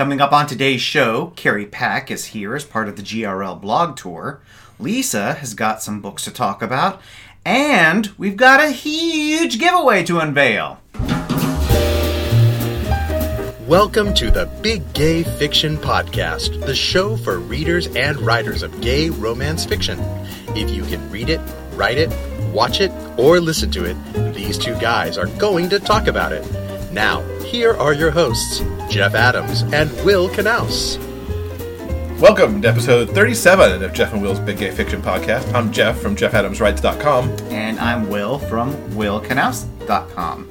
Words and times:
Coming 0.00 0.22
up 0.22 0.32
on 0.32 0.46
today's 0.46 0.80
show, 0.80 1.34
Carrie 1.36 1.66
Pack 1.66 2.10
is 2.10 2.24
here 2.24 2.56
as 2.56 2.64
part 2.64 2.88
of 2.88 2.96
the 2.96 3.02
GRL 3.02 3.60
blog 3.60 3.98
tour. 3.98 4.40
Lisa 4.78 5.34
has 5.34 5.52
got 5.52 5.82
some 5.82 6.00
books 6.00 6.24
to 6.24 6.30
talk 6.30 6.62
about, 6.62 7.02
and 7.44 8.06
we've 8.16 8.38
got 8.38 8.64
a 8.64 8.70
huge 8.70 9.58
giveaway 9.58 10.02
to 10.04 10.18
unveil. 10.18 10.80
Welcome 13.68 14.14
to 14.14 14.30
the 14.30 14.50
Big 14.62 14.90
Gay 14.94 15.22
Fiction 15.22 15.76
Podcast, 15.76 16.64
the 16.64 16.74
show 16.74 17.18
for 17.18 17.38
readers 17.38 17.86
and 17.88 18.18
writers 18.22 18.62
of 18.62 18.80
gay 18.80 19.10
romance 19.10 19.66
fiction. 19.66 20.00
If 20.56 20.70
you 20.70 20.84
can 20.84 21.10
read 21.10 21.28
it, 21.28 21.42
write 21.74 21.98
it, 21.98 22.08
watch 22.54 22.80
it, 22.80 22.90
or 23.18 23.38
listen 23.38 23.70
to 23.72 23.84
it, 23.84 24.32
these 24.32 24.56
two 24.56 24.76
guys 24.76 25.18
are 25.18 25.26
going 25.26 25.68
to 25.68 25.78
talk 25.78 26.06
about 26.06 26.32
it. 26.32 26.42
Now, 26.90 27.20
here 27.50 27.74
are 27.78 27.92
your 27.92 28.12
hosts, 28.12 28.60
Jeff 28.88 29.14
Adams 29.14 29.62
and 29.72 29.90
Will 30.04 30.28
Knauss. 30.28 30.98
Welcome 32.20 32.62
to 32.62 32.68
episode 32.68 33.10
37 33.10 33.82
of 33.82 33.92
Jeff 33.92 34.12
and 34.12 34.22
Will's 34.22 34.38
Big 34.38 34.58
Gay 34.58 34.70
Fiction 34.70 35.02
Podcast. 35.02 35.52
I'm 35.52 35.72
Jeff 35.72 35.98
from 35.98 36.14
JeffAdamsWrites.com. 36.14 37.28
And 37.50 37.80
I'm 37.80 38.08
Will 38.08 38.38
from 38.38 38.72
WillKnauss.com. 38.90 40.48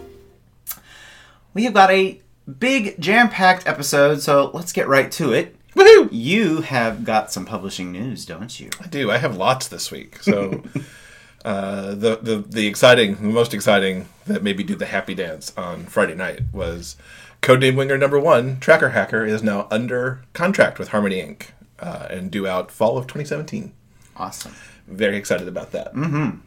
We 1.54 1.64
have 1.64 1.74
got 1.74 1.90
a 1.90 2.20
big 2.60 3.00
jam 3.00 3.30
packed 3.30 3.66
episode, 3.66 4.22
so 4.22 4.52
let's 4.54 4.74
get 4.74 4.90
right 4.90 5.10
to 5.14 5.32
it. 5.32 5.56
Woohoo! 5.76 6.10
You 6.12 6.62
have 6.62 7.06
got 7.06 7.32
some 7.32 7.46
publishing 7.46 7.94
news, 7.94 8.26
don't 8.26 8.60
you? 8.60 8.72
I 8.82 8.88
do. 8.88 9.10
I 9.10 9.20
have 9.20 9.38
lots 9.38 9.70
this 9.70 9.90
week. 9.90 10.22
So, 10.22 10.64
uh, 11.46 11.96
the, 11.96 12.20
the 12.22 12.38
the 12.48 12.68
exciting, 12.68 13.16
the 13.16 13.24
most 13.24 13.54
exciting 13.54 14.08
that 14.28 14.44
maybe 14.44 14.64
do 14.64 14.76
the 14.76 14.86
happy 14.86 15.16
dance 15.16 15.54
on 15.58 15.86
Friday 15.86 16.16
night 16.16 16.42
was 16.52 16.98
Codename 17.42 17.76
Winger 17.76 17.98
number 17.98 18.20
one, 18.20 18.60
Tracker 18.60 18.90
Hacker, 18.90 19.26
is 19.26 19.42
now 19.42 19.68
under 19.72 20.22
contract 20.34 20.80
with 20.80 20.90
Harmony 20.90 21.20
Ink. 21.20 21.54
Uh, 21.82 22.08
and 22.10 22.30
due 22.30 22.46
out 22.46 22.70
fall 22.72 22.98
of 22.98 23.08
2017. 23.08 23.72
Awesome. 24.18 24.54
Very 24.88 25.16
excited 25.16 25.48
about 25.48 25.72
that. 25.72 25.94
Mm-hmm. 25.94 26.40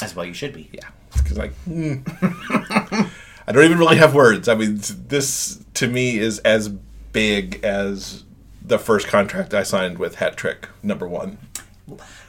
As 0.00 0.16
well, 0.16 0.24
you 0.24 0.32
should 0.32 0.54
be. 0.54 0.70
Yeah, 0.72 0.88
because 1.12 1.36
like 1.36 1.52
mm. 1.68 2.02
I 3.46 3.52
don't 3.52 3.64
even 3.64 3.78
really 3.78 3.96
have 3.96 4.14
words. 4.14 4.48
I 4.48 4.54
mean, 4.54 4.80
this 5.08 5.62
to 5.74 5.88
me 5.88 6.16
is 6.16 6.38
as 6.38 6.68
big 7.12 7.62
as 7.62 8.24
the 8.62 8.78
first 8.78 9.08
contract 9.08 9.52
I 9.52 9.62
signed 9.62 9.98
with 9.98 10.16
Hat 10.16 10.36
Trick 10.38 10.68
number 10.82 11.06
one. 11.06 11.36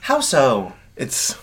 How 0.02 0.20
so? 0.20 0.74
It's 0.98 1.38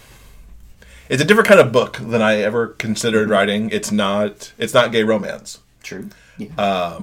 it's 1.08 1.22
a 1.22 1.24
different 1.24 1.48
kind 1.48 1.60
of 1.60 1.72
book 1.72 1.98
than 1.98 2.22
I 2.22 2.36
ever 2.38 2.68
considered 2.68 3.28
writing. 3.28 3.70
It's 3.70 3.90
not 3.92 4.52
it's 4.58 4.74
not 4.74 4.92
gay 4.92 5.02
romance, 5.04 5.60
True. 5.82 6.10
Yeah. 6.38 6.98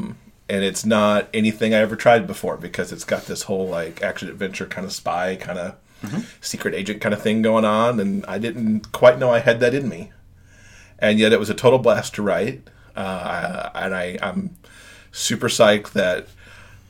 and 0.50 0.64
it's 0.64 0.86
not 0.86 1.28
anything 1.34 1.74
I 1.74 1.78
ever 1.80 1.96
tried 1.96 2.28
before 2.28 2.58
because 2.58 2.92
it's 2.92 3.06
got 3.06 3.26
this 3.26 3.44
whole 3.44 3.68
like 3.68 4.02
action 4.04 4.30
adventure 4.30 4.66
kind 4.66 4.86
of 4.86 4.94
spy 4.94 5.36
kind 5.36 5.58
of 5.60 5.76
secret 6.42 6.74
agent 6.76 7.00
kind 7.00 7.14
of 7.14 7.22
thing 7.22 7.42
going 7.42 7.64
on, 7.64 8.00
and 8.00 8.26
I 8.26 8.38
didn't 8.38 8.92
quite 8.92 9.18
know 9.20 9.32
I 9.32 9.40
had 9.40 9.62
that 9.62 9.74
in 9.74 9.88
me, 9.88 10.12
and 11.00 11.18
yet 11.18 11.32
it 11.32 11.40
was 11.40 11.50
a 11.50 11.54
total 11.54 11.80
blast 11.80 12.14
to 12.16 12.22
write, 12.22 12.62
uh, 12.96 13.70
and 13.74 13.96
I 13.96 14.18
I'm 14.22 14.58
super 15.14 15.48
psyched 15.48 15.94
that 15.94 16.28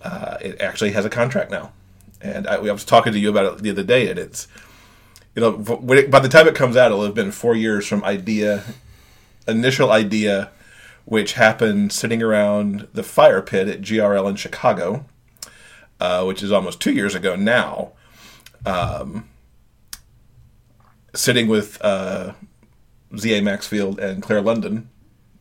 uh, 0.02 0.38
it 0.42 0.60
actually 0.60 0.94
has 0.94 1.06
a 1.06 1.12
contract 1.12 1.52
now, 1.52 1.72
and 2.22 2.48
I, 2.48 2.56
I 2.56 2.72
was 2.72 2.84
talking 2.84 3.14
to 3.14 3.20
you 3.20 3.30
about 3.30 3.54
it 3.54 3.62
the 3.62 3.70
other 3.70 3.84
day, 3.84 4.10
and 4.10 4.18
it's 4.18 4.48
you 5.36 5.42
know 5.42 5.52
when 5.52 5.98
it, 5.98 6.12
by 6.12 6.20
the 6.20 6.30
time 6.30 6.48
it 6.48 6.56
comes 6.56 6.76
out, 6.76 6.92
it'll 6.92 7.04
have 7.04 7.16
been 7.16 7.32
four 7.32 7.56
years 7.56 7.88
from 7.88 8.04
idea, 8.04 8.64
initial 9.48 9.92
idea, 9.92 10.52
which 11.06 11.34
happened 11.34 11.92
sitting 11.92 12.22
around 12.22 12.88
the 12.94 13.04
fire 13.04 13.42
pit 13.42 13.68
at 13.68 13.82
GRL 13.82 14.30
in 14.30 14.36
Chicago, 14.36 15.06
uh, 16.00 16.24
which 16.24 16.44
is 16.44 16.52
almost 16.52 16.80
two 16.80 16.94
years 16.94 17.16
ago 17.16 17.36
now. 17.36 17.92
Um, 18.66 19.30
sitting 21.16 21.48
with 21.48 21.78
uh, 21.82 22.34
Z.A. 23.18 23.42
Maxfield 23.42 24.00
and 24.00 24.22
Claire 24.22 24.42
London, 24.42 24.90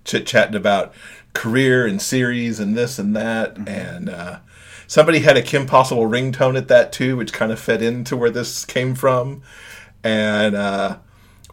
chit 0.05 0.27
chatting 0.27 0.55
about 0.57 0.93
career 1.35 1.87
and 1.87 2.01
series 2.01 2.61
and 2.61 2.77
this 2.77 2.99
and 2.99 3.17
that. 3.17 3.57
And 3.67 4.09
uh, 4.09 4.39
somebody 4.87 5.21
had 5.21 5.37
a 5.37 5.43
Kim 5.43 5.67
Possible 5.67 6.09
ringtone 6.09 6.57
at 6.57 6.69
that 6.69 6.93
too, 6.93 7.17
which 7.17 7.33
kind 7.33 7.53
of 7.53 7.59
fed 7.59 7.83
into 7.83 8.17
where 8.17 8.31
this 8.31 8.65
came 8.65 8.95
from. 8.95 9.43
And 10.05 10.55
uh, 10.55 10.99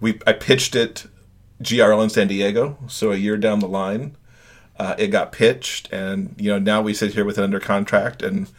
we 0.01 0.19
I 0.25 0.33
pitched 0.33 0.75
it 0.75 1.05
GRL 1.61 2.03
in 2.03 2.09
San 2.09 2.27
Diego, 2.27 2.77
so 2.87 3.11
a 3.11 3.15
year 3.15 3.37
down 3.37 3.59
the 3.59 3.67
line. 3.67 4.15
Uh, 4.77 4.95
it 4.97 5.07
got 5.07 5.31
pitched, 5.31 5.91
and 5.91 6.33
you 6.37 6.49
know 6.49 6.59
now 6.59 6.81
we 6.81 6.93
sit 6.93 7.13
here 7.13 7.25
with 7.25 7.37
it 7.37 7.43
under 7.43 7.59
contract, 7.59 8.21
and 8.21 8.49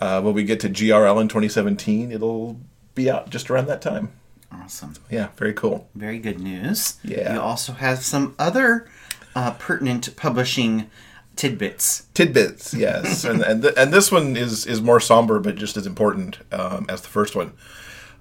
uh, 0.00 0.20
when 0.20 0.34
we 0.34 0.44
get 0.44 0.60
to 0.60 0.68
GRL 0.68 1.20
in 1.20 1.28
2017, 1.28 2.12
it'll 2.12 2.60
be 2.94 3.10
out 3.10 3.30
just 3.30 3.50
around 3.50 3.66
that 3.66 3.80
time. 3.80 4.10
awesome. 4.52 4.94
Yeah, 5.10 5.28
very 5.36 5.54
cool. 5.54 5.88
Very 5.94 6.18
good 6.18 6.40
news. 6.40 6.98
Yeah. 7.02 7.34
You 7.34 7.40
also 7.40 7.72
have 7.72 8.00
some 8.04 8.34
other 8.38 8.88
uh, 9.34 9.52
pertinent 9.52 10.14
publishing 10.16 10.90
tidbits. 11.36 12.06
Tidbits, 12.12 12.74
yes, 12.74 13.24
and 13.30 13.42
and, 13.42 13.62
th- 13.62 13.74
and 13.78 13.92
this 13.92 14.12
one 14.12 14.36
is 14.36 14.66
is 14.66 14.82
more 14.82 15.00
somber, 15.00 15.38
but 15.40 15.56
just 15.56 15.76
as 15.78 15.86
important 15.86 16.38
um, 16.52 16.84
as 16.90 17.00
the 17.00 17.08
first 17.08 17.34
one. 17.34 17.52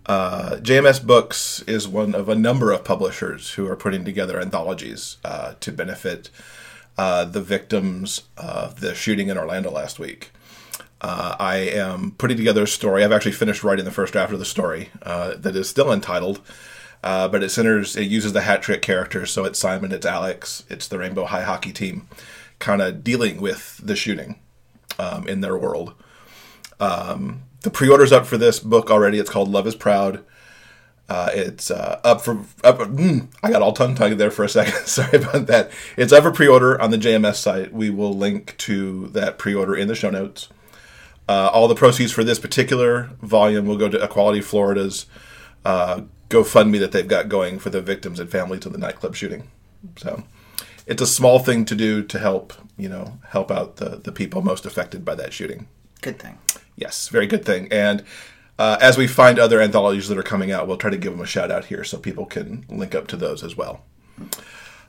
Uh, 0.10 0.58
JMS 0.62 1.06
Books 1.06 1.62
is 1.68 1.88
one 1.88 2.16
of 2.16 2.28
a 2.28 2.34
number 2.34 2.72
of 2.72 2.84
publishers 2.84 3.52
who 3.52 3.68
are 3.68 3.76
putting 3.76 4.04
together 4.04 4.40
anthologies 4.40 5.18
uh, 5.24 5.54
to 5.60 5.72
benefit 5.72 6.32
uh, 6.98 7.26
the 7.26 7.44
victims 7.44 8.24
of 8.36 8.80
the 8.80 8.96
shooting 8.96 9.28
in 9.28 9.38
Orlando 9.38 9.70
last 9.70 10.00
week. 10.00 10.32
Uh, 11.00 11.36
I 11.40 11.58
am 11.58 12.16
putting 12.18 12.38
together 12.38 12.64
a 12.64 12.68
story. 12.68 13.04
I've 13.04 13.12
actually 13.12 13.34
finished 13.34 13.64
writing 13.64 13.86
the 13.86 13.92
first 13.92 14.14
draft 14.14 14.34
of 14.34 14.40
the 14.40 14.46
story 14.46 14.90
uh, 15.04 15.36
that 15.38 15.56
is 15.56 15.70
still 15.70 15.92
untitled, 15.92 16.42
uh, 17.04 17.28
but 17.28 17.44
it 17.44 17.50
centers. 17.50 17.96
It 17.96 18.06
uses 18.06 18.34
the 18.34 18.42
hat 18.42 18.64
trick 18.64 18.82
characters, 18.82 19.30
so 19.30 19.46
it's 19.46 19.60
Simon, 19.60 19.92
it's 19.92 20.08
Alex, 20.08 20.64
it's 20.70 20.88
the 20.88 20.98
Rainbow 20.98 21.26
High 21.26 21.44
hockey 21.44 21.72
team, 21.72 22.08
kind 22.58 22.82
of 22.82 23.04
dealing 23.04 23.40
with 23.40 23.80
the 23.84 23.96
shooting 23.96 24.40
um, 24.98 25.28
in 25.28 25.42
their 25.42 25.56
world. 25.56 25.94
Um, 26.80 27.44
the 27.62 27.70
pre-order's 27.70 28.12
up 28.12 28.26
for 28.26 28.38
this 28.38 28.60
book 28.60 28.90
already. 28.90 29.20
It's 29.20 29.30
called 29.30 29.50
Love 29.50 29.68
Is 29.68 29.76
Proud. 29.76 30.24
Uh, 31.10 31.32
it's 31.34 31.72
uh, 31.72 32.00
up 32.04 32.22
for 32.22 32.46
up. 32.64 32.78
Mm, 32.80 33.30
I 33.42 33.50
got 33.50 33.64
all 33.64 33.74
tongue 33.74 33.96
tied 33.96 34.18
there 34.18 34.30
for 34.30 34.44
a 34.44 34.50
second. 34.50 34.74
Sorry 34.86 35.18
about 35.18 35.48
that. 35.48 35.72
It's 35.98 36.14
up 36.14 36.24
for 36.24 36.32
pre-order 36.32 36.80
on 36.80 36.92
the 36.92 36.98
JMS 36.98 37.36
site. 37.36 37.74
We 37.74 37.90
will 37.90 38.14
link 38.14 38.56
to 38.60 39.08
that 39.08 39.40
pre-order 39.40 39.76
in 39.76 39.88
the 39.88 39.96
show 39.96 40.12
notes. 40.12 40.50
Uh, 41.28 41.50
all 41.52 41.68
the 41.68 41.76
proceeds 41.76 42.12
for 42.12 42.24
this 42.24 42.40
particular 42.40 43.10
volume 43.22 43.66
will 43.66 43.78
go 43.78 43.90
to 43.90 44.04
Equality 44.04 44.42
Florida's 44.42 45.08
uh, 45.66 46.02
GoFundMe 46.30 46.80
that 46.80 46.92
they've 46.92 47.08
got 47.08 47.28
going 47.28 47.60
for 47.60 47.70
the 47.72 47.82
victims 47.82 48.20
and 48.20 48.30
families 48.30 48.66
of 48.66 48.72
the 48.72 48.80
nightclub 48.80 49.16
shooting. 49.16 49.50
So 49.98 50.24
it's 50.86 51.02
a 51.02 51.08
small 51.08 51.40
thing 51.40 51.66
to 51.66 51.76
do 51.76 52.04
to 52.04 52.20
help 52.20 52.54
you 52.78 52.90
know 52.90 53.20
help 53.30 53.52
out 53.52 53.78
the 53.78 53.98
the 53.98 54.12
people 54.12 54.42
most 54.42 54.66
affected 54.66 55.04
by 55.04 55.16
that 55.16 55.34
shooting. 55.34 55.68
Good 56.02 56.20
thing. 56.20 56.38
Yes, 56.76 57.10
very 57.10 57.28
good 57.28 57.46
thing. 57.46 57.68
And 57.72 58.04
uh, 58.58 58.78
as 58.82 58.98
we 58.98 59.08
find 59.08 59.40
other 59.40 59.62
anthologies 59.62 60.08
that 60.08 60.18
are 60.18 60.24
coming 60.24 60.52
out, 60.52 60.68
we'll 60.68 60.78
try 60.78 60.90
to 60.90 60.98
give 60.98 61.14
them 61.14 61.22
a 61.22 61.26
shout 61.26 61.52
out 61.52 61.66
here 61.66 61.84
so 61.84 61.98
people 61.98 62.26
can 62.26 62.66
link 62.70 62.96
up 62.96 63.08
to 63.08 63.18
those 63.18 63.44
as 63.44 63.56
well. 63.56 63.84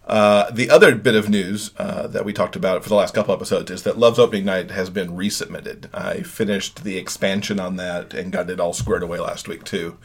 Uh, 0.06 0.50
the 0.50 0.69
other 0.71 0.94
bit 0.97 1.15
of 1.15 1.28
news 1.28 1.71
uh, 1.78 2.09
that 2.09 2.25
we 2.25 2.32
talked 2.32 2.56
about 2.56 2.82
for 2.82 2.88
the 2.88 2.97
last 2.97 3.15
couple 3.15 3.32
episodes 3.32 3.71
is 3.71 3.84
that 3.84 3.98
Love's 3.98 4.19
Opening 4.19 4.44
Night 4.44 4.72
has 4.72 4.91
been 4.91 5.10
resubmitted. 5.10 5.93
I 5.94 6.22
finished 6.22 6.82
the 6.82 6.97
expansion 6.97 7.60
on 7.60 7.77
that 7.77 8.12
and 8.12 8.32
got 8.32 8.50
it 8.50 8.59
all 8.59 8.72
squared 8.72 9.04
away 9.04 9.21
last 9.21 9.47
week 9.47 9.62
too. 9.62 9.98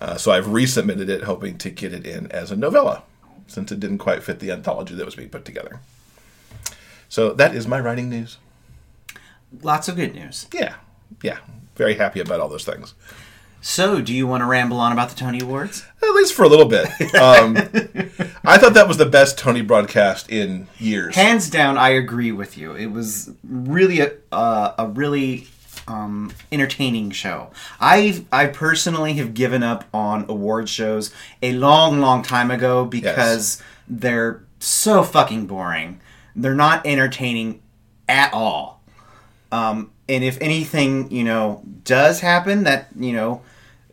Uh, 0.00 0.16
so 0.16 0.32
I've 0.32 0.46
resubmitted 0.46 1.08
it, 1.08 1.24
hoping 1.24 1.58
to 1.58 1.70
get 1.70 1.92
it 1.94 2.04
in 2.04 2.30
as 2.32 2.50
a 2.50 2.56
novella, 2.56 3.04
since 3.46 3.70
it 3.70 3.78
didn't 3.78 3.98
quite 3.98 4.24
fit 4.24 4.40
the 4.40 4.50
anthology 4.50 4.94
that 4.94 5.06
was 5.06 5.14
being 5.14 5.30
put 5.30 5.44
together. 5.44 5.80
So 7.08 7.32
that 7.32 7.54
is 7.54 7.68
my 7.68 7.78
writing 7.78 8.10
news. 8.10 8.38
Lots 9.62 9.88
of 9.88 9.96
good 9.96 10.14
news. 10.14 10.46
Yeah, 10.52 10.74
yeah, 11.22 11.38
very 11.76 11.94
happy 11.94 12.20
about 12.20 12.40
all 12.40 12.48
those 12.48 12.64
things. 12.64 12.94
So, 13.60 14.00
do 14.00 14.14
you 14.14 14.28
want 14.28 14.42
to 14.42 14.44
ramble 14.44 14.78
on 14.78 14.92
about 14.92 15.08
the 15.08 15.16
Tony 15.16 15.40
Awards? 15.40 15.84
At 16.00 16.10
least 16.10 16.34
for 16.34 16.44
a 16.44 16.48
little 16.48 16.66
bit. 16.66 16.86
Um, 17.16 17.56
I 18.44 18.58
thought 18.58 18.74
that 18.74 18.86
was 18.86 18.96
the 18.96 19.06
best 19.06 19.38
Tony 19.38 19.60
broadcast 19.60 20.30
in 20.30 20.68
years. 20.78 21.16
Hands 21.16 21.50
down, 21.50 21.76
I 21.76 21.88
agree 21.88 22.30
with 22.30 22.56
you. 22.56 22.76
It 22.76 22.86
was 22.86 23.32
really 23.42 24.00
a 24.00 24.12
uh, 24.30 24.74
a 24.78 24.86
really 24.86 25.48
um, 25.88 26.32
entertaining 26.52 27.10
show. 27.10 27.50
I 27.80 28.24
I 28.30 28.46
personally 28.46 29.14
have 29.14 29.34
given 29.34 29.62
up 29.62 29.84
on 29.92 30.26
award 30.28 30.68
shows 30.68 31.12
a 31.42 31.52
long, 31.52 32.00
long 32.00 32.22
time 32.22 32.50
ago 32.50 32.84
because 32.84 33.60
they're 33.88 34.44
so 34.60 35.02
fucking 35.02 35.46
boring. 35.46 36.00
They're 36.34 36.54
not 36.54 36.86
entertaining 36.86 37.62
at 38.08 38.32
all. 38.32 38.75
Um, 39.52 39.90
and 40.08 40.22
if 40.24 40.40
anything, 40.40 41.10
you 41.10 41.24
know, 41.24 41.62
does 41.84 42.20
happen 42.20 42.64
that 42.64 42.88
you 42.98 43.12
know, 43.12 43.42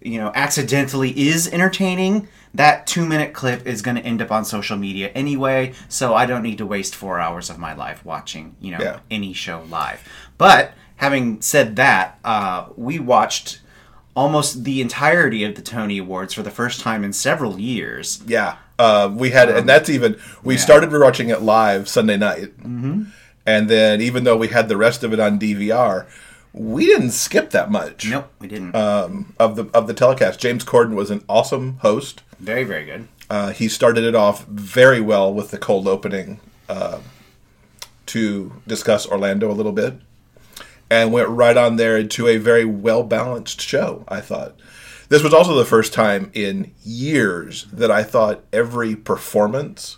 you 0.01 0.19
know, 0.19 0.31
accidentally 0.35 1.17
is 1.27 1.47
entertaining, 1.47 2.27
that 2.53 2.85
two 2.87 3.05
minute 3.05 3.33
clip 3.33 3.65
is 3.65 3.81
going 3.81 3.97
to 3.97 4.03
end 4.03 4.21
up 4.21 4.31
on 4.31 4.45
social 4.45 4.77
media 4.77 5.09
anyway. 5.09 5.73
So 5.89 6.13
I 6.13 6.25
don't 6.25 6.43
need 6.43 6.57
to 6.59 6.65
waste 6.65 6.95
four 6.95 7.19
hours 7.19 7.49
of 7.49 7.57
my 7.57 7.73
life 7.73 8.05
watching, 8.05 8.55
you 8.59 8.71
know, 8.71 8.79
Yeah. 8.81 8.99
any 9.09 9.33
show 9.33 9.63
live. 9.69 10.07
But 10.37 10.73
having 10.97 11.41
said 11.41 11.75
that, 11.77 12.19
uh, 12.23 12.65
we 12.75 12.99
watched 12.99 13.59
almost 14.15 14.63
the 14.63 14.81
entirety 14.81 15.43
of 15.43 15.55
the 15.55 15.61
Tony 15.61 15.97
Awards 15.97 16.33
for 16.33 16.43
the 16.43 16.51
first 16.51 16.79
time 16.81 17.03
in 17.03 17.13
several 17.13 17.59
years. 17.59 18.21
Yeah, 18.27 18.55
uh, 18.77 19.09
we 19.11 19.31
had, 19.31 19.49
and 19.49 19.67
that's 19.67 19.89
even 19.89 20.17
we 20.43 20.55
yeah. 20.55 20.59
started 20.59 20.91
watching 20.91 21.29
it 21.29 21.41
live 21.41 21.89
Sunday 21.89 22.17
night, 22.17 22.57
mm-hmm. 22.59 23.03
And 23.45 23.69
then 23.69 24.01
even 24.01 24.23
though 24.23 24.37
we 24.37 24.47
had 24.47 24.69
the 24.69 24.77
rest 24.77 25.03
of 25.03 25.13
it 25.13 25.19
on 25.19 25.39
DVR, 25.39 26.07
we 26.53 26.85
didn't 26.85 27.11
skip 27.11 27.49
that 27.49 27.71
much. 27.71 28.09
Nope, 28.09 28.31
we 28.39 28.47
didn't. 28.47 28.75
Um, 28.75 29.33
of 29.39 29.55
the 29.55 29.65
of 29.73 29.87
the 29.87 29.93
telecast, 29.93 30.39
James 30.39 30.63
Corden 30.63 30.95
was 30.95 31.11
an 31.11 31.23
awesome 31.27 31.77
host. 31.77 32.21
Very 32.39 32.63
very 32.63 32.85
good. 32.85 33.07
Uh, 33.29 33.51
he 33.51 33.67
started 33.67 34.03
it 34.03 34.15
off 34.15 34.45
very 34.45 35.01
well 35.01 35.33
with 35.33 35.51
the 35.51 35.57
cold 35.57 35.87
opening 35.87 36.39
uh, 36.69 36.99
to 38.05 38.61
discuss 38.67 39.07
Orlando 39.07 39.49
a 39.49 39.53
little 39.53 39.71
bit, 39.71 39.95
and 40.89 41.11
went 41.11 41.29
right 41.29 41.57
on 41.57 41.77
there 41.77 41.97
into 41.97 42.27
a 42.27 42.37
very 42.37 42.65
well 42.65 43.03
balanced 43.03 43.59
show. 43.59 44.05
I 44.07 44.21
thought. 44.21 44.55
This 45.09 45.21
was 45.21 45.33
also 45.33 45.53
the 45.53 45.65
first 45.65 45.93
time 45.93 46.31
in 46.33 46.73
years 46.83 47.65
that 47.65 47.91
I 47.91 48.01
thought 48.01 48.43
every 48.51 48.95
performance 48.95 49.97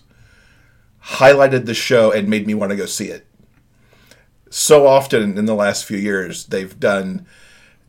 highlighted 1.03 1.67
the 1.67 1.73
show 1.73 2.11
and 2.11 2.27
made 2.27 2.45
me 2.45 2.53
want 2.53 2.71
to 2.71 2.75
go 2.75 2.85
see 2.85 3.09
it. 3.09 3.25
So 4.49 4.87
often 4.87 5.37
in 5.37 5.45
the 5.45 5.55
last 5.55 5.85
few 5.85 5.97
years, 5.97 6.45
they've 6.45 6.79
done 6.79 7.25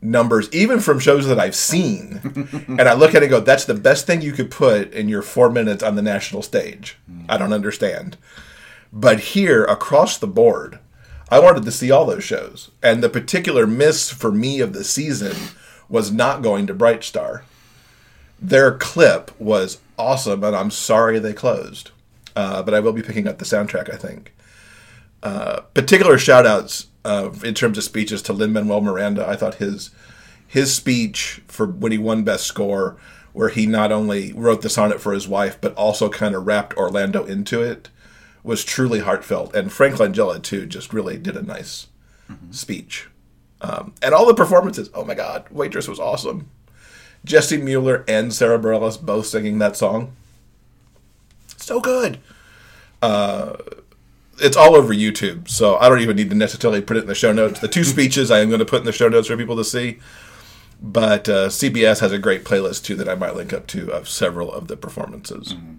numbers, 0.01 0.49
even 0.51 0.79
from 0.79 0.99
shows 0.99 1.27
that 1.27 1.39
I've 1.39 1.55
seen, 1.55 2.19
and 2.67 2.81
I 2.81 2.93
look 2.93 3.11
at 3.11 3.17
it 3.17 3.23
and 3.23 3.29
go, 3.29 3.39
that's 3.39 3.65
the 3.65 3.73
best 3.73 4.05
thing 4.05 4.21
you 4.21 4.31
could 4.33 4.51
put 4.51 4.93
in 4.93 5.09
your 5.09 5.21
four 5.21 5.49
minutes 5.49 5.83
on 5.83 5.95
the 5.95 6.01
national 6.01 6.41
stage. 6.41 6.97
I 7.29 7.37
don't 7.37 7.53
understand. 7.53 8.17
But 8.91 9.19
here, 9.19 9.63
across 9.65 10.17
the 10.17 10.27
board, 10.27 10.79
I 11.29 11.39
wanted 11.39 11.63
to 11.63 11.71
see 11.71 11.91
all 11.91 12.05
those 12.05 12.23
shows. 12.23 12.71
And 12.81 13.03
the 13.03 13.09
particular 13.09 13.67
miss 13.67 14.09
for 14.09 14.31
me 14.31 14.59
of 14.59 14.73
the 14.73 14.83
season 14.83 15.35
was 15.89 16.11
not 16.11 16.41
going 16.41 16.67
to 16.67 16.73
Bright 16.73 17.03
Star. 17.03 17.43
Their 18.39 18.77
clip 18.77 19.31
was 19.39 19.79
awesome, 19.97 20.43
and 20.43 20.55
I'm 20.55 20.71
sorry 20.71 21.19
they 21.19 21.33
closed. 21.33 21.91
Uh, 22.35 22.61
but 22.61 22.73
I 22.73 22.79
will 22.79 22.93
be 22.93 23.01
picking 23.01 23.27
up 23.27 23.39
the 23.39 23.45
soundtrack, 23.45 23.91
I 23.91 23.97
think. 23.97 24.33
Uh, 25.23 25.61
particular 25.73 26.17
shout 26.17 26.45
outs 26.45 26.87
uh, 27.03 27.31
in 27.43 27.53
terms 27.53 27.77
of 27.77 27.83
speeches 27.83 28.21
to 28.23 28.33
Lin 28.33 28.53
Manuel 28.53 28.81
Miranda. 28.81 29.27
I 29.27 29.35
thought 29.35 29.55
his 29.55 29.91
his 30.47 30.73
speech 30.73 31.41
for 31.47 31.67
when 31.67 31.91
he 31.91 31.97
won 31.97 32.23
Best 32.23 32.45
Score, 32.45 32.97
where 33.33 33.49
he 33.49 33.65
not 33.65 33.91
only 33.91 34.31
wrote 34.33 34.61
the 34.61 34.69
sonnet 34.69 35.01
for 35.01 35.13
his 35.13 35.27
wife, 35.27 35.59
but 35.59 35.73
also 35.75 36.09
kind 36.09 36.35
of 36.35 36.47
wrapped 36.47 36.75
Orlando 36.77 37.25
into 37.25 37.61
it, 37.61 37.89
was 38.43 38.63
truly 38.63 38.99
heartfelt. 38.99 39.53
And 39.55 39.71
Frank 39.71 39.95
Langella, 39.95 40.41
too, 40.41 40.65
just 40.65 40.93
really 40.93 41.17
did 41.17 41.35
a 41.35 41.41
nice 41.41 41.87
mm-hmm. 42.31 42.51
speech. 42.51 43.09
Um, 43.59 43.93
and 44.01 44.13
all 44.13 44.25
the 44.25 44.33
performances, 44.33 44.89
oh 44.93 45.03
my 45.03 45.15
God, 45.15 45.45
Waitress 45.49 45.87
was 45.87 45.99
awesome. 45.99 46.49
Jessie 47.25 47.57
Mueller 47.57 48.05
and 48.07 48.33
Sara 48.33 48.57
Bareilles 48.57 49.01
both 49.01 49.25
singing 49.25 49.57
that 49.59 49.75
song. 49.75 50.15
So 51.57 51.81
good. 51.81 52.19
Uh, 53.01 53.57
it's 54.39 54.57
all 54.57 54.75
over 54.75 54.93
YouTube, 54.93 55.49
so 55.49 55.77
I 55.77 55.89
don't 55.89 55.99
even 55.99 56.15
need 56.15 56.29
to 56.29 56.35
necessarily 56.35 56.81
put 56.81 56.97
it 56.97 57.01
in 57.01 57.07
the 57.07 57.15
show 57.15 57.31
notes. 57.31 57.59
The 57.59 57.67
two 57.67 57.83
speeches 57.85 58.31
I 58.31 58.39
am 58.39 58.49
going 58.49 58.59
to 58.59 58.65
put 58.65 58.79
in 58.79 58.85
the 58.85 58.91
show 58.91 59.09
notes 59.09 59.27
for 59.27 59.37
people 59.37 59.57
to 59.57 59.63
see. 59.63 59.99
But 60.81 61.27
uh, 61.27 61.47
CBS 61.47 62.01
has 62.01 62.11
a 62.11 62.19
great 62.19 62.43
playlist 62.43 62.83
too 62.83 62.95
that 62.95 63.09
I 63.09 63.15
might 63.15 63.35
link 63.35 63.51
up 63.51 63.65
to 63.67 63.91
of 63.91 64.07
several 64.07 64.51
of 64.51 64.67
the 64.67 64.77
performances. 64.77 65.53
Mm-hmm. 65.53 65.73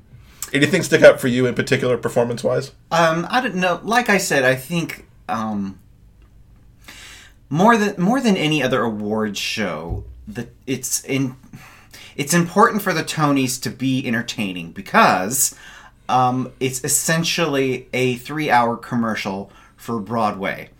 Anything 0.52 0.82
stick 0.82 1.02
out 1.02 1.20
for 1.20 1.28
you 1.28 1.46
in 1.46 1.54
particular, 1.54 1.96
performance 1.96 2.42
wise? 2.42 2.72
Um, 2.90 3.26
I 3.30 3.40
don't 3.40 3.56
know. 3.56 3.80
Like 3.84 4.08
I 4.08 4.18
said, 4.18 4.44
I 4.44 4.54
think 4.54 5.06
um, 5.28 5.78
more 7.50 7.76
than 7.76 8.00
more 8.00 8.20
than 8.20 8.36
any 8.36 8.62
other 8.62 8.82
awards 8.82 9.38
show, 9.38 10.04
the 10.26 10.48
it's 10.66 11.04
in 11.04 11.36
it's 12.16 12.34
important 12.34 12.82
for 12.82 12.92
the 12.92 13.04
Tonys 13.04 13.60
to 13.62 13.70
be 13.70 14.06
entertaining 14.06 14.72
because 14.72 15.54
um, 16.08 16.52
it's 16.60 16.84
essentially 16.84 17.88
a 17.92 18.16
three-hour 18.16 18.76
commercial 18.76 19.50
for 19.76 20.00
Broadway, 20.00 20.70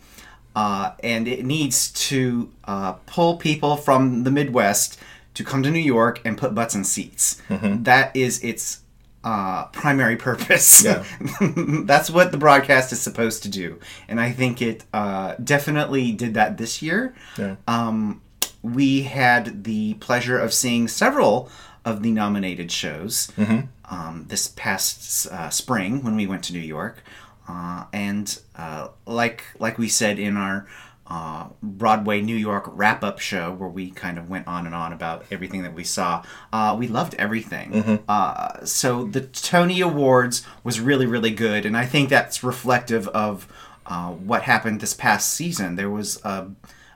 uh, 0.57 0.93
and 1.03 1.29
it 1.29 1.45
needs 1.45 1.91
to 2.09 2.51
uh, 2.65 2.93
pull 3.07 3.37
people 3.37 3.77
from 3.77 4.25
the 4.25 4.31
Midwest 4.31 4.99
to 5.35 5.45
come 5.45 5.63
to 5.63 5.71
New 5.71 5.79
York 5.79 6.21
and 6.25 6.37
put 6.37 6.55
butts 6.55 6.75
in 6.75 6.85
seats. 6.85 7.41
Mm-hmm. 7.49 7.85
That 7.85 8.15
is 8.17 8.43
its 8.43 8.81
uh, 9.23 9.67
primary 9.67 10.17
purpose. 10.17 10.85
Yeah. 10.85 11.05
That's 11.85 12.11
what 12.11 12.33
the 12.33 12.39
broadcast 12.39 12.93
is 12.93 13.01
supposed 13.01 13.43
to 13.45 13.49
do, 13.49 13.79
and 14.09 14.21
I 14.21 14.33
think 14.33 14.63
it 14.63 14.85
uh, 14.93 15.35
definitely 15.43 16.13
did 16.13 16.35
that 16.35 16.57
this 16.57 16.83
year. 16.83 17.15
Yeah. 17.37 17.57
Um, 17.67 18.23
we 18.63 19.03
had 19.03 19.65
the 19.65 19.95
pleasure 19.95 20.39
of 20.39 20.53
seeing 20.53 20.89
several 20.89 21.51
of 21.85 22.03
the 22.03 22.11
nominated 22.11 22.71
shows 22.71 23.31
mm-hmm. 23.37 23.67
Um, 23.91 24.27
this 24.29 24.49
past 24.49 25.27
uh, 25.29 25.51
spring 25.51 26.03
when 26.03 26.17
we 26.17 26.27
went 26.27 26.45
to 26.45 26.53
New 26.53 26.59
York, 26.59 27.03
uh, 27.49 27.85
and 27.93 28.41
uh, 28.57 28.89
like 29.07 29.45
like 29.59 29.79
we 29.79 29.89
said 29.89 30.19
in 30.19 30.37
our 30.37 30.67
uh, 31.11 31.49
Broadway 31.63 32.21
New 32.21 32.37
York 32.37 32.65
wrap 32.69 33.03
up 33.03 33.19
show 33.19 33.53
where 33.53 33.69
we 33.69 33.91
kind 33.91 34.19
of 34.19 34.29
went 34.29 34.47
on 34.47 34.67
and 34.67 34.75
on 34.75 34.93
about 34.93 35.25
everything 35.31 35.63
that 35.63 35.73
we 35.73 35.85
saw. 35.85 36.23
Uh, 36.53 36.77
we 36.79 36.87
loved 36.87 37.15
everything. 37.15 37.73
Mm-hmm. 37.73 37.97
Uh, 38.07 38.65
so 38.65 39.05
the 39.05 39.23
Tony 39.23 39.81
Awards 39.81 40.47
was 40.63 40.81
really, 40.81 41.07
really 41.07 41.31
good. 41.31 41.65
And 41.65 41.77
I 41.77 41.87
think 41.87 42.11
that's 42.11 42.45
reflective 42.45 43.09
of 43.09 43.51
uh, 43.87 44.11
what 44.11 44.43
happened 44.43 44.81
this 44.81 44.93
past 44.93 45.33
season. 45.33 45.77
There 45.77 45.91
was 45.91 46.23
a, 46.25 46.51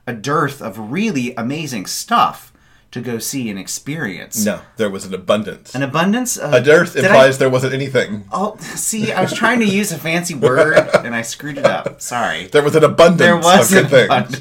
a 0.07 0.13
dearth 0.13 0.61
of 0.61 0.93
really 0.93 1.35
amazing 1.37 1.87
stuff 1.87 2.52
to 2.93 3.01
go 3.01 3.19
see 3.19 3.51
and 3.51 3.59
experience. 3.59 4.45
No, 4.45 4.61
there 4.77 4.91
was 4.91 5.05
an 5.05 5.15
abundance. 5.15 5.75
An 5.75 5.83
abundance. 5.83 6.37
of. 6.37 6.53
a 6.53 6.61
dearth 6.61 6.95
implies 6.95 7.37
I, 7.37 7.39
there 7.39 7.51
wasn't 7.51 7.73
anything. 7.73 8.27
Oh, 8.31 8.57
see, 8.59 9.13
I 9.13 9.23
was 9.23 9.33
trying 9.33 9.61
to 9.61 9.67
use 9.67 9.91
a 9.93 9.99
fancy 9.99 10.35
word 10.35 10.77
and 10.95 11.15
I 11.15 11.23
screwed 11.23 11.59
it 11.59 11.65
up. 11.65 12.01
Sorry. 12.01 12.47
There 12.47 12.63
was 12.63 12.77
an 12.77 12.85
abundance. 12.85 13.19
There 13.19 13.37
was 13.37 13.73
an 13.73 13.87
abundance. 13.87 14.39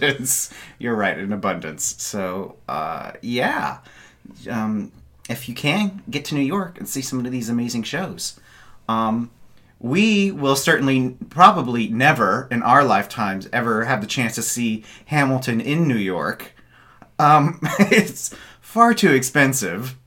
Things. 0.47 0.53
You're 0.79 0.95
right, 0.95 1.17
an 1.17 1.31
abundance. 1.31 1.95
So, 2.01 2.57
uh, 2.67 3.13
yeah, 3.21 3.79
um, 4.49 4.91
if 5.29 5.47
you 5.47 5.55
can 5.55 6.03
get 6.09 6.25
to 6.25 6.35
New 6.35 6.41
York 6.41 6.77
and 6.77 6.87
see 6.87 7.01
some 7.01 7.25
of 7.25 7.31
these 7.31 7.49
amazing 7.49 7.83
shows. 7.83 8.39
Um, 8.89 9.31
we 9.79 10.31
will 10.31 10.55
certainly 10.55 11.17
probably 11.29 11.87
never 11.87 12.47
in 12.51 12.61
our 12.61 12.83
lifetimes 12.83 13.49
ever 13.51 13.85
have 13.85 14.01
the 14.01 14.07
chance 14.07 14.35
to 14.35 14.41
see 14.43 14.83
Hamilton 15.05 15.59
in 15.59 15.87
New 15.87 15.97
York. 15.97 16.53
Um, 17.21 17.59
it's 17.79 18.33
far 18.61 18.93
too 18.93 19.11
expensive. 19.11 19.97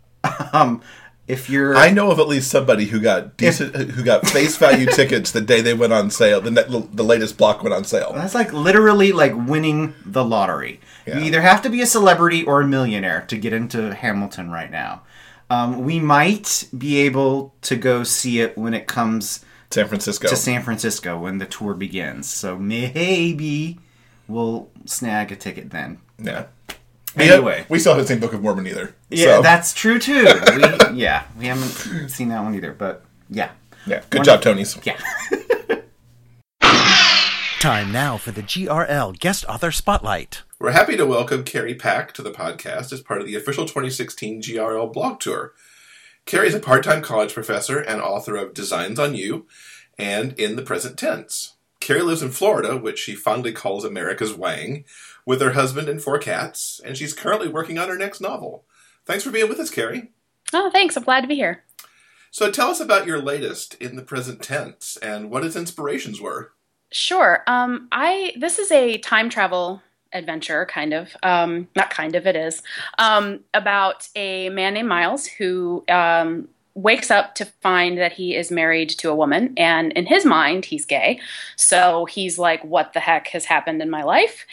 Um, 0.53 0.83
if 1.27 1.49
you're, 1.49 1.75
I 1.75 1.91
know 1.91 2.11
of 2.11 2.19
at 2.19 2.29
least 2.29 2.51
somebody 2.51 2.85
who 2.85 3.01
got 3.01 3.37
decent, 3.39 3.75
if, 3.75 3.91
who 3.91 4.05
got 4.05 4.27
face 4.27 4.57
value 4.59 4.87
tickets 4.87 5.31
the 5.31 5.41
day 5.41 5.63
they 5.63 5.73
went 5.73 5.93
on 5.93 6.11
sale. 6.11 6.41
The 6.41 6.51
the 6.93 7.03
latest 7.03 7.39
block 7.39 7.63
went 7.63 7.75
on 7.75 7.85
sale. 7.85 8.13
That's 8.15 8.35
like 8.35 8.53
literally 8.53 9.13
like 9.13 9.33
winning 9.35 9.95
the 10.05 10.25
lottery. 10.25 10.81
Yeah. 11.07 11.19
You 11.19 11.25
either 11.25 11.41
have 11.41 11.63
to 11.63 11.71
be 11.71 11.81
a 11.81 11.87
celebrity 11.87 12.45
or 12.45 12.61
a 12.61 12.67
millionaire 12.67 13.23
to 13.29 13.39
get 13.39 13.55
into 13.55 13.95
Hamilton 13.95 14.51
right 14.51 14.71
now. 14.71 15.03
Um, 15.49 15.85
we 15.85 15.99
might 15.99 16.67
be 16.77 16.99
able 17.01 17.55
to 17.63 17.77
go 17.77 18.03
see 18.03 18.41
it 18.41 18.57
when 18.59 18.75
it 18.75 18.87
comes 18.87 19.45
San 19.71 19.89
Francisco 19.89 20.29
to 20.29 20.37
San 20.37 20.63
Francisco 20.63 21.19
when 21.19 21.39
the 21.39 21.47
tour 21.47 21.75
begins. 21.75 22.29
So 22.29 22.59
maybe 22.59 23.79
we'll 24.29 24.69
snag 24.85 25.33
a 25.33 25.37
ticket 25.37 25.71
then. 25.71 25.99
Yeah. 26.19 26.47
Anyway, 27.17 27.65
we, 27.69 27.75
we 27.75 27.79
still 27.79 27.93
haven't 27.93 28.09
seen 28.09 28.19
Book 28.19 28.33
of 28.33 28.43
Mormon 28.43 28.67
either. 28.67 28.95
Yeah, 29.09 29.37
so. 29.37 29.43
that's 29.43 29.73
true 29.73 29.99
too. 29.99 30.25
We, 30.55 31.01
yeah, 31.01 31.25
we 31.39 31.47
haven't 31.47 32.09
seen 32.09 32.29
that 32.29 32.43
one 32.43 32.55
either. 32.55 32.73
But 32.73 33.05
yeah, 33.29 33.51
yeah. 33.87 34.03
Good 34.11 34.21
one 34.21 34.25
job, 34.25 34.43
Tonys. 34.43 34.85
Yeah. 34.85 34.99
Time 37.61 37.93
now 37.93 38.19
for 38.19 38.31
the 38.31 38.43
GRL 38.43 39.19
Guest 39.19 39.45
Author 39.49 39.71
Spotlight. 39.71 40.43
We're 40.59 40.73
happy 40.73 40.97
to 40.97 41.07
welcome 41.07 41.45
Carrie 41.45 41.75
Pack 41.75 42.13
to 42.15 42.23
the 42.23 42.31
podcast 42.31 42.93
as 42.93 43.01
part 43.01 43.21
of 43.21 43.27
the 43.27 43.37
official 43.37 43.65
2016 43.65 44.43
GRL 44.43 44.93
blog 44.93 45.21
tour. 45.21 45.55
Carrie 46.27 46.49
is 46.49 46.55
a 46.55 46.61
part-time 46.61 47.03
college 47.03 47.35
professor 47.35 47.79
and 47.79 48.01
author 48.01 48.37
of 48.37 48.55
Designs 48.55 48.99
on 48.99 49.15
You 49.15 49.47
and 49.99 50.33
In 50.39 50.57
the 50.57 50.63
Present 50.63 50.99
Tense. 50.99 51.55
Carrie 51.81 52.03
lives 52.03 52.23
in 52.23 52.31
Florida, 52.31 52.77
which 52.77 52.99
she 52.99 53.15
fondly 53.15 53.53
calls 53.53 53.85
America's 53.85 54.35
Wang, 54.35 54.85
with 55.27 55.41
her 55.41 55.53
husband 55.53 55.89
and 55.89 56.03
four 56.03 56.19
cats, 56.19 56.81
and 56.85 56.97
she's 56.97 57.15
currently 57.15 57.49
working 57.49 57.79
on 57.79 57.89
her 57.89 57.97
next 57.97 58.21
novel. 58.21 58.65
Thanks 59.07 59.25
for 59.25 59.31
being 59.31 59.49
with 59.49 59.61
us, 59.61 59.71
Carrie. 59.71 60.11
Oh, 60.53 60.71
thanks. 60.71 60.97
I'm 60.97 61.05
glad 61.05 61.23
to 61.23 61.27
be 61.27 61.35
here. 61.35 61.65
So 62.31 62.51
tell 62.51 62.71
us 62.71 62.81
about 62.81 63.07
your 63.07 63.21
latest 63.21 63.75
in 63.75 63.97
the 63.97 64.03
present 64.03 64.43
tense 64.43 64.97
and 64.97 65.31
what 65.31 65.45
its 65.45 65.57
inspirations 65.57 66.21
were. 66.21 66.53
Sure. 66.91 67.43
Um, 67.47 67.89
I 67.93 68.33
this 68.37 68.59
is 68.59 68.71
a 68.71 68.99
time 68.99 69.29
travel 69.29 69.83
adventure, 70.13 70.67
kind 70.67 70.95
of. 70.95 71.17
Um, 71.23 71.69
not 71.77 71.91
kind 71.91 72.15
of, 72.15 72.27
it 72.27 72.37
is. 72.37 72.63
Um, 72.99 73.41
about 73.53 74.09
a 74.15 74.49
man 74.51 74.75
named 74.75 74.89
Miles 74.89 75.27
who 75.27 75.85
um, 75.89 76.49
wakes 76.75 77.11
up 77.11 77.35
to 77.37 77.45
find 77.45 77.99
that 77.99 78.13
he 78.13 78.35
is 78.37 78.51
married 78.51 78.91
to 78.91 79.11
a 79.11 79.15
woman, 79.15 79.55
and 79.57 79.93
in 79.93 80.07
his 80.07 80.25
mind, 80.25 80.65
he's 80.65 80.87
gay. 80.87 81.21
So 81.57 82.05
he's 82.05 82.39
like, 82.39 82.65
"What 82.65 82.93
the 82.93 83.01
heck 83.01 83.29
has 83.29 83.45
happened 83.45 83.83
in 83.83 83.91
my 83.91 84.03
life?" 84.03 84.47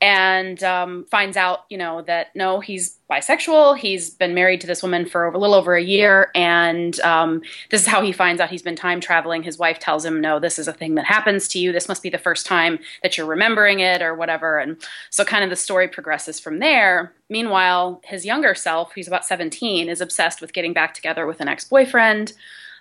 And 0.00 0.62
um, 0.62 1.06
finds 1.10 1.38
out, 1.38 1.60
you 1.70 1.78
know, 1.78 2.02
that 2.02 2.34
no, 2.36 2.60
he's 2.60 2.98
bisexual. 3.10 3.78
He's 3.78 4.10
been 4.10 4.34
married 4.34 4.60
to 4.60 4.66
this 4.66 4.82
woman 4.82 5.06
for 5.06 5.24
a 5.24 5.38
little 5.38 5.54
over 5.54 5.74
a 5.74 5.82
year, 5.82 6.30
and 6.34 7.00
um, 7.00 7.40
this 7.70 7.80
is 7.80 7.86
how 7.86 8.02
he 8.02 8.12
finds 8.12 8.40
out 8.40 8.50
he's 8.50 8.62
been 8.62 8.76
time 8.76 9.00
traveling. 9.00 9.42
His 9.42 9.58
wife 9.58 9.78
tells 9.78 10.04
him, 10.04 10.20
"No, 10.20 10.38
this 10.38 10.58
is 10.58 10.68
a 10.68 10.72
thing 10.72 10.96
that 10.96 11.06
happens 11.06 11.48
to 11.48 11.58
you. 11.58 11.72
This 11.72 11.88
must 11.88 12.02
be 12.02 12.10
the 12.10 12.18
first 12.18 12.44
time 12.44 12.78
that 13.02 13.16
you're 13.16 13.26
remembering 13.26 13.80
it, 13.80 14.02
or 14.02 14.14
whatever." 14.14 14.58
And 14.58 14.76
so, 15.08 15.24
kind 15.24 15.44
of 15.44 15.50
the 15.50 15.56
story 15.56 15.88
progresses 15.88 16.38
from 16.38 16.58
there. 16.58 17.14
Meanwhile, 17.30 18.02
his 18.04 18.26
younger 18.26 18.54
self, 18.54 18.92
who's 18.94 19.08
about 19.08 19.24
17, 19.24 19.88
is 19.88 20.02
obsessed 20.02 20.42
with 20.42 20.52
getting 20.52 20.74
back 20.74 20.92
together 20.92 21.26
with 21.26 21.40
an 21.40 21.48
ex-boyfriend. 21.48 22.34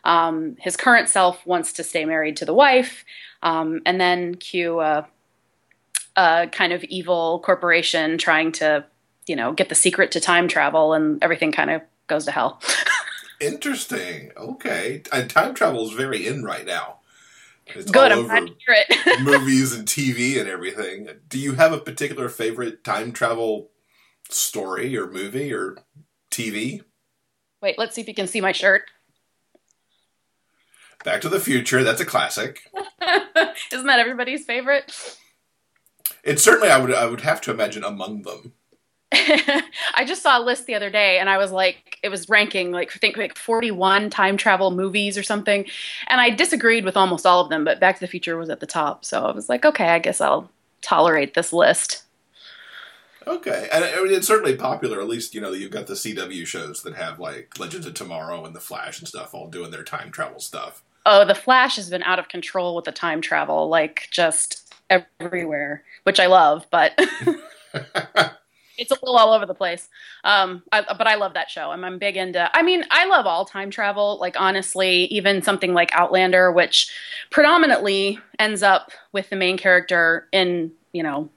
Um, 0.03 0.57
his 0.59 0.75
current 0.75 1.07
self 1.07 1.45
wants 1.47 1.71
to 1.73 1.83
stay 1.83 2.03
married 2.03 2.37
to 2.37 2.45
the 2.45 2.53
wife, 2.53 3.05
um, 3.41 3.81
and 3.85 4.01
then 4.01 4.35
cue 4.35 4.81
a, 4.81 5.07
a 6.15 6.47
kind 6.51 6.73
of 6.73 6.83
evil 6.85 7.39
corporation 7.39 8.17
trying 8.17 8.51
to 8.53 8.85
you 9.27 9.35
know, 9.35 9.53
get 9.53 9.69
the 9.69 9.75
secret 9.75 10.11
to 10.11 10.19
time 10.19 10.47
travel, 10.47 10.93
and 10.93 11.21
everything 11.23 11.51
kind 11.51 11.71
of 11.71 11.81
goes 12.07 12.25
to 12.25 12.31
hell. 12.31 12.61
Interesting. 13.41 14.31
Okay, 14.37 15.03
and 15.11 15.29
time 15.29 15.53
travel 15.53 15.85
is 15.85 15.93
very 15.93 16.25
in 16.25 16.43
right 16.43 16.65
now. 16.65 16.99
It's 17.67 17.89
Good. 17.89 18.11
I'm 18.11 18.25
glad 18.25 18.47
to 18.47 18.53
hear 18.65 18.85
it. 18.87 19.21
movies 19.23 19.73
and 19.73 19.87
TV 19.87 20.39
and 20.39 20.47
everything. 20.47 21.09
Do 21.27 21.39
you 21.39 21.53
have 21.53 21.73
a 21.73 21.79
particular 21.79 22.29
favorite 22.29 22.83
time 22.83 23.11
travel 23.11 23.71
story 24.29 24.95
or 24.95 25.09
movie 25.09 25.51
or 25.51 25.77
TV? 26.29 26.81
Wait, 27.61 27.79
let's 27.79 27.95
see 27.95 28.01
if 28.01 28.07
you 28.07 28.13
can 28.13 28.27
see 28.27 28.39
my 28.39 28.51
shirt. 28.51 28.83
Back 31.03 31.21
to 31.21 31.29
the 31.29 31.39
Future. 31.39 31.83
That's 31.83 32.01
a 32.01 32.05
classic. 32.05 32.61
Isn't 33.71 33.87
that 33.87 33.99
everybody's 33.99 34.45
favorite? 34.45 35.17
It's 36.25 36.43
certainly 36.43 36.69
I 36.69 36.77
would 36.77 36.93
I 36.93 37.05
would 37.05 37.21
have 37.21 37.39
to 37.41 37.51
imagine 37.51 37.83
among 37.83 38.23
them. 38.23 38.53
I 39.11 40.03
just 40.05 40.23
saw 40.23 40.39
a 40.39 40.43
list 40.43 40.65
the 40.65 40.75
other 40.75 40.89
day 40.89 41.19
and 41.19 41.29
I 41.29 41.37
was 41.37 41.51
like, 41.51 41.99
it 42.03 42.09
was 42.09 42.27
ranking 42.27 42.71
like, 42.71 42.91
I 42.95 42.99
think 42.99 43.15
like 43.15 43.37
41 43.37 44.09
time 44.09 44.35
travel 44.35 44.71
movies 44.71 45.17
or 45.17 45.23
something. 45.23 45.65
And 46.07 46.19
I 46.19 46.31
disagreed 46.31 46.83
with 46.83 46.97
almost 46.97 47.25
all 47.25 47.41
of 47.41 47.49
them, 47.49 47.63
but 47.63 47.79
Back 47.79 47.95
to 47.95 48.01
the 48.01 48.07
Future 48.07 48.35
was 48.35 48.49
at 48.49 48.59
the 48.59 48.65
top. 48.65 49.05
So 49.05 49.25
I 49.25 49.31
was 49.31 49.47
like, 49.47 49.63
okay, 49.63 49.89
I 49.89 49.99
guess 49.99 50.19
I'll 50.19 50.49
tolerate 50.81 51.33
this 51.33 51.53
list. 51.53 52.03
Okay. 53.27 53.69
And 53.71 53.83
I 53.83 53.95
mean, 54.01 54.13
it's 54.13 54.27
certainly 54.27 54.55
popular. 54.55 54.99
At 54.99 55.07
least, 55.07 55.33
you 55.33 55.41
know, 55.41 55.51
you've 55.51 55.71
got 55.71 55.87
the 55.87 55.93
CW 55.93 56.45
shows 56.45 56.81
that 56.83 56.95
have 56.95 57.19
like 57.19 57.57
Legends 57.59 57.85
of 57.85 57.93
Tomorrow 57.93 58.43
and 58.45 58.55
The 58.55 58.59
Flash 58.59 58.99
and 58.99 59.07
stuff 59.07 59.33
all 59.33 59.47
doing 59.47 59.71
their 59.71 59.83
time 59.83 60.11
travel 60.11 60.39
stuff. 60.39 60.83
Oh, 61.05 61.25
The 61.25 61.35
Flash 61.35 61.75
has 61.77 61.89
been 61.89 62.03
out 62.03 62.19
of 62.19 62.27
control 62.27 62.75
with 62.75 62.85
the 62.85 62.91
time 62.91 63.21
travel, 63.21 63.69
like 63.69 64.07
just 64.11 64.73
everywhere, 64.89 65.83
which 66.05 66.19
I 66.19 66.27
love, 66.27 66.65
but. 66.71 66.97
it's 68.77 68.91
a 68.91 68.95
little 68.95 69.17
all 69.17 69.33
over 69.33 69.45
the 69.45 69.53
place. 69.53 69.89
Um, 70.23 70.63
I, 70.71 70.81
but 70.81 71.07
I 71.07 71.15
love 71.15 71.33
that 71.33 71.49
show. 71.49 71.71
I'm, 71.71 71.83
I'm 71.83 71.97
big 71.97 72.17
into. 72.17 72.49
I 72.55 72.61
mean, 72.61 72.83
I 72.91 73.05
love 73.05 73.25
all 73.25 73.45
time 73.45 73.71
travel. 73.71 74.17
Like 74.19 74.39
honestly, 74.39 75.05
even 75.05 75.41
something 75.41 75.73
like 75.73 75.91
Outlander, 75.93 76.51
which 76.51 76.91
predominantly 77.29 78.19
ends 78.39 78.63
up 78.63 78.91
with 79.11 79.29
the 79.29 79.35
main 79.35 79.57
character 79.57 80.27
in 80.31 80.71
you 80.91 81.03
know 81.03 81.29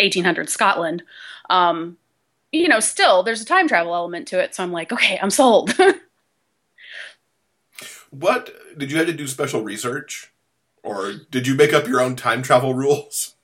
1800 0.00 0.48
Scotland. 0.48 1.02
Um, 1.50 1.96
you 2.52 2.68
know, 2.68 2.80
still 2.80 3.22
there's 3.22 3.42
a 3.42 3.46
time 3.46 3.68
travel 3.68 3.94
element 3.94 4.28
to 4.28 4.40
it. 4.40 4.54
So 4.54 4.62
I'm 4.62 4.72
like, 4.72 4.92
okay, 4.92 5.18
I'm 5.20 5.30
sold. 5.30 5.74
what 8.10 8.50
did 8.76 8.90
you 8.90 8.98
have 8.98 9.06
to 9.06 9.12
do 9.12 9.26
special 9.26 9.62
research, 9.62 10.32
or 10.82 11.12
did 11.30 11.46
you 11.46 11.54
make 11.54 11.72
up 11.72 11.86
your 11.86 12.00
own 12.00 12.16
time 12.16 12.42
travel 12.42 12.74
rules? 12.74 13.35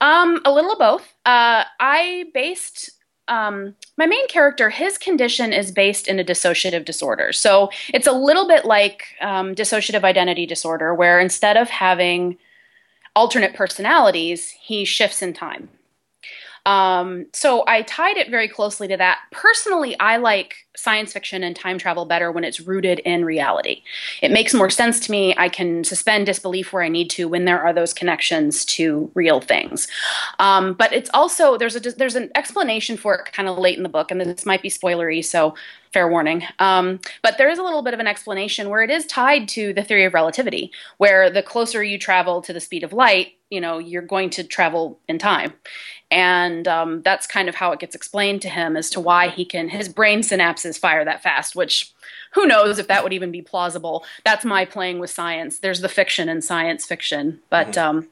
Um, 0.00 0.40
a 0.44 0.52
little 0.52 0.72
of 0.72 0.78
both. 0.78 1.14
Uh, 1.26 1.64
I 1.80 2.26
based 2.32 2.90
um, 3.28 3.74
my 3.96 4.06
main 4.06 4.26
character, 4.28 4.70
his 4.70 4.98
condition 4.98 5.52
is 5.52 5.70
based 5.70 6.08
in 6.08 6.18
a 6.18 6.24
dissociative 6.24 6.84
disorder. 6.84 7.32
So 7.32 7.70
it's 7.92 8.06
a 8.06 8.12
little 8.12 8.48
bit 8.48 8.64
like 8.64 9.04
um, 9.20 9.54
dissociative 9.54 10.02
identity 10.02 10.46
disorder, 10.46 10.94
where 10.94 11.20
instead 11.20 11.56
of 11.56 11.68
having 11.68 12.38
alternate 13.14 13.54
personalities, 13.54 14.50
he 14.50 14.84
shifts 14.84 15.22
in 15.22 15.34
time. 15.34 15.68
Um, 16.68 17.24
so 17.32 17.64
I 17.66 17.80
tied 17.80 18.18
it 18.18 18.28
very 18.30 18.46
closely 18.46 18.88
to 18.88 18.96
that. 18.98 19.20
Personally, 19.32 19.98
I 20.00 20.18
like 20.18 20.66
science 20.76 21.14
fiction 21.14 21.42
and 21.42 21.56
time 21.56 21.78
travel 21.78 22.04
better 22.04 22.30
when 22.30 22.44
it's 22.44 22.60
rooted 22.60 22.98
in 23.00 23.24
reality. 23.24 23.82
It 24.20 24.30
makes 24.30 24.52
more 24.52 24.68
sense 24.68 25.00
to 25.00 25.10
me. 25.10 25.34
I 25.38 25.48
can 25.48 25.82
suspend 25.82 26.26
disbelief 26.26 26.74
where 26.74 26.82
I 26.82 26.88
need 26.88 27.08
to 27.10 27.26
when 27.26 27.46
there 27.46 27.62
are 27.62 27.72
those 27.72 27.94
connections 27.94 28.66
to 28.66 29.10
real 29.14 29.40
things. 29.40 29.88
Um, 30.40 30.74
but 30.74 30.92
it's 30.92 31.08
also 31.14 31.56
there's 31.56 31.74
a 31.74 31.80
there's 31.80 32.16
an 32.16 32.30
explanation 32.34 32.98
for 32.98 33.14
it 33.14 33.32
kind 33.32 33.48
of 33.48 33.56
late 33.56 33.78
in 33.78 33.82
the 33.82 33.88
book, 33.88 34.10
and 34.10 34.20
this 34.20 34.44
might 34.44 34.60
be 34.60 34.68
spoilery, 34.68 35.24
so 35.24 35.54
fair 35.92 36.08
warning. 36.08 36.44
Um, 36.58 37.00
but 37.22 37.38
there 37.38 37.48
is 37.48 37.58
a 37.58 37.62
little 37.62 37.82
bit 37.82 37.94
of 37.94 38.00
an 38.00 38.06
explanation 38.06 38.68
where 38.68 38.82
it 38.82 38.90
is 38.90 39.06
tied 39.06 39.48
to 39.48 39.72
the 39.72 39.82
theory 39.82 40.04
of 40.04 40.14
relativity, 40.14 40.70
where 40.98 41.30
the 41.30 41.42
closer 41.42 41.82
you 41.82 41.98
travel 41.98 42.42
to 42.42 42.52
the 42.52 42.60
speed 42.60 42.84
of 42.84 42.92
light, 42.92 43.34
you 43.50 43.60
know, 43.60 43.78
you're 43.78 44.02
going 44.02 44.30
to 44.30 44.44
travel 44.44 44.98
in 45.08 45.18
time 45.18 45.54
and 46.10 46.66
um, 46.66 47.02
that's 47.02 47.26
kind 47.26 47.48
of 47.48 47.54
how 47.54 47.72
it 47.72 47.80
gets 47.80 47.94
explained 47.94 48.42
to 48.42 48.48
him 48.48 48.76
as 48.76 48.88
to 48.90 49.00
why 49.00 49.28
he 49.28 49.44
can 49.44 49.68
his 49.68 49.88
brain 49.88 50.20
synapses 50.20 50.78
fire 50.78 51.04
that 51.04 51.22
fast 51.22 51.54
which 51.54 51.92
who 52.34 52.46
knows 52.46 52.78
if 52.78 52.88
that 52.88 53.02
would 53.02 53.12
even 53.12 53.30
be 53.30 53.42
plausible 53.42 54.04
that's 54.24 54.44
my 54.44 54.64
playing 54.64 54.98
with 54.98 55.10
science 55.10 55.58
there's 55.58 55.80
the 55.80 55.88
fiction 55.88 56.28
and 56.28 56.42
science 56.42 56.86
fiction 56.86 57.40
but 57.50 57.68
mm-hmm. 57.68 57.98
um, 57.98 58.08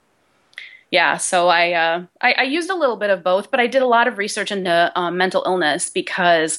yeah 0.90 1.16
so 1.16 1.48
I, 1.48 1.72
uh, 1.72 2.04
I, 2.20 2.32
I 2.32 2.42
used 2.42 2.70
a 2.70 2.76
little 2.76 2.96
bit 2.96 3.10
of 3.10 3.22
both 3.22 3.50
but 3.50 3.60
i 3.60 3.66
did 3.66 3.82
a 3.82 3.86
lot 3.86 4.08
of 4.08 4.18
research 4.18 4.52
into 4.52 4.92
um, 4.94 5.16
mental 5.16 5.42
illness 5.46 5.88
because 5.88 6.58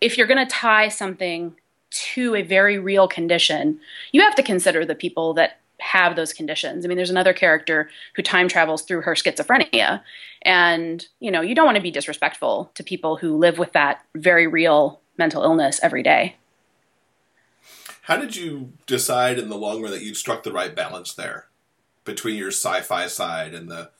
if 0.00 0.16
you're 0.16 0.26
going 0.26 0.44
to 0.44 0.52
tie 0.52 0.88
something 0.88 1.54
to 1.90 2.34
a 2.34 2.42
very 2.42 2.78
real 2.78 3.06
condition 3.08 3.78
you 4.12 4.20
have 4.20 4.34
to 4.34 4.42
consider 4.42 4.84
the 4.84 4.94
people 4.94 5.34
that 5.34 5.60
have 5.78 6.16
those 6.16 6.32
conditions. 6.32 6.84
I 6.84 6.88
mean, 6.88 6.96
there's 6.96 7.10
another 7.10 7.32
character 7.32 7.90
who 8.14 8.22
time 8.22 8.48
travels 8.48 8.82
through 8.82 9.02
her 9.02 9.14
schizophrenia. 9.14 10.02
And, 10.42 11.06
you 11.20 11.30
know, 11.30 11.40
you 11.40 11.54
don't 11.54 11.66
want 11.66 11.76
to 11.76 11.82
be 11.82 11.90
disrespectful 11.90 12.70
to 12.74 12.84
people 12.84 13.16
who 13.16 13.36
live 13.36 13.58
with 13.58 13.72
that 13.72 14.04
very 14.14 14.46
real 14.46 15.00
mental 15.18 15.42
illness 15.42 15.80
every 15.82 16.02
day. 16.02 16.36
How 18.02 18.16
did 18.16 18.36
you 18.36 18.72
decide 18.86 19.38
in 19.38 19.48
the 19.48 19.56
long 19.56 19.82
run 19.82 19.90
that 19.90 20.02
you'd 20.02 20.16
struck 20.16 20.44
the 20.44 20.52
right 20.52 20.74
balance 20.74 21.12
there 21.12 21.46
between 22.04 22.36
your 22.36 22.52
sci 22.52 22.80
fi 22.82 23.08
side 23.08 23.52
and 23.52 23.68
the 23.68 23.90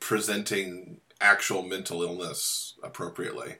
presenting 0.00 1.00
actual 1.20 1.62
mental 1.62 2.02
illness 2.02 2.74
appropriately? 2.82 3.56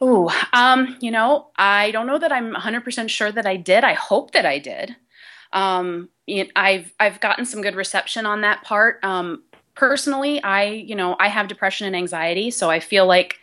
Oh, 0.00 0.30
um, 0.52 0.96
you 1.00 1.10
know, 1.10 1.48
I 1.56 1.90
don't 1.90 2.06
know 2.06 2.18
that 2.18 2.30
I'm 2.32 2.54
100% 2.54 3.10
sure 3.10 3.32
that 3.32 3.46
I 3.46 3.56
did. 3.56 3.82
I 3.82 3.94
hope 3.94 4.30
that 4.32 4.46
I 4.46 4.58
did. 4.58 4.94
Um, 5.52 6.10
I've 6.54 6.92
I've 7.00 7.20
gotten 7.20 7.46
some 7.46 7.62
good 7.62 7.74
reception 7.74 8.26
on 8.26 8.42
that 8.42 8.62
part. 8.62 9.02
Um, 9.02 9.42
personally, 9.74 10.42
I 10.42 10.64
you 10.64 10.94
know 10.94 11.16
I 11.18 11.28
have 11.28 11.48
depression 11.48 11.86
and 11.86 11.96
anxiety, 11.96 12.50
so 12.50 12.70
I 12.70 12.80
feel 12.80 13.06
like 13.06 13.38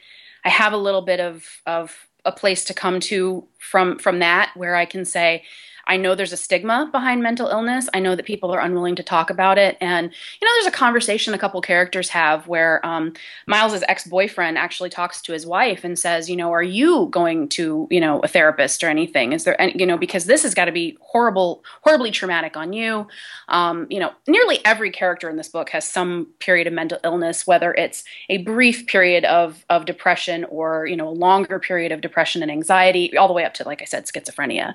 I 0.46 0.50
have 0.50 0.72
a 0.72 0.78
little 0.78 1.02
bit 1.02 1.20
of 1.20 1.46
of 1.66 1.98
a 2.26 2.32
place 2.32 2.64
to 2.66 2.74
come 2.74 3.00
to 3.02 3.48
from 3.60 3.98
from 3.98 4.20
that 4.20 4.52
where 4.56 4.76
I 4.76 4.86
can 4.86 5.04
say, 5.04 5.44
I 5.88 5.98
know 5.98 6.16
there's 6.16 6.34
a 6.34 6.38
stigma 6.38 6.90
behind 6.92 7.22
mental 7.22 7.48
illness. 7.48 7.88
I 7.94 8.00
know 8.00 8.16
that 8.16 8.26
people 8.26 8.52
are 8.52 8.60
unwilling 8.60 8.96
to 8.96 9.04
talk 9.04 9.30
about 9.30 9.58
it. 9.58 9.78
And, 9.80 10.12
you 10.42 10.48
know, 10.48 10.52
there's 10.56 10.74
a 10.74 10.78
conversation 10.78 11.34
a 11.34 11.38
couple 11.38 11.62
characters 11.62 12.10
have 12.10 12.48
where 12.48 12.86
um, 12.86 13.14
Miles's 13.48 13.84
ex 13.88 14.06
boyfriend 14.06 14.58
actually 14.58 14.90
talks 14.90 15.22
to 15.22 15.34
his 15.34 15.46
wife 15.46 15.84
and 15.84 15.98
says, 15.98 16.30
you 16.30 16.36
know, 16.36 16.52
are 16.52 16.64
you 16.64 17.08
going 17.12 17.50
to, 17.50 17.88
you 17.92 18.00
know, 18.00 18.20
a 18.22 18.28
therapist 18.28 18.84
or 18.84 18.90
anything? 18.90 19.34
Is 19.34 19.44
there, 19.44 19.60
any, 19.62 19.78
you 19.78 19.86
know, 19.86 19.98
because 19.98 20.26
this 20.26 20.44
has 20.44 20.54
got 20.54 20.66
to 20.66 20.72
be 20.72 20.98
horrible, 21.02 21.64
horribly 21.82 22.12
traumatic 22.12 22.58
on 22.58 22.74
you. 22.74 23.08
Um, 23.50 23.86
you 23.90 24.00
know, 24.00 24.12
nearly 24.28 24.60
every 24.66 24.90
character 24.90 25.30
in 25.30 25.38
this 25.38 25.50
book 25.50 25.70
has 25.70 25.86
some 25.86 26.28
period 26.40 26.68
of 26.68 26.74
mental 26.74 27.00
illness, 27.04 27.46
whether 27.46 27.74
it's 27.74 28.04
a 28.30 28.40
brief 28.40 28.88
period 28.88 29.24
of, 29.26 29.64
of 29.70 29.86
depression 29.86 30.46
or, 30.46 30.88
you 30.88 30.96
know, 30.96 31.08
a 31.08 31.10
longer 31.10 31.60
period 31.60 31.92
of 31.92 32.02
depression 32.02 32.42
and 32.42 32.52
anxiety, 32.52 33.16
all 33.18 33.28
the 33.28 33.34
way 33.34 33.46
up 33.46 33.54
to, 33.56 33.64
like 33.64 33.82
I 33.82 33.86
said, 33.86 34.06
schizophrenia. 34.06 34.74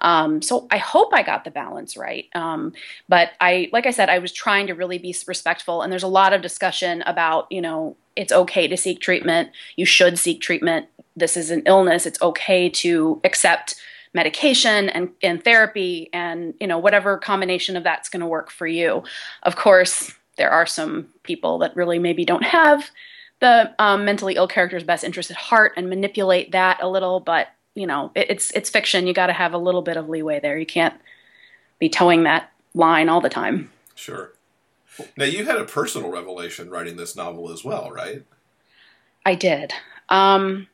Um, 0.00 0.40
so 0.46 0.66
I 0.70 0.78
hope 0.78 1.12
I 1.12 1.22
got 1.22 1.44
the 1.44 1.50
balance 1.50 1.96
right. 1.96 2.26
Um, 2.34 2.72
but 3.08 3.32
I, 3.40 3.68
like 3.72 3.86
I 3.86 3.90
said, 3.90 4.08
I 4.08 4.18
was 4.18 4.32
trying 4.32 4.66
to 4.68 4.74
really 4.74 4.98
be 4.98 5.14
respectful. 5.26 5.82
And 5.82 5.90
there's 5.90 6.02
a 6.02 6.08
lot 6.08 6.32
of 6.32 6.42
discussion 6.42 7.02
about, 7.02 7.50
you 7.50 7.60
know, 7.60 7.96
it's 8.14 8.32
okay 8.32 8.66
to 8.68 8.76
seek 8.76 9.00
treatment. 9.00 9.50
You 9.76 9.84
should 9.84 10.18
seek 10.18 10.40
treatment. 10.40 10.86
This 11.16 11.36
is 11.36 11.50
an 11.50 11.62
illness. 11.66 12.06
It's 12.06 12.20
okay 12.22 12.68
to 12.70 13.20
accept 13.24 13.76
medication 14.14 14.88
and, 14.88 15.10
and 15.22 15.44
therapy 15.44 16.08
and, 16.12 16.54
you 16.60 16.66
know, 16.66 16.78
whatever 16.78 17.18
combination 17.18 17.76
of 17.76 17.84
that's 17.84 18.08
going 18.08 18.20
to 18.20 18.26
work 18.26 18.50
for 18.50 18.66
you. 18.66 19.02
Of 19.42 19.56
course, 19.56 20.12
there 20.36 20.50
are 20.50 20.66
some 20.66 21.08
people 21.22 21.58
that 21.58 21.76
really 21.76 21.98
maybe 21.98 22.24
don't 22.24 22.44
have 22.44 22.90
the 23.40 23.74
um, 23.78 24.04
mentally 24.04 24.36
ill 24.36 24.48
character's 24.48 24.84
best 24.84 25.04
interest 25.04 25.30
at 25.30 25.36
heart 25.36 25.72
and 25.76 25.90
manipulate 25.90 26.52
that 26.52 26.82
a 26.82 26.88
little, 26.88 27.20
but 27.20 27.48
you 27.76 27.86
know, 27.86 28.10
it, 28.16 28.26
it's 28.30 28.50
it's 28.52 28.70
fiction. 28.70 29.06
You 29.06 29.14
got 29.14 29.28
to 29.28 29.32
have 29.32 29.52
a 29.52 29.58
little 29.58 29.82
bit 29.82 29.96
of 29.96 30.08
leeway 30.08 30.40
there. 30.40 30.58
You 30.58 30.66
can't 30.66 30.94
be 31.78 31.88
towing 31.88 32.24
that 32.24 32.50
line 32.74 33.08
all 33.08 33.20
the 33.20 33.28
time. 33.28 33.70
Sure. 33.94 34.32
Now 35.16 35.26
you 35.26 35.44
had 35.44 35.58
a 35.58 35.64
personal 35.64 36.10
revelation 36.10 36.70
writing 36.70 36.96
this 36.96 37.14
novel 37.14 37.52
as 37.52 37.62
well, 37.62 37.90
right? 37.90 38.24
I 39.24 39.34
did. 39.34 39.72
Um, 40.08 40.68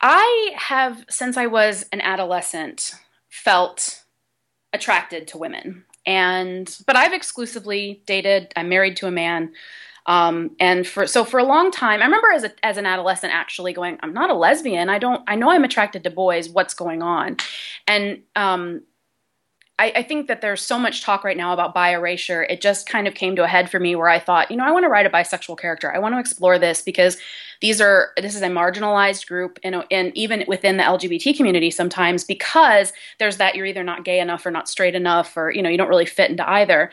I 0.00 0.52
have, 0.56 1.04
since 1.10 1.36
I 1.36 1.46
was 1.46 1.84
an 1.92 2.00
adolescent, 2.00 2.94
felt 3.28 4.04
attracted 4.72 5.28
to 5.28 5.38
women. 5.38 5.84
And, 6.06 6.74
but 6.86 6.96
I've 6.96 7.12
exclusively 7.12 8.02
dated, 8.06 8.52
I'm 8.56 8.68
married 8.68 8.96
to 8.98 9.06
a 9.06 9.10
man. 9.10 9.52
Um, 10.08 10.52
and 10.58 10.86
for 10.86 11.06
so 11.06 11.22
for 11.24 11.38
a 11.38 11.44
long 11.44 11.70
time, 11.70 12.00
I 12.00 12.06
remember 12.06 12.32
as 12.32 12.42
a, 12.42 12.66
as 12.66 12.78
an 12.78 12.86
adolescent 12.86 13.32
actually 13.32 13.74
going, 13.74 13.98
I'm 14.02 14.14
not 14.14 14.30
a 14.30 14.34
lesbian. 14.34 14.88
I 14.88 14.98
don't. 14.98 15.22
I 15.28 15.36
know 15.36 15.50
I'm 15.50 15.64
attracted 15.64 16.02
to 16.04 16.10
boys. 16.10 16.48
What's 16.48 16.72
going 16.74 17.02
on? 17.02 17.36
And 17.86 18.22
um, 18.34 18.82
I, 19.78 19.92
I, 19.96 20.02
think 20.02 20.26
that 20.26 20.40
there's 20.40 20.60
so 20.60 20.78
much 20.78 21.02
talk 21.02 21.22
right 21.22 21.36
now 21.36 21.52
about 21.52 21.72
bi 21.72 21.90
erasure. 21.94 22.42
It 22.42 22.60
just 22.60 22.88
kind 22.88 23.06
of 23.06 23.14
came 23.14 23.36
to 23.36 23.44
a 23.44 23.46
head 23.46 23.70
for 23.70 23.78
me 23.78 23.94
where 23.94 24.08
I 24.08 24.18
thought, 24.18 24.50
you 24.50 24.56
know, 24.56 24.64
I 24.64 24.72
want 24.72 24.84
to 24.84 24.88
write 24.88 25.06
a 25.06 25.10
bisexual 25.10 25.58
character. 25.58 25.94
I 25.94 25.98
want 25.98 26.14
to 26.14 26.18
explore 26.18 26.58
this 26.58 26.82
because 26.82 27.16
these 27.60 27.80
are 27.80 28.12
this 28.16 28.34
is 28.34 28.42
a 28.42 28.48
marginalized 28.48 29.26
group, 29.26 29.58
and, 29.62 29.84
and 29.90 30.16
even 30.16 30.44
within 30.46 30.76
the 30.76 30.82
LGBT 30.82 31.36
community 31.36 31.70
sometimes 31.70 32.24
because 32.24 32.92
there's 33.18 33.36
that 33.38 33.54
you're 33.54 33.66
either 33.66 33.84
not 33.84 34.04
gay 34.04 34.20
enough 34.20 34.46
or 34.46 34.50
not 34.50 34.68
straight 34.68 34.94
enough, 34.94 35.36
or 35.36 35.50
you 35.50 35.62
know, 35.62 35.68
you 35.68 35.78
don't 35.78 35.88
really 35.88 36.06
fit 36.06 36.30
into 36.30 36.48
either. 36.48 36.90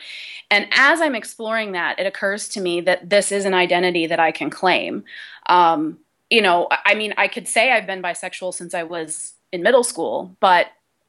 And 0.50 0.66
as 0.72 1.00
I'm 1.00 1.14
exploring 1.14 1.72
that, 1.72 1.98
it 1.98 2.06
occurs 2.06 2.48
to 2.50 2.60
me 2.60 2.80
that 2.82 3.10
this 3.10 3.32
is 3.32 3.44
an 3.44 3.54
identity 3.54 4.06
that 4.06 4.20
I 4.20 4.32
can 4.32 4.50
claim. 4.50 5.04
Um, 5.48 5.98
you 6.30 6.42
know, 6.42 6.68
I 6.84 6.94
mean, 6.94 7.14
I 7.16 7.28
could 7.28 7.46
say 7.46 7.70
I've 7.72 7.86
been 7.86 8.02
bisexual 8.02 8.54
since 8.54 8.74
I 8.74 8.82
was 8.82 9.34
in 9.52 9.62
middle 9.62 9.84
school, 9.84 10.36
but 10.40 10.66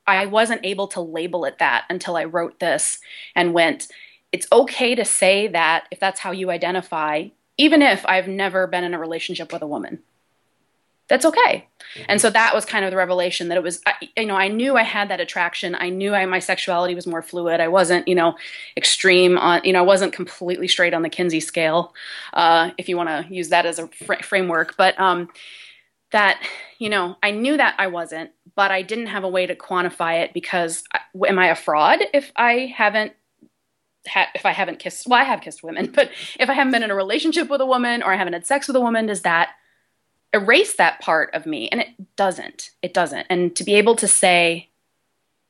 I 0.08 0.26
wasn't 0.26 0.66
able 0.66 0.88
to 0.90 1.02
label 1.02 1.46
it 1.46 1.60
that 1.60 1.86
until 1.90 2.16
I 2.16 2.24
wrote 2.24 2.60
this 2.60 3.00
and 3.36 3.54
went, 3.54 3.88
it's 4.32 4.48
okay 4.52 4.96
to 4.96 5.06
say 5.06 5.48
that 5.48 5.88
if 5.92 6.00
that's 6.00 6.20
how 6.20 6.32
you 6.32 6.50
identify, 6.50 7.28
even 7.58 7.82
if 7.82 8.06
I've 8.06 8.28
never 8.28 8.68
been 8.68 8.84
in 8.84 8.94
a 8.94 9.00
relationship 9.00 9.52
with 9.52 9.62
a 9.62 9.68
woman. 9.68 10.00
That's 11.08 11.26
okay. 11.26 11.68
Mm-hmm. 11.96 12.04
And 12.10 12.22
so 12.22 12.30
that 12.30 12.54
was 12.54 12.66
kind 12.66 12.84
of 12.84 12.92
the 12.92 12.98
revelation 12.98 13.48
that 13.48 13.58
it 13.58 13.64
was, 13.64 13.82
you 14.18 14.26
know, 14.26 14.36
I 14.36 14.50
knew 14.50 14.76
I 14.76 14.84
had 14.84 15.10
that 15.10 15.22
attraction. 15.22 15.76
I 15.80 15.90
knew 15.90 16.14
I, 16.14 16.26
my 16.26 16.40
sexuality 16.40 16.96
was 16.96 17.08
more 17.08 17.22
fluid. 17.22 17.62
I 17.62 17.70
wasn't, 17.70 18.08
you 18.10 18.16
know, 18.16 18.36
extreme 18.76 19.38
on, 19.38 19.62
you 19.64 19.72
know, 19.72 19.80
I 19.80 19.84
wasn't 19.86 20.12
completely 20.12 20.68
straight 20.68 20.94
on 20.94 21.04
the 21.04 21.10
Kinsey 21.10 21.40
scale, 21.40 21.94
uh, 22.34 22.72
if 22.78 22.90
you 22.90 22.98
want 22.98 23.08
to 23.08 23.34
use 23.34 23.50
that 23.50 23.66
as 23.66 23.80
a 23.80 23.88
fr- 23.88 24.22
framework. 24.22 24.76
But 24.76 25.00
um, 25.00 25.30
that, 26.12 26.42
you 26.80 26.90
know, 26.90 27.18
I 27.22 27.32
knew 27.32 27.58
that 27.58 27.76
I 27.78 27.88
wasn't 27.88 28.32
but 28.58 28.72
I 28.72 28.82
didn't 28.82 29.08
have 29.08 29.24
a 29.24 29.30
way 29.30 29.46
to 29.46 29.56
quantify 29.56 30.24
it 30.24 30.34
because 30.34 30.84
am 31.28 31.40
I 31.40 31.48
a 31.48 31.56
fraud 31.56 32.00
if 32.14 32.32
I 32.36 32.74
haven't 32.76 33.14
ha- 34.08 34.32
if 34.34 34.46
I 34.46 34.52
haven't 34.52 34.80
kissed 34.80 35.08
well 35.08 35.22
I 35.22 35.24
have 35.24 35.42
kissed 35.42 35.64
women 35.64 35.92
but 35.96 36.10
if 36.38 36.50
I 36.50 36.54
haven't 36.54 36.74
been 36.74 36.84
in 36.84 36.92
a 36.92 36.96
relationship 36.96 37.50
with 37.50 37.62
a 37.62 37.66
woman 37.66 38.04
or 38.04 38.12
I 38.12 38.18
haven't 38.18 38.34
had 38.34 38.46
sex 38.46 38.68
with 38.68 38.76
a 38.76 38.82
woman 38.82 39.06
does 39.06 39.22
that 39.22 39.52
erase 40.34 40.76
that 40.76 41.00
part 41.00 41.34
of 41.34 41.46
me? 41.46 41.70
And 41.70 41.80
it 41.80 41.88
doesn't. 42.18 42.72
It 42.82 42.94
doesn't. 42.94 43.28
And 43.30 43.56
to 43.56 43.64
be 43.64 43.76
able 43.76 43.96
to 43.96 44.10
say 44.10 44.70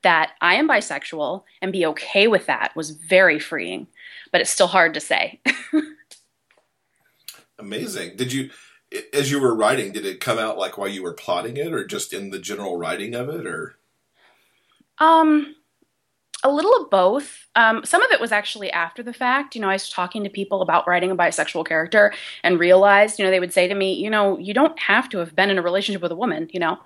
that 0.04 0.34
I 0.40 0.56
am 0.56 0.70
bisexual 0.70 1.44
and 1.64 1.74
be 1.74 1.86
okay 1.88 2.28
with 2.28 2.46
that 2.46 2.76
was 2.76 2.92
very 2.92 3.40
freeing 3.40 3.88
but 4.32 4.42
it's 4.42 4.50
still 4.50 4.68
hard 4.68 4.94
to 4.94 5.00
say. 5.00 5.40
Amazing. 7.60 8.18
Did 8.18 8.34
you 8.34 8.52
as 9.14 9.32
you 9.32 9.40
were 9.40 9.56
writing, 9.56 9.92
did 9.92 10.06
it 10.06 10.20
come 10.20 10.38
out 10.38 10.58
like 10.58 10.78
while 10.78 10.88
you 10.88 11.04
were 11.04 11.14
plotting 11.14 11.58
it, 11.58 11.74
or 11.74 11.86
just 11.86 12.14
in 12.14 12.30
the 12.30 12.40
general 12.40 12.78
writing 12.78 13.14
of 13.16 13.30
it, 13.30 13.46
or? 13.46 13.78
Um, 15.00 15.56
a 16.44 16.52
little 16.52 16.76
of 16.82 16.90
both. 16.90 17.48
Um, 17.56 17.84
some 17.84 18.02
of 18.02 18.12
it 18.12 18.22
was 18.22 18.32
actually 18.32 18.72
after 18.72 19.04
the 19.04 19.14
fact. 19.14 19.56
You 19.56 19.62
know, 19.62 19.70
I 19.70 19.74
was 19.74 19.90
talking 19.90 20.24
to 20.24 20.30
people 20.30 20.62
about 20.62 20.88
writing 20.88 21.12
a 21.12 21.16
bisexual 21.16 21.68
character 21.68 22.14
and 22.44 22.60
realized, 22.60 23.20
you 23.20 23.26
know, 23.26 23.32
they 23.32 23.40
would 23.40 23.54
say 23.54 23.68
to 23.68 23.76
me, 23.76 23.94
you 23.94 24.10
know, 24.10 24.38
you 24.38 24.54
don't 24.54 24.78
have 24.80 25.10
to 25.10 25.18
have 25.18 25.36
been 25.36 25.50
in 25.50 25.58
a 25.58 25.62
relationship 25.62 26.02
with 26.02 26.12
a 26.12 26.16
woman, 26.16 26.50
you 26.52 26.60
know. 26.60 26.78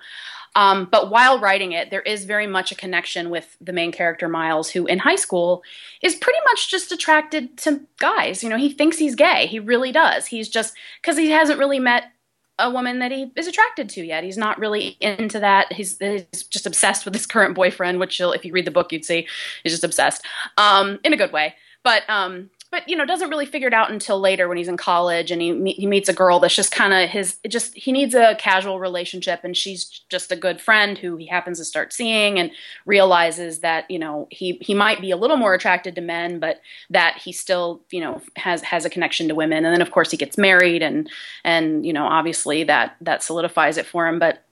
Um, 0.55 0.87
but 0.91 1.09
while 1.09 1.39
writing 1.39 1.71
it, 1.71 1.91
there 1.91 2.01
is 2.01 2.25
very 2.25 2.47
much 2.47 2.71
a 2.71 2.75
connection 2.75 3.29
with 3.29 3.55
the 3.61 3.73
main 3.73 3.91
character, 3.91 4.27
Miles, 4.27 4.69
who 4.69 4.85
in 4.85 4.99
high 4.99 5.15
school 5.15 5.63
is 6.01 6.15
pretty 6.15 6.39
much 6.45 6.69
just 6.69 6.91
attracted 6.91 7.57
to 7.59 7.81
guys. 7.99 8.43
You 8.43 8.49
know, 8.49 8.57
he 8.57 8.71
thinks 8.71 8.97
he's 8.97 9.15
gay. 9.15 9.47
He 9.47 9.59
really 9.59 9.91
does. 9.91 10.27
He's 10.27 10.49
just 10.49 10.73
because 11.01 11.17
he 11.17 11.29
hasn't 11.29 11.59
really 11.59 11.79
met 11.79 12.11
a 12.59 12.69
woman 12.69 12.99
that 12.99 13.11
he 13.11 13.31
is 13.35 13.47
attracted 13.47 13.89
to 13.89 14.05
yet. 14.05 14.23
He's 14.23 14.37
not 14.37 14.59
really 14.59 14.97
into 14.99 15.39
that. 15.39 15.71
He's, 15.73 15.97
he's 15.97 16.43
just 16.43 16.67
obsessed 16.67 17.05
with 17.05 17.13
his 17.13 17.25
current 17.25 17.55
boyfriend, 17.55 17.99
which 17.99 18.19
if 18.19 18.45
you 18.45 18.53
read 18.53 18.65
the 18.65 18.71
book, 18.71 18.91
you'd 18.91 19.05
see 19.05 19.27
he's 19.63 19.73
just 19.73 19.83
obsessed 19.83 20.23
um, 20.57 20.99
in 21.03 21.13
a 21.13 21.17
good 21.17 21.31
way. 21.31 21.55
But 21.83 22.03
um, 22.09 22.49
but 22.71 22.87
you 22.87 22.95
know 22.95 23.05
doesn't 23.05 23.29
really 23.29 23.45
figure 23.45 23.67
it 23.67 23.73
out 23.73 23.91
until 23.91 24.19
later 24.19 24.47
when 24.47 24.57
he's 24.57 24.67
in 24.67 24.77
college 24.77 25.29
and 25.29 25.41
he 25.41 25.73
he 25.73 25.85
meets 25.85 26.09
a 26.09 26.13
girl 26.13 26.39
that's 26.39 26.55
just 26.55 26.71
kind 26.71 26.93
of 26.93 27.09
his 27.09 27.37
just 27.47 27.75
he 27.77 27.91
needs 27.91 28.15
a 28.15 28.35
casual 28.39 28.79
relationship 28.79 29.41
and 29.43 29.55
she's 29.55 29.85
just 30.09 30.31
a 30.31 30.35
good 30.35 30.59
friend 30.59 30.97
who 30.97 31.17
he 31.17 31.27
happens 31.27 31.59
to 31.59 31.65
start 31.65 31.93
seeing 31.93 32.39
and 32.39 32.51
realizes 32.85 33.59
that 33.59 33.89
you 33.91 33.99
know 33.99 34.27
he 34.31 34.57
he 34.61 34.73
might 34.73 35.01
be 35.01 35.11
a 35.11 35.17
little 35.17 35.37
more 35.37 35.53
attracted 35.53 35.93
to 35.95 36.01
men 36.01 36.39
but 36.39 36.61
that 36.89 37.17
he 37.17 37.31
still 37.31 37.81
you 37.91 37.99
know 37.99 38.21
has 38.35 38.61
has 38.63 38.85
a 38.85 38.89
connection 38.89 39.27
to 39.27 39.35
women. 39.35 39.65
And 39.65 39.73
then 39.73 39.81
of 39.81 39.91
course 39.91 40.11
he 40.11 40.17
gets 40.17 40.37
married 40.37 40.81
and 40.81 41.09
and 41.43 41.85
you 41.85 41.93
know 41.93 42.05
obviously 42.05 42.63
that 42.65 42.95
that 43.01 43.23
solidifies 43.23 43.77
it 43.77 43.85
for 43.85 44.07
him. 44.07 44.19
But 44.19 44.43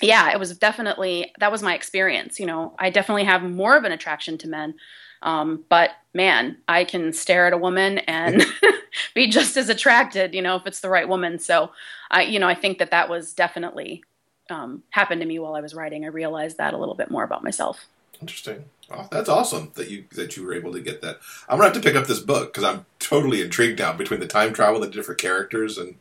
yeah 0.00 0.32
it 0.32 0.38
was 0.38 0.56
definitely 0.56 1.32
that 1.38 1.52
was 1.52 1.62
my 1.62 1.74
experience. 1.74 2.40
You 2.40 2.46
know 2.46 2.74
i 2.78 2.90
definitely 2.90 3.24
have 3.24 3.42
more 3.42 3.76
of 3.76 3.84
an 3.84 3.92
attraction 3.92 4.38
to 4.38 4.48
men 4.48 4.74
um, 5.22 5.64
but 5.68 5.90
man, 6.14 6.56
I 6.68 6.84
can 6.84 7.12
stare 7.12 7.46
at 7.46 7.52
a 7.52 7.58
woman 7.58 7.98
and 7.98 8.44
be 9.14 9.28
just 9.28 9.56
as 9.56 9.68
attracted, 9.68 10.34
you 10.34 10.42
know, 10.42 10.56
if 10.56 10.66
it's 10.66 10.80
the 10.80 10.88
right 10.88 11.08
woman. 11.08 11.38
So 11.38 11.70
I, 12.10 12.22
you 12.22 12.38
know, 12.38 12.48
I 12.48 12.54
think 12.54 12.78
that 12.78 12.90
that 12.90 13.08
was 13.08 13.32
definitely 13.32 14.02
um, 14.48 14.82
happened 14.90 15.20
to 15.20 15.26
me 15.26 15.38
while 15.38 15.54
I 15.54 15.60
was 15.60 15.74
writing. 15.74 16.04
I 16.04 16.08
realized 16.08 16.58
that 16.58 16.74
a 16.74 16.78
little 16.78 16.94
bit 16.94 17.10
more 17.10 17.24
about 17.24 17.44
myself. 17.44 17.86
Interesting. 18.20 18.64
Oh, 18.90 19.08
that's 19.10 19.28
awesome 19.28 19.70
that 19.76 19.88
you 19.88 20.04
that 20.16 20.36
you 20.36 20.44
were 20.44 20.52
able 20.52 20.72
to 20.72 20.80
get 20.80 21.00
that. 21.02 21.20
I'm 21.48 21.58
gonna 21.58 21.72
have 21.72 21.80
to 21.80 21.88
pick 21.88 21.96
up 21.96 22.06
this 22.06 22.18
book 22.18 22.52
because 22.52 22.64
I'm 22.64 22.84
totally 22.98 23.40
intrigued 23.40 23.78
now 23.78 23.92
between 23.92 24.20
the 24.20 24.26
time 24.26 24.52
travel, 24.52 24.80
the 24.80 24.88
different 24.88 25.20
characters, 25.20 25.78
and 25.78 25.94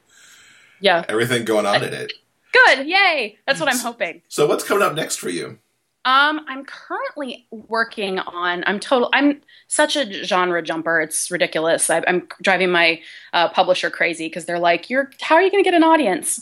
yeah, 0.82 1.05
everything 1.08 1.45
going 1.45 1.67
on 1.67 1.84
in 1.84 1.93
it. 1.93 2.12
Good, 2.51 2.88
yay! 2.88 3.38
That's 3.45 3.60
what 3.60 3.71
I'm 3.71 3.79
hoping. 3.79 4.23
So, 4.27 4.47
what's 4.47 4.63
coming 4.63 4.84
up 4.84 4.95
next 4.95 5.17
for 5.17 5.29
you? 5.29 5.60
Um, 6.05 6.45
I'm 6.47 6.63
currently 6.63 7.45
working 7.51 8.19
on. 8.19 8.63
I'm 8.65 8.79
total. 8.79 9.09
I'm 9.13 9.41
such 9.67 9.95
a 9.97 10.23
genre 10.23 10.62
jumper. 10.62 11.01
It's 11.01 11.29
ridiculous. 11.29 11.89
I, 11.89 11.99
am 12.07 12.27
driving 12.41 12.71
my 12.71 13.01
uh, 13.33 13.49
publisher 13.49 13.89
crazy 13.89 14.27
because 14.27 14.45
they're 14.45 14.59
like, 14.59 14.89
"You're 14.89 15.12
how 15.21 15.35
are 15.35 15.41
you 15.41 15.51
going 15.51 15.63
to 15.63 15.67
get 15.67 15.75
an 15.75 15.83
audience?" 15.83 16.41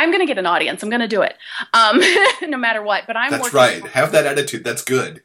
I'm 0.00 0.10
going 0.10 0.20
to 0.20 0.26
get 0.26 0.38
an 0.38 0.46
audience. 0.46 0.82
I'm 0.82 0.90
going 0.90 1.00
to 1.00 1.08
do 1.08 1.22
it, 1.22 1.34
um, 1.74 2.00
no 2.48 2.56
matter 2.56 2.82
what. 2.82 3.04
But 3.06 3.16
I'm. 3.16 3.30
That's 3.30 3.54
right. 3.54 3.82
On- 3.82 3.88
Have 3.88 4.12
that 4.12 4.26
attitude. 4.26 4.64
That's 4.64 4.84
good. 4.84 5.22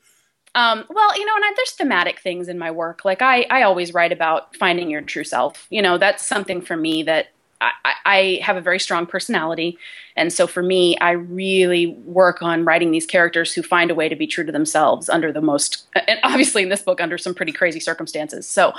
Um, 0.55 0.85
well, 0.89 1.17
you 1.17 1.25
know, 1.25 1.35
and 1.35 1.43
I, 1.43 1.53
there's 1.55 1.71
thematic 1.71 2.19
things 2.19 2.47
in 2.47 2.57
my 2.57 2.71
work. 2.71 3.03
Like 3.03 3.21
I, 3.21 3.41
I 3.49 3.63
always 3.63 3.93
write 3.93 4.11
about 4.11 4.55
finding 4.55 4.89
your 4.89 5.01
true 5.01 5.23
self. 5.23 5.67
You 5.69 5.81
know, 5.81 5.97
that's 5.97 6.25
something 6.25 6.61
for 6.61 6.77
me 6.77 7.03
that 7.03 7.32
I, 7.63 7.93
I, 8.05 8.39
have 8.41 8.57
a 8.57 8.61
very 8.61 8.79
strong 8.79 9.05
personality. 9.05 9.77
And 10.15 10.31
so 10.31 10.47
for 10.47 10.61
me, 10.61 10.97
I 10.99 11.11
really 11.11 11.87
work 11.87 12.41
on 12.41 12.65
writing 12.65 12.91
these 12.91 13.05
characters 13.05 13.53
who 13.53 13.63
find 13.63 13.89
a 13.89 13.95
way 13.95 14.09
to 14.09 14.15
be 14.15 14.27
true 14.27 14.43
to 14.43 14.51
themselves 14.51 15.09
under 15.09 15.31
the 15.31 15.41
most, 15.41 15.85
and 16.07 16.19
obviously 16.23 16.63
in 16.63 16.69
this 16.69 16.81
book, 16.81 17.01
under 17.01 17.17
some 17.17 17.33
pretty 17.33 17.51
crazy 17.51 17.79
circumstances. 17.79 18.47
So 18.47 18.73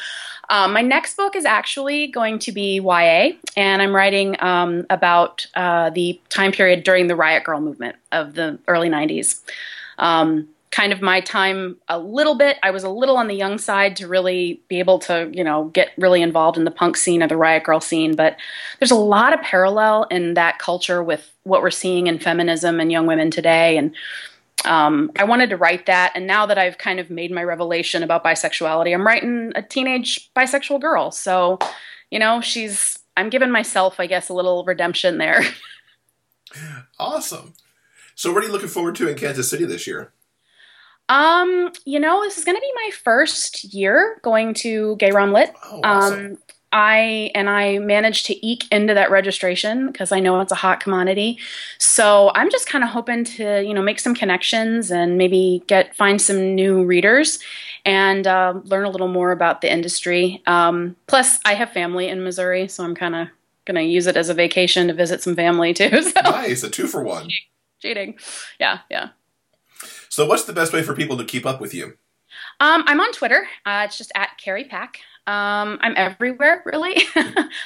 um, 0.51 0.73
my 0.73 0.83
next 0.83 1.17
book 1.17 1.35
is 1.35 1.45
actually 1.45 2.09
going 2.09 2.39
to 2.41 2.53
be 2.53 2.77
YA, 2.77 3.33
and 3.57 3.83
I'm 3.83 3.95
writing 3.95 4.37
um, 4.41 4.87
about 4.91 5.47
uh, 5.55 5.91
the 5.91 6.21
time 6.29 6.53
period 6.53 6.85
during 6.85 7.07
the 7.07 7.17
Riot 7.17 7.45
Grrrl 7.45 7.63
movement 7.63 7.97
of 8.13 8.35
the 8.35 8.59
early 8.69 8.89
90s. 8.89 9.41
Um, 9.99 10.49
kind 10.75 10.93
of 10.93 11.01
my 11.01 11.21
time 11.21 11.77
a 11.87 12.01
little 12.01 12.35
bit. 12.35 12.59
I 12.65 12.73
was 12.73 12.83
a 12.83 12.89
little 12.89 13.17
on 13.17 13.29
the 13.29 13.35
young 13.35 13.59
side 13.59 13.95
to 13.95 14.09
really 14.09 14.61
be 14.67 14.81
able 14.81 14.99
to, 15.01 15.31
you 15.33 15.45
know, 15.45 15.67
get 15.67 15.93
really 15.97 16.21
involved 16.21 16.59
in 16.59 16.65
the 16.65 16.71
punk 16.73 16.97
scene 16.97 17.23
or 17.23 17.29
the 17.29 17.37
riot 17.37 17.63
grrrl 17.63 17.81
scene. 17.81 18.17
But 18.17 18.37
there's 18.81 18.91
a 18.91 18.97
lot 18.97 19.33
of 19.33 19.41
parallel 19.41 20.03
in 20.11 20.35
that 20.35 20.59
culture 20.59 21.01
with 21.01 21.31
what 21.45 21.63
we're 21.63 21.71
seeing 21.71 22.09
in 22.09 22.19
feminism 22.19 22.81
and 22.81 22.91
young 22.91 23.07
women 23.07 23.31
today. 23.31 23.79
And 23.79 23.95
um, 24.65 25.13
I 25.17 25.23
wanted 25.23 25.49
to 25.51 25.57
write 25.57 25.87
that. 25.87 26.11
And 26.17 26.27
now 26.27 26.45
that 26.47 26.59
I've 26.59 26.77
kind 26.77 26.99
of 26.99 27.09
made 27.09 27.31
my 27.31 27.45
revelation 27.45 28.03
about 28.03 28.25
bisexuality, 28.25 28.93
I'm 28.93 29.07
writing 29.07 29.53
a 29.55 29.63
teenage 29.63 30.33
bisexual 30.35 30.81
girl. 30.81 31.13
So, 31.13 31.61
you 32.11 32.19
know, 32.19 32.41
she's, 32.41 32.99
I'm 33.17 33.31
giving 33.31 33.53
myself, 33.53 34.01
I 34.01 34.09
guess, 34.09 34.29
a 34.29 34.35
little 34.35 34.65
redemption 34.65 35.19
there. 35.19 35.45
awesome. 36.99 37.55
So, 38.17 38.33
what 38.33 38.43
are 38.43 38.47
you 38.47 38.53
looking 38.53 38.69
forward 38.69 38.97
to 38.97 39.09
in 39.09 39.17
Kansas 39.17 39.49
City 39.49 39.67
this 39.67 39.87
year? 39.87 40.13
Um, 41.09 41.71
you 41.85 42.01
know, 42.01 42.23
this 42.23 42.39
is 42.39 42.45
going 42.45 42.57
to 42.57 42.61
be 42.61 42.73
my 42.75 42.91
first 43.03 43.65
year 43.75 44.19
going 44.23 44.55
to 44.55 44.97
Gay 44.97 45.11
Rom 45.11 45.33
Lit. 45.33 45.53
Oh, 45.65 45.81
awesome. 45.85 46.27
Um, 46.33 46.39
I 46.73 47.31
and 47.37 47.49
I 47.49 47.79
managed 47.79 48.27
to 48.27 48.47
eke 48.47 48.67
into 48.73 48.95
that 48.95 49.09
registration 49.11 49.87
because 49.93 50.11
I 50.11 50.19
know 50.19 50.41
it's 50.41 50.51
a 50.51 50.57
hot 50.57 50.81
commodity. 50.81 51.39
So 51.79 52.33
I'm 52.35 52.51
just 52.51 52.67
kind 52.69 52.83
of 52.83 52.91
hoping 52.91 53.23
to, 53.25 53.63
you 53.63 53.73
know, 53.73 53.83
make 53.83 54.01
some 54.01 54.13
connections 54.15 54.91
and 54.91 55.17
maybe 55.17 55.63
get 55.69 55.95
find 55.95 56.21
some 56.21 56.57
new 56.57 56.85
readers 56.85 57.39
and 57.85 58.27
uh, 58.27 58.55
learn 58.65 58.87
a 58.87 58.91
little 58.91 59.07
more 59.07 59.31
about 59.31 59.61
the 59.61 59.73
industry. 59.73 60.43
Um, 60.47 60.97
plus, 61.07 61.39
I 61.45 61.55
have 61.55 61.71
family 61.71 62.09
in 62.09 62.25
Missouri, 62.25 62.67
so 62.67 62.83
I'm 62.83 62.97
kind 62.97 63.15
of 63.15 63.29
gonna 63.67 63.83
use 63.83 64.09
it 64.09 64.17
as 64.17 64.29
a 64.29 64.35
vacation 64.35 64.89
to 64.89 64.95
visit 64.95 65.23
some 65.23 65.37
family 65.37 65.75
too. 65.75 65.91
So 66.03 66.21
Nice, 66.25 66.65
a 66.65 66.71
two 66.71 66.89
for 66.89 67.05
one. 67.05 67.29
cheating. 67.81 68.19
Yeah, 68.59 68.81
yeah. 68.91 69.11
So, 70.15 70.25
what's 70.25 70.45
the 70.45 70.53
best 70.53 70.73
way 70.73 70.85
for 70.85 70.95
people 70.95 71.17
to 71.17 71.25
keep 71.25 71.45
up 71.45 71.61
with 71.61 71.75
you? 71.75 71.95
Um, 72.61 72.85
I'm 72.87 73.01
on 73.01 73.11
Twitter. 73.11 73.49
Uh, 73.67 73.83
it's 73.87 73.99
just 73.99 74.13
at 74.15 74.39
Carrie 74.39 74.63
Pack. 74.63 75.01
Um, 75.27 75.77
I'm 75.81 75.95
everywhere, 75.97 76.63
really. 76.65 77.03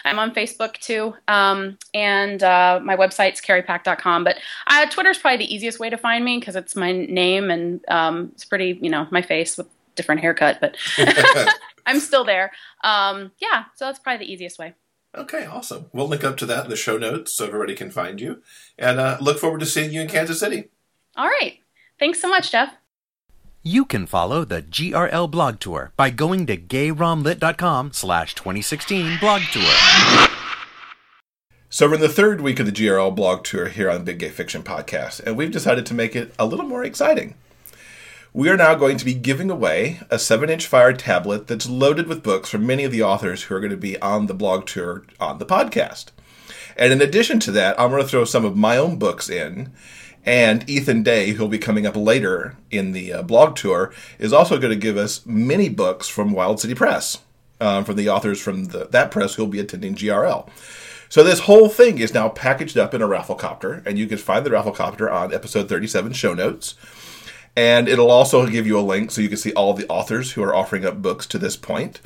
I'm 0.07 0.19
on 0.19 0.33
Facebook 0.33 0.79
too. 0.79 1.13
Um, 1.29 1.77
and 1.93 2.43
uh, 2.43 2.81
my 2.83 2.97
website's 2.97 3.43
carriepack.com. 3.43 4.25
But 4.25 4.39
uh, 4.67 4.87
Twitter's 4.87 5.19
probably 5.19 5.45
the 5.45 5.55
easiest 5.55 5.79
way 5.79 5.91
to 5.91 5.99
find 5.99 6.25
me 6.25 6.39
because 6.39 6.57
it's 6.57 6.75
my 6.75 6.91
name 6.91 7.51
and 7.51 7.87
um, 7.89 8.31
it's 8.33 8.47
pretty, 8.47 8.79
you 8.81 8.89
know, 8.89 9.07
my 9.11 9.21
face 9.21 9.59
with 9.59 9.67
different 9.95 10.23
haircut. 10.23 10.57
But 10.59 10.79
I'm 11.87 12.01
still 12.01 12.25
there. 12.25 12.51
Um, 12.83 13.31
yeah, 13.43 13.65
so 13.77 13.85
that's 13.85 13.99
probably 13.99 14.25
the 14.25 14.33
easiest 14.33 14.59
way. 14.59 14.73
Okay, 15.15 15.45
awesome. 15.45 15.91
We'll 15.93 16.09
link 16.09 16.25
up 16.25 16.39
to 16.39 16.47
that 16.47 16.65
in 16.65 16.71
the 16.71 16.77
show 16.77 16.97
notes 16.97 17.35
so 17.35 17.45
everybody 17.45 17.75
can 17.75 17.91
find 17.91 18.19
you. 18.19 18.43
And 18.79 18.99
uh, 18.99 19.19
look 19.21 19.39
forward 19.39 19.61
to 19.61 19.67
seeing 19.67 19.93
you 19.93 20.01
in 20.01 20.09
Kansas 20.09 20.41
City. 20.41 20.71
All 21.15 21.29
right. 21.29 21.59
Thanks 21.99 22.21
so 22.21 22.29
much, 22.29 22.53
Jeff. 22.53 22.75
You 23.65 23.85
can 23.85 24.07
follow 24.07 24.45
the 24.45 24.63
GRL 24.63 25.31
blog 25.31 25.59
tour 25.59 25.93
by 25.97 26.11
going 26.11 26.47
to 26.47 26.57
gayromlit.com 26.57 27.93
slash 27.93 28.35
2016 28.35 29.19
blog 29.19 29.43
tour. 29.53 30.29
So 31.69 31.89
we're 31.89 31.97
in 31.97 32.01
the 32.01 32.09
third 32.09 32.41
week 32.41 32.61
of 32.61 32.67
the 32.67 32.73
GRL 32.73 33.15
blog 33.15 33.45
tour 33.45 33.69
here 33.69 33.91
on 33.91 34.05
Big 34.05 34.21
Gay 34.21 34.31
Fiction 34.31 34.63
Podcast, 34.63 35.21
and 35.21 35.37
we've 35.37 35.51
decided 35.51 35.85
to 35.87 35.95
make 35.95 36.17
it 36.17 36.33
a 36.39 36.47
little 36.47 36.65
more 36.65 36.85
exciting. 36.85 37.35
We 38.33 38.49
are 38.49 38.57
now 38.57 38.75
going 38.75 38.97
to 38.97 39.05
be 39.05 39.15
giving 39.15 39.51
away 39.51 40.01
a 40.09 40.19
7 40.19 40.49
inch 40.49 40.67
Fire 40.67 40.93
tablet 40.93 41.47
that's 41.47 41.69
loaded 41.69 42.07
with 42.07 42.23
books 42.23 42.49
from 42.49 42.67
many 42.67 42.85
of 42.85 42.93
the 42.93 43.03
authors 43.03 43.43
who 43.43 43.55
are 43.55 43.61
going 43.61 43.71
to 43.71 43.77
be 43.77 44.01
on 44.01 44.27
the 44.27 44.35
blog 44.35 44.67
tour 44.67 45.05
on 45.19 45.39
the 45.39 45.47
podcast. 45.47 46.07
And 46.77 46.93
in 46.93 47.03
addition 47.03 47.41
to 47.41 47.51
that, 47.53 47.79
I'm 47.79 47.91
going 47.91 48.03
to 48.03 48.09
throw 48.09 48.25
some 48.25 48.45
of 48.45 48.57
my 48.57 48.77
own 48.77 48.99
books 48.99 49.29
in. 49.29 49.73
And 50.25 50.69
Ethan 50.69 51.03
Day, 51.03 51.31
who'll 51.31 51.49
be 51.49 51.59
coming 51.59 51.87
up 51.87 51.97
later 51.97 52.57
in 52.71 52.93
the 52.93 53.13
uh, 53.13 53.23
blog 53.23 53.57
tour, 53.57 53.93
is 54.19 54.33
also 54.33 54.59
going 54.59 54.73
to 54.73 54.79
give 54.79 54.97
us 54.97 55.25
many 55.25 55.69
books 55.69 56.09
from 56.09 56.33
Wilde 56.33 56.61
City 56.61 56.75
Press, 56.75 57.19
um, 57.61 57.85
from 57.85 57.97
the 57.97 58.09
authors 58.09 58.41
from 58.41 58.67
the, 58.67 58.87
that 58.91 59.11
press 59.11 59.35
who'll 59.35 59.47
be 59.47 59.61
attending 59.61 59.95
GRL. 59.95 60.49
So 61.09 61.23
this 61.23 61.41
whole 61.41 61.69
thing 61.69 61.99
is 61.99 62.13
now 62.13 62.29
packaged 62.29 62.77
up 62.77 62.93
in 62.93 63.01
a 63.01 63.09
rafflecopter, 63.09 63.85
and 63.87 63.99
you 63.99 64.07
can 64.07 64.19
find 64.19 64.45
the 64.45 64.51
rafflecopter 64.51 65.11
on 65.11 65.33
episode 65.33 65.69
37 65.69 66.13
show 66.13 66.35
notes. 66.35 66.75
And 67.57 67.89
it'll 67.89 68.11
also 68.11 68.47
give 68.47 68.67
you 68.67 68.79
a 68.79 68.81
link 68.81 69.11
so 69.11 69.23
you 69.23 69.29
can 69.29 69.39
see 69.39 69.53
all 69.55 69.73
the 69.73 69.89
authors 69.89 70.33
who 70.33 70.43
are 70.45 70.55
offering 70.55 70.85
up 70.85 71.01
books 71.01 71.27
to 71.29 71.39
this 71.39 71.57
point. 71.57 72.01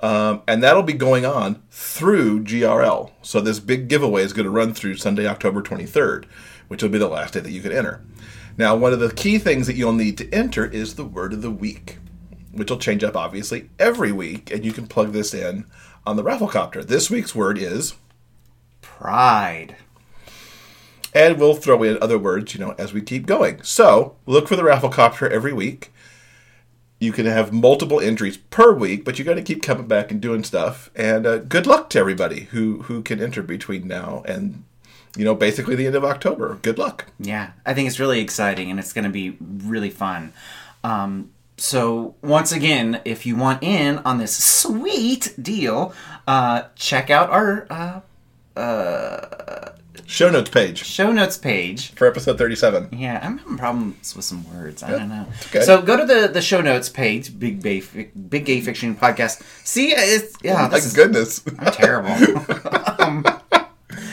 Um, 0.00 0.42
and 0.48 0.62
that'll 0.62 0.82
be 0.82 0.92
going 0.92 1.24
on 1.24 1.62
through 1.70 2.42
GRL. 2.42 3.12
So 3.22 3.40
this 3.40 3.60
big 3.60 3.88
giveaway 3.88 4.22
is 4.22 4.32
going 4.32 4.44
to 4.44 4.50
run 4.50 4.74
through 4.74 4.96
Sunday, 4.96 5.26
October 5.26 5.62
23rd, 5.62 6.24
which 6.72 6.82
will 6.82 6.88
be 6.88 6.96
the 6.96 7.06
last 7.06 7.34
day 7.34 7.40
that 7.40 7.50
you 7.52 7.60
can 7.60 7.70
enter. 7.70 8.02
Now, 8.56 8.74
one 8.74 8.94
of 8.94 8.98
the 8.98 9.12
key 9.12 9.36
things 9.36 9.66
that 9.66 9.76
you'll 9.76 9.92
need 9.92 10.16
to 10.16 10.30
enter 10.32 10.64
is 10.64 10.94
the 10.94 11.04
word 11.04 11.34
of 11.34 11.42
the 11.42 11.50
week, 11.50 11.98
which 12.50 12.70
will 12.70 12.78
change 12.78 13.04
up 13.04 13.14
obviously 13.14 13.68
every 13.78 14.10
week, 14.10 14.50
and 14.50 14.64
you 14.64 14.72
can 14.72 14.86
plug 14.86 15.12
this 15.12 15.34
in 15.34 15.66
on 16.06 16.16
the 16.16 16.24
rafflecopter. 16.24 16.82
This 16.82 17.10
week's 17.10 17.34
word 17.34 17.58
is 17.58 17.92
Pride. 18.80 19.76
and 21.14 21.38
we'll 21.38 21.56
throw 21.56 21.82
in 21.82 22.02
other 22.02 22.18
words, 22.18 22.54
you 22.54 22.60
know, 22.60 22.74
as 22.78 22.94
we 22.94 23.02
keep 23.02 23.26
going. 23.26 23.62
So 23.62 24.16
look 24.24 24.48
for 24.48 24.56
the 24.56 24.62
rafflecopter 24.62 25.30
every 25.30 25.52
week. 25.52 25.92
You 26.98 27.12
can 27.12 27.26
have 27.26 27.52
multiple 27.52 28.00
entries 28.00 28.38
per 28.38 28.72
week, 28.72 29.04
but 29.04 29.18
you 29.18 29.26
got 29.26 29.34
to 29.34 29.42
keep 29.42 29.60
coming 29.62 29.86
back 29.86 30.10
and 30.10 30.22
doing 30.22 30.42
stuff. 30.42 30.90
And 30.96 31.26
uh, 31.26 31.36
good 31.36 31.66
luck 31.66 31.90
to 31.90 31.98
everybody 31.98 32.44
who 32.52 32.84
who 32.84 33.02
can 33.02 33.22
enter 33.22 33.42
between 33.42 33.86
now 33.86 34.22
and 34.24 34.64
you 35.16 35.24
know 35.24 35.34
basically 35.34 35.74
the 35.74 35.86
end 35.86 35.94
of 35.96 36.04
October. 36.04 36.58
Good 36.62 36.78
luck. 36.78 37.06
Yeah, 37.18 37.52
I 37.66 37.74
think 37.74 37.88
it's 37.88 38.00
really 38.00 38.20
exciting 38.20 38.70
and 38.70 38.78
it's 38.78 38.92
going 38.92 39.04
to 39.04 39.10
be 39.10 39.36
really 39.40 39.90
fun. 39.90 40.32
Um, 40.84 41.30
so, 41.58 42.14
once 42.22 42.50
again, 42.50 43.00
if 43.04 43.24
you 43.26 43.36
want 43.36 43.62
in 43.62 43.98
on 43.98 44.18
this 44.18 44.36
sweet 44.36 45.34
deal, 45.40 45.94
uh, 46.26 46.64
check 46.74 47.10
out 47.10 47.30
our 47.30 47.66
uh, 48.56 49.72
Show 50.12 50.28
notes 50.30 50.50
page 50.50 50.84
show 50.84 51.10
notes 51.10 51.38
page. 51.38 51.92
for 51.92 52.06
episode 52.06 52.36
thirty-seven. 52.36 52.90
Yeah, 52.92 53.18
I'm 53.22 53.38
having 53.38 53.56
problems 53.56 54.14
with 54.14 54.26
some 54.26 54.44
words. 54.52 54.82
I 54.82 54.90
don't 54.90 55.08
know. 55.08 55.26
okay. 55.46 55.62
So 55.62 55.80
go 55.80 55.96
to 55.96 56.04
the, 56.04 56.28
the 56.28 56.42
show 56.42 56.60
notes 56.60 56.90
page, 56.90 57.38
Big 57.38 57.62
Bay, 57.62 57.80
Big 57.80 58.44
Gay 58.44 58.60
Fiction 58.60 58.94
Podcast. 58.94 59.42
See, 59.64 59.92
it's 59.92 60.36
yeah, 60.42 60.62
My 60.62 60.68
this 60.68 60.84
is, 60.84 60.92
goodness. 60.92 61.42
I'm 61.58 61.72
terrible. 61.72 62.10
um, 63.00 63.24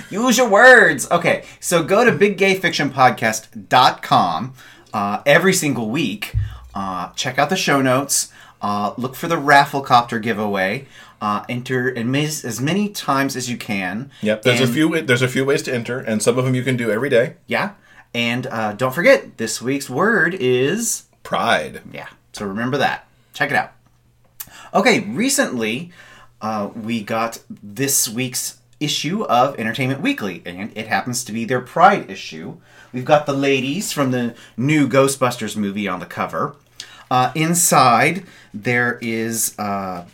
use 0.10 0.38
your 0.38 0.50
words. 0.50 1.10
Okay, 1.12 1.44
so 1.60 1.84
go 1.84 2.04
to 2.06 2.12
biggayfictionpodcast.com 2.12 4.54
uh, 4.94 5.22
every 5.26 5.54
single 5.54 5.90
week. 5.90 6.34
Uh, 6.74 7.12
check 7.14 7.38
out 7.40 7.50
the 7.50 7.56
show 7.56 7.82
notes. 7.82 8.32
Uh, 8.62 8.94
look 8.98 9.16
for 9.16 9.28
the 9.28 9.36
Rafflecopter 9.38 10.22
giveaway. 10.22 10.86
Uh, 11.22 11.44
enter 11.50 11.90
as 11.98 12.06
many- 12.06 12.26
as 12.26 12.62
many 12.62 12.88
times 12.90 13.36
as 13.36 13.50
you 13.50 13.58
can. 13.58 14.10
Yep. 14.22 14.44
There's 14.44 14.62
And- 14.62 14.70
a 14.70 14.74
few. 14.74 15.02
There's 15.02 15.22
a 15.22 15.28
few 15.28 15.44
ways 15.46 15.62
to 15.64 15.74
enter, 15.74 16.00
and 16.00 16.22
some 16.24 16.38
of 16.38 16.46
them 16.46 16.56
you 16.56 16.64
can 16.64 16.78
do 16.78 16.90
every 16.92 17.10
day. 17.10 17.34
Yeah. 17.48 17.72
And 18.14 18.48
uh, 18.48 18.72
don't 18.74 18.94
forget, 18.96 19.38
this 19.38 19.62
week's 19.62 19.90
word 19.90 20.34
is 20.34 21.04
Pride. 21.24 21.82
yeah. 21.92 22.08
So 22.34 22.46
remember 22.46 22.78
that. 22.78 23.06
Check 23.34 23.52
it 23.52 23.58
out. 23.58 23.72
Okay, 24.74 25.02
recently 25.02 25.92
uh, 26.42 26.70
we 26.76 27.04
got 27.04 27.40
this 27.62 28.08
week's 28.08 28.59
issue 28.80 29.24
of 29.24 29.60
Entertainment 29.60 30.02
Weekly, 30.02 30.42
and 30.46 30.72
it 30.76 30.88
happens 30.88 31.24
to 31.26 31.32
be 31.32 31.46
their 31.46 31.62
Pride 31.62 32.10
issue. 32.10 32.58
We've 32.94 33.06
got 33.06 33.26
the 33.26 33.34
ladies 33.34 33.92
from 33.92 34.12
the 34.12 34.36
new 34.58 34.88
Ghostbusters 34.88 35.56
movie 35.56 35.88
on 35.88 36.00
the 36.00 36.06
cover. 36.06 36.56
Uh, 37.12 37.32
inside, 37.36 38.26
there 38.54 39.00
is 39.02 39.58
a 39.58 40.06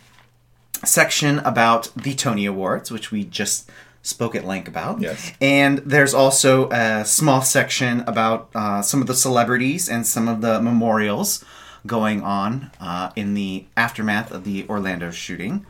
section 0.84 1.38
about 1.40 1.90
the 1.96 2.14
Tony 2.14 2.46
Awards, 2.46 2.90
which 2.90 3.10
we 3.10 3.24
just 3.24 3.70
spoke 4.02 4.34
at 4.34 4.44
length 4.44 4.68
about. 4.68 5.00
Yes. 5.00 5.32
And 5.40 5.78
there's 5.78 6.14
also 6.14 6.70
a 6.70 7.04
small 7.04 7.42
section 7.42 8.00
about 8.02 8.50
uh, 8.54 8.82
some 8.82 9.00
of 9.00 9.06
the 9.06 9.14
celebrities 9.14 9.88
and 9.88 10.06
some 10.06 10.28
of 10.28 10.40
the 10.40 10.60
memorials 10.60 11.44
going 11.86 12.22
on 12.22 12.70
uh, 12.80 13.10
in 13.16 13.34
the 13.34 13.66
aftermath 13.76 14.30
of 14.30 14.44
the 14.44 14.66
Orlando 14.68 15.10
shooting. 15.10 15.66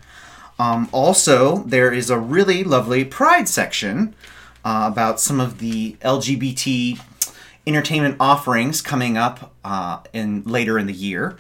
Um, 0.58 0.88
also, 0.92 1.58
there 1.64 1.92
is 1.92 2.10
a 2.10 2.18
really 2.18 2.64
lovely 2.64 3.04
Pride 3.04 3.48
section 3.48 4.14
uh, 4.64 4.88
about 4.90 5.20
some 5.20 5.40
of 5.40 5.58
the 5.58 5.96
LGBT 6.00 7.00
entertainment 7.66 8.16
offerings 8.20 8.80
coming 8.80 9.16
up 9.16 9.54
uh, 9.64 10.00
in 10.12 10.42
later 10.44 10.78
in 10.78 10.86
the 10.86 10.94
year. 10.94 11.36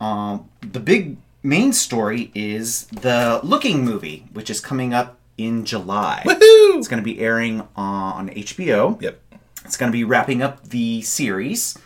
Um, 0.00 0.48
the 0.60 0.80
big 0.80 1.16
main 1.42 1.72
story 1.72 2.30
is 2.34 2.86
the 2.86 3.40
Looking 3.42 3.84
movie, 3.84 4.26
which 4.32 4.50
is 4.50 4.60
coming 4.60 4.92
up 4.92 5.18
in 5.36 5.64
July. 5.64 6.22
Woohoo! 6.24 6.78
It's 6.78 6.88
going 6.88 7.02
to 7.02 7.04
be 7.04 7.20
airing 7.20 7.66
on 7.76 8.28
HBO. 8.30 9.00
Yep. 9.00 9.20
It's 9.64 9.76
going 9.76 9.90
to 9.90 9.96
be 9.96 10.04
wrapping 10.04 10.42
up 10.42 10.68
the 10.68 11.02
series. 11.02 11.78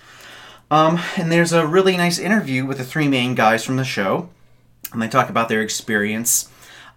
Um, 0.70 1.00
and 1.16 1.30
there's 1.30 1.52
a 1.52 1.66
really 1.66 1.96
nice 1.96 2.18
interview 2.18 2.64
with 2.64 2.78
the 2.78 2.84
three 2.84 3.08
main 3.08 3.34
guys 3.34 3.64
from 3.64 3.76
the 3.76 3.84
show. 3.84 4.30
And 4.92 5.00
they 5.00 5.08
talk 5.08 5.28
about 5.28 5.48
their 5.48 5.60
experience 5.60 6.48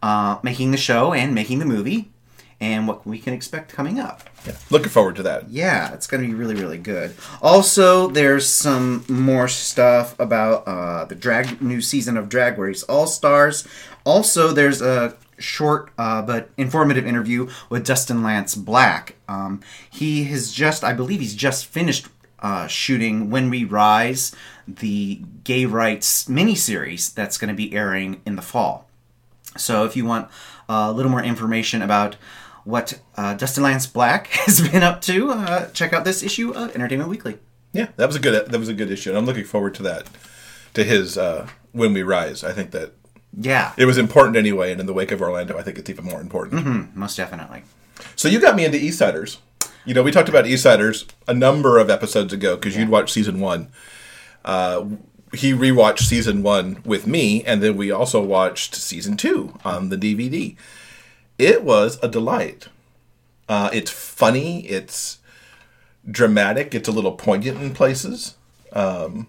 uh, 0.05 0.37
making 0.43 0.69
the 0.69 0.77
show 0.77 1.13
and 1.13 1.33
making 1.33 1.57
the 1.57 1.65
movie 1.65 2.11
and 2.59 2.87
what 2.87 3.07
we 3.07 3.17
can 3.17 3.33
expect 3.33 3.73
coming 3.73 3.99
up. 3.99 4.29
Yeah. 4.45 4.55
Looking 4.69 4.89
forward 4.89 5.15
to 5.15 5.23
that. 5.23 5.49
Yeah, 5.49 5.91
it's 5.93 6.05
going 6.05 6.21
to 6.21 6.27
be 6.27 6.35
really, 6.35 6.53
really 6.53 6.77
good. 6.77 7.15
Also, 7.41 8.07
there's 8.09 8.47
some 8.47 9.03
more 9.09 9.47
stuff 9.47 10.17
about 10.19 10.67
uh, 10.67 11.05
the 11.05 11.15
drag 11.15 11.59
new 11.59 11.81
season 11.81 12.17
of 12.17 12.29
Drag 12.29 12.59
Race 12.59 12.83
All 12.83 13.07
Stars. 13.07 13.67
Also, 14.03 14.51
there's 14.51 14.79
a 14.79 15.17
short 15.39 15.89
uh, 15.97 16.21
but 16.21 16.51
informative 16.55 17.07
interview 17.07 17.49
with 17.69 17.83
Dustin 17.83 18.21
Lance 18.21 18.53
Black. 18.53 19.15
Um, 19.27 19.61
he 19.89 20.25
has 20.25 20.51
just, 20.51 20.83
I 20.83 20.93
believe, 20.93 21.19
he's 21.19 21.35
just 21.35 21.65
finished 21.65 22.07
uh, 22.39 22.67
shooting 22.67 23.31
When 23.31 23.49
We 23.49 23.63
Rise, 23.63 24.35
the 24.67 25.21
gay 25.43 25.65
rights 25.65 26.25
miniseries 26.25 27.11
that's 27.11 27.39
going 27.39 27.49
to 27.49 27.55
be 27.55 27.73
airing 27.73 28.21
in 28.23 28.35
the 28.35 28.43
fall. 28.43 28.85
So 29.57 29.85
if 29.85 29.95
you 29.95 30.05
want 30.05 30.29
a 30.69 30.91
little 30.91 31.11
more 31.11 31.23
information 31.23 31.81
about 31.81 32.15
what 32.63 32.99
uh, 33.15 33.35
Dustin 33.35 33.63
Lance 33.63 33.85
Black 33.87 34.27
has 34.45 34.67
been 34.67 34.83
up 34.83 35.01
to, 35.01 35.31
uh, 35.31 35.69
check 35.71 35.93
out 35.93 36.03
this 36.03 36.23
issue 36.23 36.51
of 36.51 36.75
Entertainment 36.75 37.09
Weekly. 37.09 37.37
Yeah, 37.73 37.87
that 37.97 38.07
was 38.07 38.15
a 38.15 38.19
good. 38.19 38.49
That 38.49 38.57
was 38.57 38.69
a 38.69 38.73
good 38.73 38.89
issue, 38.89 39.09
and 39.09 39.17
I'm 39.17 39.25
looking 39.25 39.43
forward 39.43 39.75
to 39.75 39.83
that. 39.83 40.07
To 40.75 40.83
his 40.83 41.17
uh, 41.17 41.47
when 41.73 41.93
we 41.93 42.03
rise, 42.03 42.43
I 42.43 42.51
think 42.53 42.71
that 42.71 42.93
Yeah, 43.37 43.73
it 43.77 43.85
was 43.85 43.97
important 43.97 44.37
anyway, 44.37 44.71
and 44.71 44.79
in 44.79 44.87
the 44.87 44.93
wake 44.93 45.11
of 45.11 45.21
Orlando, 45.21 45.57
I 45.57 45.61
think 45.61 45.77
it's 45.77 45.89
even 45.89 46.05
more 46.05 46.21
important. 46.21 46.95
most 46.95 47.17
definitely. 47.17 47.63
So 48.15 48.27
you 48.29 48.39
got 48.39 48.55
me 48.55 48.65
into 48.65 48.77
Eastsiders. 48.77 49.37
You 49.85 49.93
know, 49.93 50.03
we 50.03 50.11
talked 50.11 50.29
about 50.29 50.45
Eastsiders 50.45 51.05
a 51.27 51.33
number 51.33 51.77
of 51.77 51.89
episodes 51.89 52.33
ago 52.33 52.55
because 52.55 52.75
you'd 52.77 52.89
watched 52.89 53.13
season 53.13 53.39
one. 53.39 53.69
Uh, 54.43 54.85
he 55.35 55.53
rewatched 55.53 56.01
season 56.01 56.43
one 56.43 56.81
with 56.85 57.07
me, 57.07 57.43
and 57.43 57.61
then 57.61 57.77
we 57.77 57.91
also 57.91 58.21
watched 58.21 58.75
season 58.75 59.17
two 59.17 59.57
on 59.63 59.89
the 59.89 59.97
DVD. 59.97 60.55
It 61.37 61.63
was 61.63 61.99
a 62.01 62.07
delight. 62.07 62.69
Uh, 63.47 63.69
it's 63.73 63.91
funny. 63.91 64.65
It's 64.67 65.19
dramatic. 66.09 66.73
It's 66.73 66.87
a 66.87 66.91
little 66.91 67.13
poignant 67.13 67.61
in 67.61 67.73
places. 67.73 68.35
Um, 68.73 69.27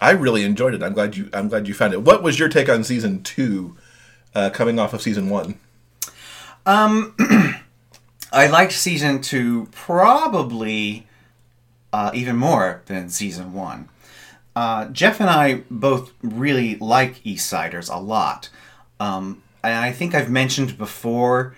I 0.00 0.10
really 0.10 0.44
enjoyed 0.44 0.74
it. 0.74 0.82
I'm 0.82 0.92
glad 0.92 1.16
you. 1.16 1.28
I'm 1.32 1.48
glad 1.48 1.68
you 1.68 1.74
found 1.74 1.92
it. 1.92 2.02
What 2.02 2.22
was 2.22 2.38
your 2.38 2.48
take 2.48 2.68
on 2.68 2.84
season 2.84 3.22
two, 3.22 3.76
uh, 4.34 4.50
coming 4.50 4.78
off 4.78 4.94
of 4.94 5.02
season 5.02 5.28
one? 5.28 5.58
Um, 6.64 7.16
I 8.32 8.46
liked 8.46 8.72
season 8.72 9.20
two 9.20 9.68
probably 9.72 11.06
uh, 11.92 12.10
even 12.14 12.36
more 12.36 12.82
than 12.86 13.08
season 13.08 13.52
one. 13.52 13.88
Uh, 14.58 14.86
Jeff 14.86 15.20
and 15.20 15.30
I 15.30 15.62
both 15.70 16.12
really 16.20 16.74
like 16.78 17.24
East 17.24 17.48
Siders 17.48 17.88
a 17.88 17.96
lot. 17.96 18.48
Um, 18.98 19.40
and 19.62 19.76
I 19.76 19.92
think 19.92 20.16
I've 20.16 20.30
mentioned 20.30 20.76
before, 20.76 21.54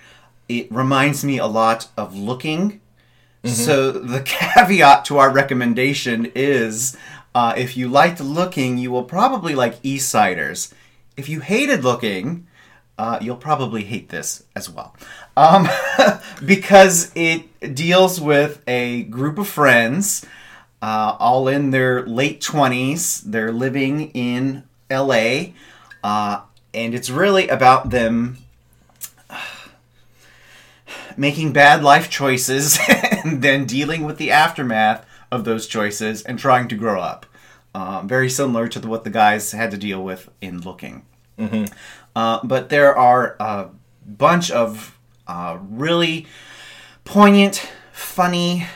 it 0.50 0.70
reminds 0.70 1.24
me 1.24 1.38
a 1.38 1.46
lot 1.46 1.88
of 1.96 2.14
Looking. 2.14 2.82
So 3.42 3.90
the 3.90 4.20
caveat 4.26 5.06
to 5.06 5.16
our 5.16 5.32
recommendation 5.32 6.30
is 6.34 6.94
uh, 7.34 7.54
if 7.56 7.74
you 7.74 7.88
liked 7.88 8.20
Looking, 8.20 8.76
you 8.76 8.90
will 8.90 9.04
probably 9.04 9.54
like 9.54 9.78
East 9.82 10.10
Siders. 10.10 10.74
If 11.16 11.26
you 11.26 11.40
hated 11.40 11.82
Looking, 11.82 12.48
uh, 12.98 13.18
you'll 13.22 13.36
probably 13.36 13.84
hate 13.84 14.10
this 14.10 14.44
as 14.54 14.68
well. 14.68 14.94
Um, 15.38 15.70
because 16.44 17.12
it 17.14 17.74
deals 17.74 18.20
with 18.20 18.60
a 18.68 19.04
group 19.04 19.38
of 19.38 19.48
friends, 19.48 20.26
uh, 20.82 21.16
all 21.18 21.48
in 21.48 21.70
their 21.70 22.06
late 22.06 22.40
20s. 22.40 23.22
They're 23.22 23.52
living 23.52 24.10
in 24.12 24.64
LA, 24.90 25.52
uh, 26.02 26.42
and 26.72 26.94
it's 26.94 27.10
really 27.10 27.48
about 27.48 27.90
them 27.90 28.38
making 31.16 31.52
bad 31.52 31.82
life 31.82 32.08
choices 32.08 32.78
and 33.24 33.42
then 33.42 33.66
dealing 33.66 34.04
with 34.04 34.18
the 34.18 34.30
aftermath 34.30 35.06
of 35.30 35.44
those 35.44 35.66
choices 35.66 36.22
and 36.22 36.38
trying 36.38 36.68
to 36.68 36.74
grow 36.74 37.00
up. 37.00 37.26
Uh, 37.72 38.02
very 38.04 38.28
similar 38.28 38.66
to 38.66 38.80
the, 38.80 38.88
what 38.88 39.04
the 39.04 39.10
guys 39.10 39.52
had 39.52 39.70
to 39.70 39.76
deal 39.78 40.02
with 40.02 40.28
in 40.40 40.60
Looking. 40.60 41.04
Uh, 42.16 42.40
but 42.42 42.68
there 42.68 42.96
are 42.96 43.36
a 43.38 43.68
bunch 44.04 44.50
of 44.50 44.98
uh, 45.28 45.58
really 45.70 46.26
poignant, 47.04 47.70
funny, 47.92 48.66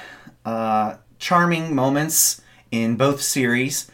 uh, 0.45 0.97
charming 1.19 1.75
moments 1.75 2.43
in 2.71 2.97
both 2.97 3.21
series. 3.23 3.91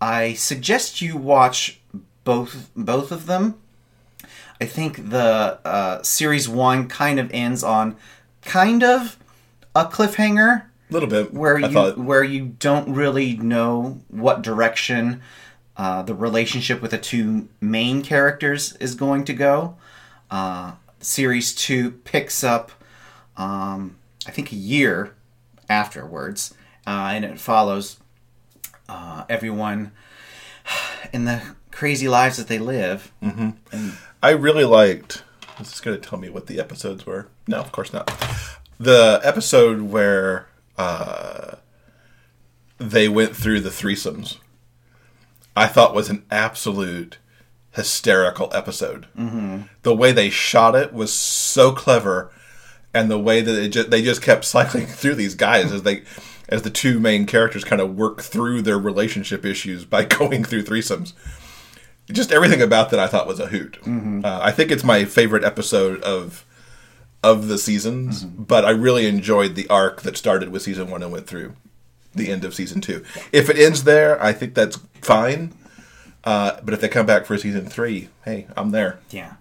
I 0.00 0.34
suggest 0.34 1.00
you 1.00 1.16
watch 1.16 1.80
both 2.24 2.70
both 2.76 3.10
of 3.12 3.26
them. 3.26 3.56
I 4.60 4.66
think 4.66 5.10
the 5.10 5.58
uh, 5.64 6.02
series 6.02 6.48
one 6.48 6.88
kind 6.88 7.18
of 7.18 7.30
ends 7.32 7.62
on 7.64 7.96
kind 8.42 8.82
of 8.82 9.18
a 9.74 9.84
cliffhanger 9.86 10.62
A 10.62 10.92
little 10.92 11.08
bit. 11.08 11.34
where 11.34 11.56
I 11.56 11.60
you 11.60 11.72
thought. 11.72 11.98
where 11.98 12.22
you 12.22 12.54
don't 12.58 12.94
really 12.94 13.36
know 13.36 14.00
what 14.08 14.42
direction 14.42 15.20
uh, 15.76 16.02
the 16.02 16.14
relationship 16.14 16.80
with 16.80 16.92
the 16.92 16.98
two 16.98 17.48
main 17.60 18.02
characters 18.02 18.74
is 18.76 18.94
going 18.94 19.24
to 19.24 19.32
go. 19.32 19.76
Uh, 20.30 20.72
series 21.00 21.52
two 21.54 21.90
picks 22.04 22.44
up, 22.44 22.70
um, 23.36 23.96
I 24.26 24.30
think, 24.30 24.52
a 24.52 24.56
year 24.56 25.14
afterwards, 25.68 26.54
uh, 26.86 27.10
and 27.12 27.24
it 27.24 27.38
follows 27.38 27.98
uh, 28.88 29.24
everyone 29.28 29.92
in 31.12 31.24
the 31.24 31.42
crazy 31.70 32.08
lives 32.08 32.36
that 32.36 32.48
they 32.48 32.58
live. 32.58 33.12
I 34.22 34.30
really 34.30 34.64
liked. 34.64 35.22
This 35.58 35.68
Is 35.68 35.74
this 35.74 35.80
going 35.80 36.00
to 36.00 36.08
tell 36.08 36.18
me 36.18 36.28
what 36.28 36.46
the 36.46 36.58
episodes 36.58 37.06
were? 37.06 37.28
No, 37.46 37.58
of 37.58 37.72
course 37.72 37.92
not. 37.92 38.06
The 38.78 39.20
episode 39.22 39.82
where 39.82 40.48
uh, 40.76 41.56
they 42.78 43.08
went 43.08 43.36
through 43.36 43.60
the 43.60 43.70
threesomes, 43.70 44.38
I 45.56 45.66
thought 45.66 45.94
was 45.94 46.10
an 46.10 46.24
absolute 46.30 47.18
hysterical 47.72 48.50
episode. 48.52 49.06
Mm-hmm. 49.16 49.62
The 49.82 49.94
way 49.94 50.12
they 50.12 50.30
shot 50.30 50.74
it 50.74 50.92
was 50.92 51.12
so 51.12 51.72
clever, 51.72 52.32
and 52.92 53.10
the 53.10 53.18
way 53.18 53.40
that 53.40 53.52
they 53.52 53.68
just, 53.68 53.90
they 53.90 54.02
just 54.02 54.22
kept 54.22 54.44
cycling 54.44 54.86
through 54.88 55.14
these 55.16 55.34
guys 55.34 55.72
as 55.72 55.82
they 55.82 56.02
as 56.48 56.62
the 56.62 56.70
two 56.70 57.00
main 57.00 57.26
characters 57.26 57.64
kind 57.64 57.80
of 57.80 57.96
work 57.96 58.20
through 58.22 58.62
their 58.62 58.78
relationship 58.78 59.44
issues 59.44 59.84
by 59.84 60.04
going 60.04 60.44
through 60.44 60.64
threesomes 60.64 61.12
just 62.12 62.32
everything 62.32 62.60
about 62.60 62.90
that 62.90 63.00
I 63.00 63.06
thought 63.06 63.26
was 63.26 63.40
a 63.40 63.46
hoot. 63.46 63.78
Uh, 63.86 64.40
I 64.42 64.50
think 64.52 64.70
it's 64.70 64.84
my 64.84 65.04
favorite 65.04 65.44
episode 65.44 66.02
of 66.02 66.44
of 67.22 67.48
the 67.48 67.56
seasons, 67.56 68.22
but 68.24 68.66
I 68.66 68.70
really 68.70 69.06
enjoyed 69.06 69.54
the 69.54 69.66
arc 69.68 70.02
that 70.02 70.16
started 70.16 70.50
with 70.50 70.60
season 70.60 70.90
one 70.90 71.02
and 71.02 71.10
went 71.10 71.26
through 71.26 71.56
the 72.14 72.30
end 72.30 72.44
of 72.44 72.54
season 72.54 72.82
two. 72.82 73.02
If 73.32 73.48
it 73.48 73.56
ends 73.56 73.84
there, 73.84 74.22
I 74.22 74.34
think 74.34 74.54
that's 74.54 74.78
fine. 75.00 75.54
Uh, 76.22 76.60
but 76.62 76.74
if 76.74 76.80
they 76.80 76.88
come 76.88 77.06
back 77.06 77.24
for 77.24 77.38
season 77.38 77.66
three, 77.66 78.10
hey, 78.26 78.46
I'm 78.56 78.70
there. 78.70 78.98
Yeah. 79.10 79.34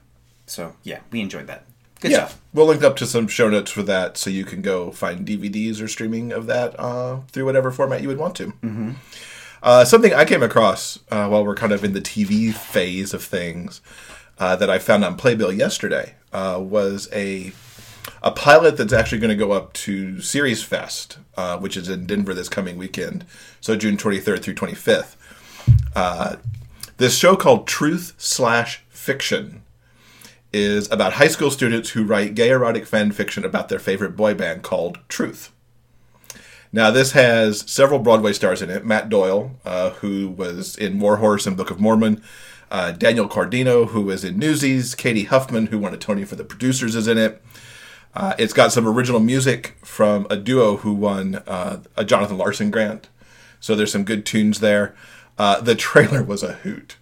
So 0.45 0.75
yeah, 0.83 0.99
we 1.11 1.19
enjoyed 1.19 1.47
that. 1.47 1.65
Good 2.03 2.11
yeah, 2.11 2.25
stuff. 2.25 2.41
we'll 2.53 2.65
link 2.65 2.83
up 2.83 2.97
to 2.97 3.05
some 3.05 3.29
show 3.29 3.49
notes 3.49 3.71
for 3.71 3.81
that, 3.83 4.17
so 4.17 4.29
you 4.29 4.43
can 4.43 4.61
go 4.61 4.91
find 4.91 5.25
DVDs 5.25 5.81
or 5.81 5.87
streaming 5.87 6.33
of 6.33 6.47
that 6.47 6.77
uh, 6.77 7.21
through 7.31 7.45
whatever 7.45 7.71
format 7.71 8.01
you 8.01 8.09
would 8.09 8.17
want 8.17 8.35
to. 8.35 8.47
Mm-hmm. 8.47 8.91
Uh, 9.63 9.85
something 9.85 10.13
I 10.13 10.25
came 10.25 10.43
across 10.43 10.99
uh, 11.09 11.29
while 11.29 11.45
we're 11.45 11.55
kind 11.55 11.71
of 11.71 11.81
in 11.81 11.93
the 11.93 12.01
TV 12.01 12.53
phase 12.53 13.13
of 13.13 13.23
things 13.23 13.79
uh, 14.37 14.57
that 14.57 14.69
I 14.69 14.79
found 14.79 15.05
on 15.05 15.15
Playbill 15.15 15.53
yesterday 15.53 16.15
uh, 16.33 16.59
was 16.61 17.07
a 17.13 17.53
a 18.21 18.31
pilot 18.31 18.75
that's 18.75 18.91
actually 18.91 19.19
going 19.19 19.29
to 19.29 19.35
go 19.37 19.53
up 19.53 19.71
to 19.71 20.19
Series 20.19 20.61
Fest, 20.61 21.19
uh, 21.37 21.57
which 21.57 21.77
is 21.77 21.87
in 21.87 22.05
Denver 22.05 22.33
this 22.33 22.49
coming 22.49 22.75
weekend, 22.75 23.23
so 23.61 23.77
June 23.77 23.95
23rd 23.95 24.43
through 24.43 24.55
25th. 24.55 25.15
Uh, 25.95 26.35
this 26.97 27.17
show 27.17 27.37
called 27.37 27.65
Truth 27.65 28.15
Slash 28.17 28.83
Fiction 28.89 29.62
is 30.53 30.89
about 30.91 31.13
high 31.13 31.27
school 31.27 31.51
students 31.51 31.89
who 31.89 32.03
write 32.03 32.35
gay 32.35 32.49
erotic 32.49 32.85
fan 32.85 33.11
fiction 33.11 33.43
about 33.43 33.69
their 33.69 33.79
favorite 33.79 34.15
boy 34.15 34.33
band 34.33 34.63
called 34.63 34.99
Truth. 35.09 35.51
Now, 36.71 36.89
this 36.89 37.11
has 37.11 37.69
several 37.69 37.99
Broadway 37.99 38.33
stars 38.33 38.61
in 38.61 38.69
it. 38.69 38.85
Matt 38.85 39.09
Doyle, 39.09 39.51
uh, 39.63 39.91
who 39.91 40.29
was 40.29 40.75
in 40.75 40.99
Warhorse 40.99 41.45
and 41.45 41.55
Book 41.55 41.69
of 41.69 41.79
Mormon. 41.79 42.23
Uh, 42.71 42.91
Daniel 42.91 43.29
Quadrino, 43.29 43.89
who 43.89 44.01
was 44.01 44.23
in 44.23 44.39
Newsies. 44.39 44.95
Cady 44.95 45.25
Huffman, 45.25 45.67
who 45.67 45.77
won 45.77 45.93
a 45.93 45.97
Tony 45.97 46.25
for 46.25 46.35
the 46.35 46.43
producers, 46.43 46.95
is 46.95 47.07
in 47.07 47.19
it. 47.19 47.43
Uh, 48.15 48.33
it's 48.39 48.53
got 48.53 48.71
some 48.71 48.87
original 48.87 49.19
music 49.19 49.75
from 49.83 50.25
a 50.29 50.35
duo 50.35 50.77
who 50.77 50.93
won 50.93 51.35
uh, 51.47 51.81
a 51.95 52.03
Jonathan 52.03 52.37
Larson 52.37 52.71
grant. 52.71 53.07
So 53.59 53.75
there's 53.75 53.91
some 53.91 54.03
good 54.03 54.25
tunes 54.25 54.59
there. 54.59 54.95
Uh, 55.37 55.61
the 55.61 55.75
trailer 55.75 56.23
was 56.23 56.41
a 56.41 56.53
hoot. 56.53 56.97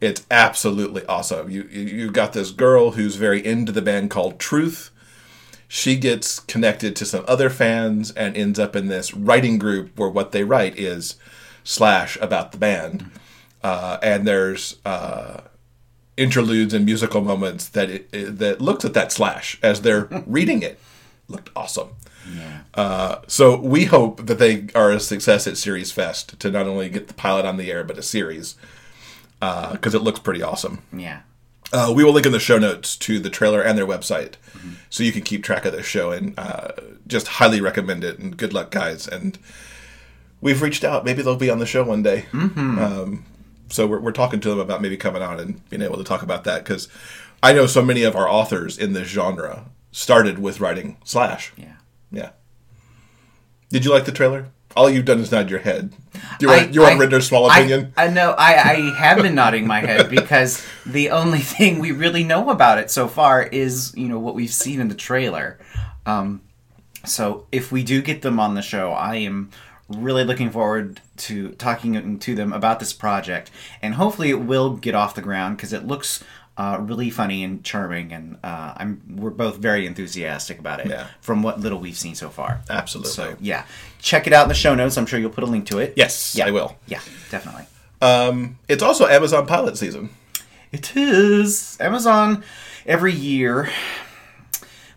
It's 0.00 0.26
absolutely 0.30 1.04
awesome. 1.06 1.50
You 1.50 1.62
you 1.64 2.10
got 2.10 2.32
this 2.34 2.50
girl 2.50 2.92
who's 2.92 3.16
very 3.16 3.44
into 3.44 3.72
the 3.72 3.82
band 3.82 4.10
called 4.10 4.38
Truth. 4.38 4.90
She 5.68 5.96
gets 5.96 6.38
connected 6.40 6.94
to 6.96 7.04
some 7.04 7.24
other 7.26 7.50
fans 7.50 8.10
and 8.12 8.36
ends 8.36 8.58
up 8.58 8.76
in 8.76 8.88
this 8.88 9.14
writing 9.14 9.58
group 9.58 9.98
where 9.98 10.08
what 10.08 10.32
they 10.32 10.44
write 10.44 10.78
is 10.78 11.16
slash 11.64 12.16
about 12.20 12.52
the 12.52 12.58
band. 12.58 13.10
Uh, 13.64 13.98
and 14.02 14.26
there's 14.28 14.76
uh, 14.84 15.40
interludes 16.16 16.72
and 16.72 16.84
musical 16.84 17.20
moments 17.20 17.68
that 17.70 17.90
it, 17.90 18.08
it- 18.12 18.38
that 18.38 18.60
looks 18.60 18.84
at 18.84 18.94
that 18.94 19.10
slash 19.10 19.58
as 19.62 19.80
they're 19.80 20.08
reading 20.26 20.62
it. 20.62 20.78
Looked 21.28 21.50
awesome. 21.56 21.88
Uh, 22.74 23.20
so 23.26 23.56
we 23.58 23.84
hope 23.86 24.26
that 24.26 24.38
they 24.38 24.66
are 24.74 24.90
a 24.92 25.00
success 25.00 25.46
at 25.46 25.56
Series 25.56 25.90
Fest 25.90 26.38
to 26.40 26.50
not 26.50 26.66
only 26.66 26.88
get 26.88 27.08
the 27.08 27.14
pilot 27.14 27.44
on 27.46 27.56
the 27.56 27.72
air 27.72 27.82
but 27.82 27.98
a 27.98 28.02
series 28.02 28.54
because 29.40 29.94
it 29.94 30.02
looks 30.02 30.20
pretty 30.20 30.42
awesome. 30.42 30.82
Yeah. 30.92 31.20
Uh, 31.72 31.92
we 31.94 32.04
will 32.04 32.12
link 32.12 32.26
in 32.26 32.32
the 32.32 32.38
show 32.38 32.58
notes 32.58 32.96
to 32.96 33.18
the 33.18 33.28
trailer 33.30 33.60
and 33.60 33.76
their 33.76 33.86
website, 33.86 34.34
so 34.88 35.02
you 35.02 35.10
can 35.12 35.22
keep 35.22 35.42
track 35.42 35.64
of 35.64 35.72
this 35.72 35.84
show 35.86 36.12
and 36.12 36.32
uh, 36.38 36.68
just 37.08 37.26
highly 37.26 37.60
recommend 37.60 38.04
it. 38.04 38.18
And 38.20 38.36
good 38.36 38.52
luck, 38.52 38.70
guys. 38.70 39.08
And 39.08 39.36
we've 40.40 40.62
reached 40.62 40.84
out; 40.84 41.04
maybe 41.04 41.22
they'll 41.22 41.34
be 41.36 41.50
on 41.50 41.58
the 41.58 41.66
show 41.66 41.82
one 41.82 42.02
day. 42.04 42.26
Um, 42.32 43.24
so 43.68 43.84
we're, 43.86 43.98
we're 43.98 44.12
talking 44.12 44.38
to 44.40 44.48
them 44.48 44.60
about 44.60 44.80
maybe 44.80 44.96
coming 44.96 45.22
on 45.22 45.40
and 45.40 45.68
being 45.68 45.82
able 45.82 45.96
to 45.96 46.04
talk 46.04 46.22
about 46.22 46.44
that 46.44 46.62
because 46.62 46.88
I 47.42 47.52
know 47.52 47.66
so 47.66 47.82
many 47.82 48.04
of 48.04 48.14
our 48.14 48.28
authors 48.28 48.78
in 48.78 48.92
this 48.92 49.08
genre 49.08 49.66
started 49.90 50.38
with 50.38 50.60
writing 50.60 50.98
slash. 51.04 51.52
Yeah. 51.56 51.74
Yeah. 52.12 52.30
Did 53.70 53.84
you 53.84 53.90
like 53.90 54.04
the 54.04 54.12
trailer? 54.12 54.50
All 54.76 54.90
you've 54.90 55.04
done 55.06 55.20
is 55.20 55.32
nod 55.32 55.48
your 55.50 55.60
head. 55.60 55.92
You 56.40 56.48
want, 56.48 56.74
you 56.74 56.82
want 56.82 56.94
I- 56.94 56.98
Rinder's 56.98 57.26
small 57.26 57.50
I- 57.50 57.58
opinion? 57.58 57.92
I, 57.96 58.08
know. 58.08 58.32
I, 58.32 58.54
I 58.54 58.74
have 58.98 59.22
been 59.22 59.34
nodding 59.34 59.66
my 59.66 59.80
head 59.80 60.10
because 60.18 60.64
the 60.84 61.10
only 61.10 61.38
thing 61.38 61.78
we 61.78 61.92
really 61.92 62.24
know 62.24 62.50
about 62.50 62.78
it 62.78 62.90
so 62.90 63.08
far 63.08 63.42
is 63.42 63.94
you 63.96 64.08
know 64.08 64.18
what 64.18 64.34
we've 64.34 64.52
seen 64.52 64.80
in 64.80 64.88
the 64.88 64.94
trailer. 64.94 65.58
Um, 66.04 66.42
so 67.04 67.46
if 67.52 67.72
we 67.72 67.82
do 67.82 68.02
get 68.02 68.22
them 68.22 68.38
on 68.38 68.54
the 68.54 68.62
show, 68.62 68.92
I 68.92 69.16
am 69.16 69.50
really 69.88 70.24
looking 70.24 70.50
forward 70.50 71.00
to 71.16 71.50
talking 71.52 72.18
to 72.18 72.34
them 72.34 72.52
about 72.52 72.80
this 72.80 72.92
project, 72.92 73.50
and 73.80 73.94
hopefully 73.94 74.30
it 74.30 74.40
will 74.40 74.76
get 74.76 74.94
off 74.94 75.14
the 75.14 75.22
ground 75.22 75.56
because 75.56 75.72
it 75.72 75.86
looks 75.86 76.22
Uh, 76.58 76.78
really 76.80 77.10
funny 77.10 77.44
and 77.44 77.62
charming, 77.62 78.12
and 78.12 78.38
uh, 78.42 78.72
I'm 78.76 79.02
we're 79.16 79.28
both 79.28 79.56
very 79.58 79.86
enthusiastic 79.86 80.58
about 80.58 80.80
it. 80.80 80.86
Yeah. 80.86 81.06
From 81.20 81.42
what 81.42 81.60
little 81.60 81.78
we've 81.78 81.98
seen 81.98 82.14
so 82.14 82.30
far. 82.30 82.62
Absolutely. 82.70 83.12
So 83.12 83.36
yeah, 83.40 83.66
check 84.00 84.26
it 84.26 84.32
out 84.32 84.44
in 84.44 84.48
the 84.48 84.54
show 84.54 84.74
notes. 84.74 84.96
I'm 84.96 85.04
sure 85.04 85.18
you'll 85.18 85.28
put 85.30 85.44
a 85.44 85.46
link 85.46 85.66
to 85.66 85.78
it. 85.78 85.92
Yes, 85.96 86.34
Yeah. 86.34 86.46
I 86.46 86.52
will. 86.52 86.74
Yeah, 86.86 87.00
definitely. 87.30 87.64
Um, 88.00 88.58
it's 88.68 88.82
also 88.82 89.06
Amazon 89.06 89.46
pilot 89.46 89.76
season. 89.76 90.08
It 90.72 90.96
is. 90.96 91.76
Amazon 91.78 92.42
every 92.86 93.12
year 93.12 93.70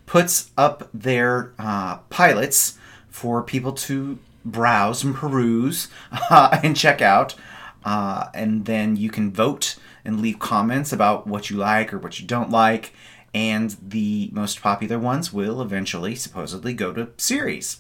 puts 0.06 0.52
up 0.58 0.89
their 0.93 1.54
uh, 1.60 1.98
pilots 2.10 2.78
for 3.10 3.43
people 3.43 3.74
to 3.74 4.17
browse 4.45 5.04
and 5.04 5.13
peruse 5.15 5.88
uh, 6.30 6.60
and 6.63 6.76
check 6.76 7.02
out. 7.02 7.36
Uh, 7.84 8.28
and 8.34 8.65
then 8.65 8.95
you 8.95 9.10
can 9.10 9.32
vote 9.32 9.76
and 10.10 10.22
leave 10.22 10.39
comments 10.39 10.91
about 10.91 11.28
what 11.28 11.50
you 11.50 11.56
like 11.56 11.93
or 11.93 12.00
what 12.00 12.19
you 12.19 12.26
don't 12.26 12.50
like. 12.50 12.91
And 13.32 13.78
the 13.82 14.30
most 14.34 14.60
popular 14.62 14.98
ones 14.98 15.32
will 15.32 15.62
eventually, 15.62 16.15
supposedly, 16.15 16.74
go 16.74 16.91
to 16.93 17.10
series. 17.17 17.80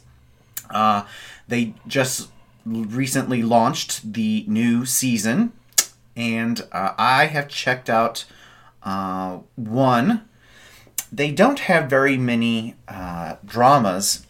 Uh, 0.69 1.05
they 1.47 1.73
just 1.87 2.29
recently 2.63 3.41
launched 3.41 4.13
the 4.13 4.45
new 4.47 4.85
season, 4.85 5.53
and 6.15 6.61
uh, 6.71 6.93
I 6.99 7.25
have 7.25 7.47
checked 7.47 7.89
out 7.89 8.25
uh, 8.83 9.39
one. 9.55 10.29
They 11.11 11.31
don't 11.31 11.61
have 11.61 11.89
very 11.89 12.15
many 12.15 12.75
uh, 12.87 13.37
dramas 13.43 14.27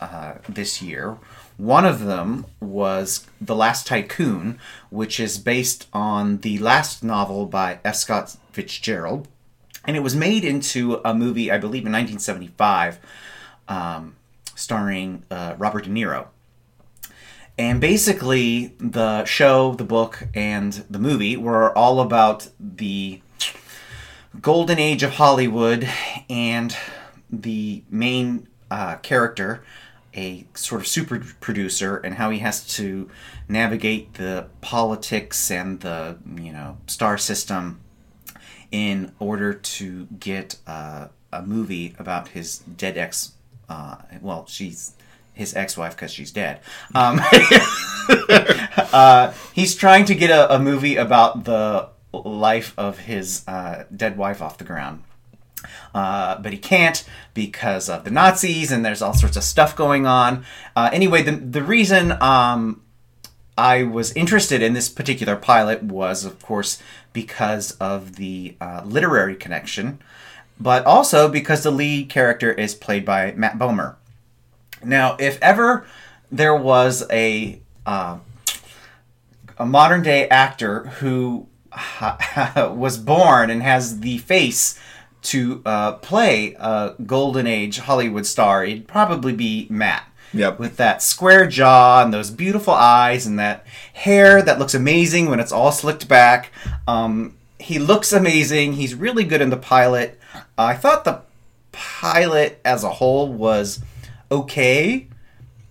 uh, 0.00 0.36
this 0.48 0.80
year. 0.80 1.18
One 1.62 1.84
of 1.84 2.00
them 2.06 2.46
was 2.58 3.24
The 3.40 3.54
Last 3.54 3.86
Tycoon, 3.86 4.58
which 4.90 5.20
is 5.20 5.38
based 5.38 5.86
on 5.92 6.38
the 6.38 6.58
last 6.58 7.04
novel 7.04 7.46
by 7.46 7.78
F. 7.84 7.94
Scott 7.94 8.36
Fitzgerald. 8.50 9.28
And 9.84 9.96
it 9.96 10.00
was 10.00 10.16
made 10.16 10.44
into 10.44 11.00
a 11.04 11.14
movie, 11.14 11.52
I 11.52 11.58
believe, 11.58 11.86
in 11.86 11.92
1975, 11.92 12.98
um, 13.68 14.16
starring 14.56 15.22
uh, 15.30 15.54
Robert 15.56 15.84
De 15.84 15.90
Niro. 15.90 16.26
And 17.56 17.80
basically, 17.80 18.74
the 18.78 19.24
show, 19.24 19.74
the 19.74 19.84
book, 19.84 20.24
and 20.34 20.72
the 20.90 20.98
movie 20.98 21.36
were 21.36 21.72
all 21.78 22.00
about 22.00 22.48
the 22.58 23.22
golden 24.40 24.80
age 24.80 25.04
of 25.04 25.12
Hollywood 25.12 25.88
and 26.28 26.76
the 27.30 27.84
main 27.88 28.48
uh, 28.68 28.96
character, 28.96 29.62
a 30.14 30.46
sort 30.54 30.80
of 30.80 30.86
super 30.86 31.20
producer, 31.40 31.96
and 31.96 32.14
how 32.14 32.30
he 32.30 32.40
has 32.40 32.66
to 32.76 33.10
navigate 33.48 34.14
the 34.14 34.46
politics 34.60 35.50
and 35.50 35.80
the 35.80 36.18
you 36.36 36.52
know 36.52 36.78
star 36.86 37.18
system 37.18 37.80
in 38.70 39.12
order 39.18 39.52
to 39.52 40.06
get 40.18 40.56
uh, 40.66 41.08
a 41.32 41.42
movie 41.42 41.94
about 41.98 42.28
his 42.28 42.58
dead 42.58 42.96
ex. 42.96 43.32
Uh, 43.68 43.96
well, 44.20 44.46
she's 44.46 44.94
his 45.34 45.56
ex-wife 45.56 45.96
because 45.96 46.10
she's 46.12 46.30
dead. 46.30 46.60
Um, 46.94 47.20
uh, 48.92 49.32
he's 49.54 49.74
trying 49.74 50.04
to 50.06 50.14
get 50.14 50.30
a, 50.30 50.56
a 50.56 50.58
movie 50.58 50.96
about 50.96 51.44
the 51.44 51.88
life 52.12 52.74
of 52.76 52.98
his 53.00 53.42
uh, 53.48 53.84
dead 53.94 54.16
wife 54.16 54.42
off 54.42 54.58
the 54.58 54.64
ground. 54.64 55.02
Uh, 55.94 56.38
but 56.38 56.52
he 56.52 56.58
can't 56.58 57.04
because 57.34 57.88
of 57.88 58.04
the 58.04 58.10
Nazis 58.10 58.72
and 58.72 58.84
there's 58.84 59.02
all 59.02 59.14
sorts 59.14 59.36
of 59.36 59.42
stuff 59.44 59.76
going 59.76 60.06
on. 60.06 60.44
Uh, 60.76 60.90
anyway, 60.92 61.22
the, 61.22 61.32
the 61.32 61.62
reason 61.62 62.12
um, 62.22 62.82
I 63.56 63.82
was 63.82 64.12
interested 64.12 64.62
in 64.62 64.72
this 64.72 64.88
particular 64.88 65.36
pilot 65.36 65.82
was, 65.82 66.24
of 66.24 66.40
course, 66.42 66.82
because 67.12 67.72
of 67.72 68.16
the 68.16 68.56
uh, 68.60 68.82
literary 68.84 69.36
connection, 69.36 69.98
but 70.58 70.84
also 70.86 71.28
because 71.28 71.62
the 71.62 71.70
lead 71.70 72.08
character 72.08 72.52
is 72.52 72.74
played 72.74 73.04
by 73.04 73.32
Matt 73.32 73.58
Bomer. 73.58 73.96
Now, 74.84 75.16
if 75.20 75.38
ever 75.42 75.86
there 76.30 76.56
was 76.56 77.04
a 77.10 77.60
uh, 77.84 78.18
a 79.58 79.66
modern 79.66 80.02
day 80.02 80.28
actor 80.28 80.84
who 80.84 81.46
was 82.56 82.98
born 82.98 83.50
and 83.50 83.62
has 83.62 84.00
the 84.00 84.18
face 84.18 84.78
to 85.22 85.62
uh, 85.64 85.92
play 85.94 86.54
a 86.58 86.94
golden 87.06 87.46
age 87.46 87.78
Hollywood 87.78 88.26
star, 88.26 88.64
it'd 88.64 88.88
probably 88.88 89.32
be 89.32 89.66
Matt. 89.70 90.08
Yep. 90.34 90.58
With 90.58 90.78
that 90.78 91.02
square 91.02 91.46
jaw 91.46 92.02
and 92.02 92.12
those 92.12 92.30
beautiful 92.30 92.72
eyes 92.72 93.26
and 93.26 93.38
that 93.38 93.66
hair 93.92 94.40
that 94.40 94.58
looks 94.58 94.72
amazing 94.72 95.28
when 95.28 95.40
it's 95.40 95.52
all 95.52 95.72
slicked 95.72 96.08
back. 96.08 96.50
Um, 96.88 97.36
he 97.58 97.78
looks 97.78 98.12
amazing. 98.12 98.74
He's 98.74 98.94
really 98.94 99.24
good 99.24 99.42
in 99.42 99.50
the 99.50 99.58
pilot. 99.58 100.18
I 100.56 100.74
thought 100.74 101.04
the 101.04 101.20
pilot 101.70 102.60
as 102.64 102.82
a 102.82 102.90
whole 102.90 103.30
was 103.30 103.82
okay. 104.30 105.06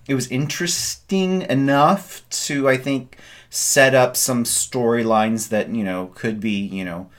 It 0.08 0.14
was 0.14 0.28
interesting 0.28 1.42
enough 1.44 2.22
to, 2.30 2.70
I 2.70 2.78
think, 2.78 3.18
set 3.50 3.96
up 3.96 4.16
some 4.16 4.44
storylines 4.44 5.50
that, 5.50 5.70
you 5.70 5.84
know, 5.84 6.12
could 6.16 6.40
be, 6.40 6.52
you 6.52 6.86
know, 6.86 7.10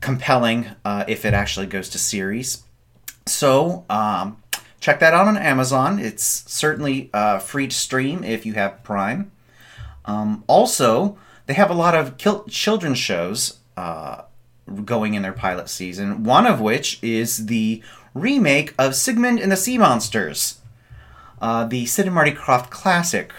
compelling 0.00 0.68
uh, 0.84 1.04
if 1.08 1.24
it 1.24 1.34
actually 1.34 1.66
goes 1.66 1.88
to 1.90 1.98
series. 1.98 2.64
So, 3.26 3.84
um, 3.90 4.42
check 4.80 5.00
that 5.00 5.12
out 5.14 5.28
on 5.28 5.36
Amazon. 5.36 5.98
It's 5.98 6.24
certainly 6.24 7.10
uh, 7.12 7.38
free 7.38 7.68
to 7.68 7.74
stream 7.74 8.24
if 8.24 8.46
you 8.46 8.54
have 8.54 8.82
Prime. 8.82 9.30
Um, 10.04 10.44
also, 10.46 11.18
they 11.46 11.54
have 11.54 11.70
a 11.70 11.74
lot 11.74 11.94
of 11.94 12.16
kil- 12.16 12.44
children's 12.48 12.98
shows 12.98 13.58
uh, 13.76 14.22
going 14.84 15.14
in 15.14 15.22
their 15.22 15.32
pilot 15.32 15.68
season, 15.68 16.24
one 16.24 16.46
of 16.46 16.60
which 16.60 16.98
is 17.02 17.46
the 17.46 17.82
remake 18.14 18.74
of 18.78 18.94
Sigmund 18.94 19.38
and 19.38 19.52
the 19.52 19.56
Sea 19.56 19.78
Monsters, 19.78 20.60
uh, 21.40 21.64
the 21.64 21.86
Sid 21.86 22.06
and 22.06 22.14
Marty 22.14 22.32
Krofft 22.32 22.70
classic 22.70 23.32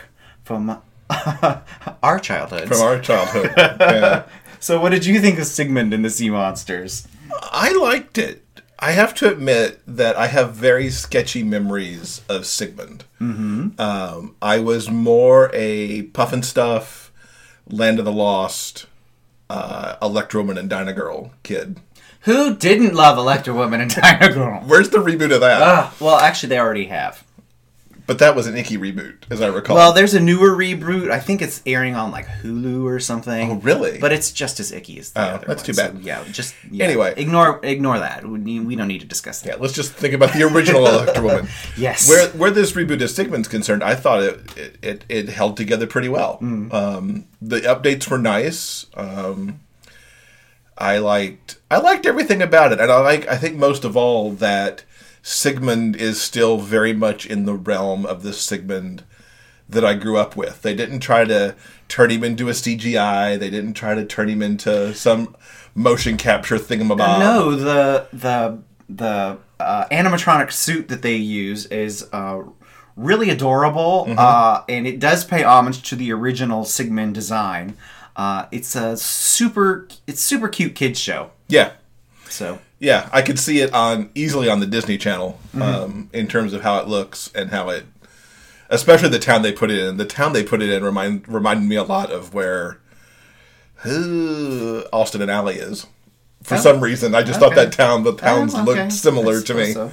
from 0.43 0.81
our 2.03 2.19
childhood. 2.19 2.67
From 2.67 2.81
our 2.81 2.99
childhood. 2.99 3.51
yeah. 3.57 4.23
so, 4.59 4.79
what 4.79 4.89
did 4.89 5.05
you 5.05 5.19
think 5.19 5.39
of 5.39 5.45
Sigmund 5.45 5.93
and 5.93 6.03
the 6.03 6.09
Sea 6.09 6.29
Monsters? 6.29 7.07
I 7.51 7.73
liked 7.73 8.17
it. 8.17 8.43
I 8.81 8.91
have 8.91 9.13
to 9.15 9.29
admit 9.29 9.81
that 9.85 10.15
I 10.15 10.27
have 10.27 10.53
very 10.53 10.89
sketchy 10.89 11.43
memories 11.43 12.21
of 12.29 12.45
Sigmund. 12.45 13.03
Mm-hmm. 13.19 13.79
Um, 13.79 14.35
I 14.41 14.59
was 14.59 14.89
more 14.89 15.51
a 15.53 16.03
Pufnstuf, 16.03 17.09
Land 17.67 17.99
of 17.99 18.05
the 18.05 18.11
Lost, 18.13 18.85
uh, 19.49 19.97
Electra 20.01 20.41
Woman 20.41 20.57
and 20.57 20.69
Dyna 20.69 20.93
Girl 20.93 21.31
kid. 21.43 21.79
Who 22.21 22.55
didn't 22.55 22.93
love 22.95 23.17
Electra 23.17 23.53
Woman 23.53 23.81
and 23.81 23.91
Dyna 23.95 24.33
Girl? 24.33 24.63
Where's 24.65 24.89
the 24.89 24.99
reboot 24.99 25.33
of 25.33 25.41
that? 25.41 25.61
Ah, 25.61 25.93
well, 25.99 26.17
actually, 26.17 26.49
they 26.49 26.59
already 26.59 26.85
have. 26.85 27.23
But 28.09 28.17
that 28.17 28.35
was 28.35 28.47
an 28.47 28.57
icky 28.57 28.75
reboot, 28.75 29.17
as 29.29 29.39
I 29.39 29.49
recall. 29.49 29.75
Well, 29.75 29.93
there's 29.93 30.15
a 30.15 30.19
newer 30.19 30.49
reboot. 30.49 31.11
I 31.11 31.19
think 31.19 31.43
it's 31.43 31.61
airing 31.67 31.93
on 31.93 32.09
like 32.09 32.25
Hulu 32.25 32.83
or 32.83 32.99
something. 32.99 33.51
Oh, 33.51 33.55
really? 33.57 33.99
But 33.99 34.11
it's 34.11 34.31
just 34.31 34.59
as 34.59 34.71
icky 34.71 34.97
as 34.97 35.11
the 35.11 35.19
Oh, 35.21 35.23
other. 35.35 35.45
that's 35.45 35.61
one, 35.61 35.65
too 35.67 35.73
so, 35.73 35.91
bad. 35.91 36.01
yeah, 36.01 36.23
just 36.31 36.55
yeah. 36.71 36.85
Anyway. 36.85 37.13
ignore 37.17 37.59
ignore 37.63 37.99
that. 37.99 38.25
We, 38.27 38.59
we 38.61 38.75
don't 38.75 38.87
need 38.87 39.01
to 39.01 39.05
discuss 39.05 39.41
that. 39.41 39.47
yeah, 39.49 39.55
let's 39.61 39.73
just 39.73 39.93
think 39.93 40.15
about 40.15 40.33
the 40.33 40.41
original 40.41 40.87
Electra 40.87 41.21
Woman. 41.23 41.47
Yes. 41.77 42.09
Where 42.09 42.29
where 42.29 42.49
this 42.49 42.71
reboot 42.71 42.99
of 43.03 43.11
Sigmund's 43.11 43.47
concerned, 43.47 43.83
I 43.83 43.93
thought 43.93 44.23
it 44.23 44.57
it, 44.57 44.77
it, 44.81 45.05
it 45.07 45.29
held 45.29 45.55
together 45.55 45.85
pretty 45.85 46.09
well. 46.09 46.39
Mm. 46.41 46.73
Um, 46.73 47.25
the 47.39 47.59
updates 47.59 48.09
were 48.09 48.17
nice. 48.17 48.87
Um, 48.95 49.59
I 50.79 50.97
liked 50.97 51.57
I 51.69 51.77
liked 51.77 52.07
everything 52.07 52.41
about 52.41 52.71
it, 52.71 52.79
and 52.79 52.91
I 52.91 53.01
like 53.01 53.27
I 53.27 53.37
think 53.37 53.55
most 53.55 53.83
of 53.83 53.95
all 53.95 54.31
that 54.31 54.83
Sigmund 55.21 55.95
is 55.95 56.21
still 56.21 56.57
very 56.57 56.93
much 56.93 57.25
in 57.25 57.45
the 57.45 57.53
realm 57.55 58.05
of 58.05 58.23
the 58.23 58.33
Sigmund 58.33 59.03
that 59.67 59.85
I 59.85 59.93
grew 59.93 60.17
up 60.17 60.35
with. 60.35 60.61
They 60.63 60.73
didn't 60.75 60.99
try 61.01 61.25
to 61.25 61.55
turn 61.87 62.09
him 62.09 62.23
into 62.23 62.49
a 62.49 62.53
CGI. 62.53 63.37
They 63.37 63.49
didn't 63.49 63.73
try 63.73 63.93
to 63.93 64.05
turn 64.05 64.29
him 64.29 64.41
into 64.41 64.93
some 64.95 65.35
motion 65.75 66.17
capture 66.17 66.57
thingamabob. 66.57 67.19
no, 67.19 67.55
the 67.55 68.07
the 68.11 68.59
the 68.89 69.37
uh, 69.59 69.85
animatronic 69.91 70.51
suit 70.51 70.87
that 70.87 71.01
they 71.03 71.15
use 71.15 71.65
is 71.67 72.07
uh, 72.11 72.41
really 72.95 73.29
adorable, 73.29 74.05
Mm-hmm. 74.07 74.15
uh, 74.17 74.63
and 74.67 74.87
it 74.87 74.99
does 74.99 75.23
pay 75.25 75.43
homage 75.43 75.87
to 75.89 75.95
the 75.95 76.11
original 76.11 76.65
Sigmund 76.65 77.13
design. 77.13 77.77
Uh, 78.15 78.47
it's 78.51 78.75
a 78.75 78.97
super 78.97 79.87
it's 80.07 80.21
super 80.21 80.47
cute 80.49 80.73
kids 80.75 80.99
show. 80.99 81.29
Yeah, 81.47 81.73
So 82.29 82.59
Yeah, 82.79 83.09
I 83.11 83.21
could 83.21 83.37
see 83.39 83.59
it 83.59 83.73
on 83.73 84.09
easily 84.15 84.49
on 84.49 84.59
the 84.61 84.65
Disney 84.65 84.97
Channel 84.97 85.37
Mm-hmm. 85.53 85.61
um, 85.61 86.09
in 86.13 86.27
terms 86.27 86.53
of 86.53 86.61
how 86.61 86.79
it 86.79 86.87
looks 86.87 87.29
and 87.35 87.49
how 87.49 87.69
it, 87.69 87.85
especially 88.69 89.09
the 89.09 89.19
town 89.19 89.41
they 89.41 89.51
put 89.51 89.69
it 89.71 89.79
in. 89.79 89.97
The 89.97 90.05
town 90.05 90.31
they 90.33 90.43
put 90.43 90.61
it 90.61 90.69
in 90.69 90.83
remind 90.83 91.27
reminded 91.27 91.67
me 91.67 91.75
a 91.75 91.83
lot 91.83 92.09
of 92.11 92.33
where 92.33 92.79
uh, 93.85 94.81
Austin 94.93 95.21
and 95.21 95.31
Ally 95.31 95.53
is. 95.53 95.87
For 96.43 96.55
Oh. 96.55 96.59
some 96.59 96.79
reason, 96.81 97.15
I 97.15 97.23
just 97.23 97.39
thought 97.39 97.55
that 97.55 97.71
town, 97.73 98.03
the 98.03 98.15
towns 98.15 98.53
Oh, 98.55 98.61
okay. 98.61 98.81
looked 98.83 98.93
similar 98.93 99.41
to 99.41 99.53
me. 99.53 99.73
so. 99.73 99.91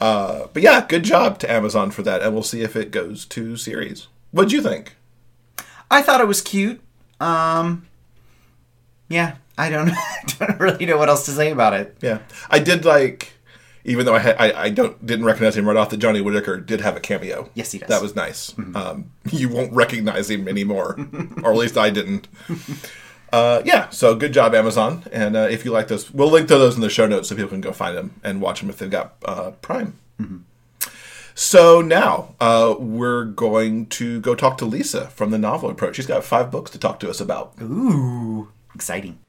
Uh, 0.00 0.46
but 0.52 0.62
yeah, 0.62 0.84
good 0.88 1.02
job 1.02 1.38
to 1.40 1.50
Amazon 1.50 1.90
for 1.90 2.02
that, 2.02 2.22
and 2.22 2.32
we'll 2.32 2.42
see 2.42 2.62
if 2.62 2.74
it 2.76 2.90
goes 2.90 3.24
to 3.26 3.56
series. 3.56 4.06
What'd 4.30 4.52
you 4.52 4.62
think? 4.62 4.96
I 5.90 6.00
thought 6.02 6.20
it 6.20 6.28
was 6.28 6.40
cute. 6.40 6.80
Um, 7.20 7.86
yeah, 9.08 9.36
I 9.58 9.68
don't, 9.68 9.90
I 10.40 10.46
don't 10.46 10.60
really 10.60 10.86
know 10.86 10.96
what 10.96 11.08
else 11.08 11.24
to 11.26 11.32
say 11.32 11.50
about 11.50 11.74
it. 11.74 11.96
Yeah, 12.00 12.20
I 12.48 12.58
did 12.58 12.84
like, 12.84 13.32
even 13.84 14.06
though 14.06 14.14
I 14.14 14.20
had, 14.20 14.36
I, 14.38 14.64
I 14.64 14.70
don't 14.70 15.04
didn't 15.04 15.26
recognize 15.26 15.56
him 15.56 15.66
right 15.68 15.76
off. 15.76 15.90
That 15.90 15.98
Johnny 15.98 16.20
Whitaker 16.20 16.58
did 16.58 16.80
have 16.80 16.96
a 16.96 17.00
cameo. 17.00 17.50
Yes, 17.54 17.72
he 17.72 17.78
does. 17.78 17.88
That 17.88 18.00
was 18.02 18.16
nice. 18.16 18.56
Um, 18.74 19.10
you 19.30 19.48
won't 19.48 19.72
recognize 19.72 20.30
him 20.30 20.48
anymore, 20.48 20.96
or 21.42 21.52
at 21.52 21.58
least 21.58 21.76
I 21.76 21.90
didn't. 21.90 22.28
Uh, 23.32 23.60
yeah, 23.64 23.90
so 23.90 24.14
good 24.14 24.32
job, 24.32 24.54
Amazon. 24.54 25.04
And 25.12 25.36
uh, 25.36 25.48
if 25.50 25.64
you 25.64 25.70
like 25.70 25.88
those, 25.88 26.10
we'll 26.10 26.30
link 26.30 26.48
to 26.48 26.56
those 26.56 26.76
in 26.76 26.80
the 26.80 26.88
show 26.88 27.06
notes 27.06 27.28
so 27.28 27.34
people 27.36 27.50
can 27.50 27.60
go 27.60 27.72
find 27.72 27.96
them 27.96 28.20
and 28.24 28.40
watch 28.40 28.60
them 28.60 28.70
if 28.70 28.78
they've 28.78 28.90
got 28.90 29.16
uh, 29.24 29.50
Prime. 29.60 29.98
So 31.34 31.80
now 31.80 32.34
uh, 32.40 32.74
we're 32.78 33.24
going 33.24 33.86
to 33.90 34.20
go 34.20 34.34
talk 34.34 34.58
to 34.58 34.64
Lisa 34.64 35.06
from 35.10 35.30
the 35.30 35.38
Novel 35.38 35.70
Approach. 35.70 35.94
She's 35.94 36.06
got 36.06 36.24
five 36.24 36.50
books 36.50 36.70
to 36.72 36.80
talk 36.80 36.98
to 36.98 37.08
us 37.08 37.20
about. 37.20 37.52
Ooh, 37.62 38.48
exciting. 38.74 39.20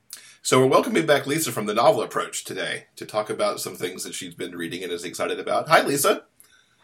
So 0.42 0.60
we're 0.60 0.68
welcoming 0.68 1.06
back 1.06 1.28
Lisa 1.28 1.52
from 1.52 1.66
the 1.66 1.74
Novel 1.74 2.02
Approach 2.02 2.46
today 2.46 2.86
to 2.96 3.06
talk 3.06 3.30
about 3.30 3.60
some 3.60 3.76
things 3.76 4.06
that 4.06 4.16
she's 4.16 4.34
been 4.34 4.56
reading 4.56 4.82
and 4.84 4.92
is 4.92 5.04
excited 5.04 5.38
about. 5.38 5.68
Hi, 5.68 5.82
Lisa. 5.82 6.24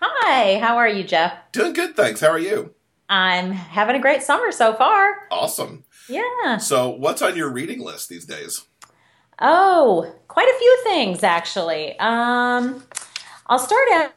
Hi, 0.01 0.59
how 0.59 0.75
are 0.75 0.89
you, 0.89 1.05
Jeff? 1.05 1.33
Doing 1.53 1.71
good, 1.71 1.95
thanks. 1.95 2.19
How 2.19 2.27
are 2.27 2.37
you? 2.37 2.75
I'm 3.07 3.53
having 3.53 3.95
a 3.95 3.99
great 3.99 4.23
summer 4.23 4.51
so 4.51 4.73
far. 4.73 5.27
Awesome. 5.31 5.85
Yeah. 6.09 6.57
So, 6.57 6.89
what's 6.89 7.21
on 7.21 7.37
your 7.37 7.49
reading 7.49 7.79
list 7.79 8.09
these 8.09 8.25
days? 8.25 8.65
Oh, 9.39 10.13
quite 10.27 10.49
a 10.49 10.59
few 10.59 10.79
things 10.83 11.23
actually. 11.23 11.97
Um, 11.97 12.83
I'll 13.47 13.57
start 13.57 13.87
out 13.93 14.13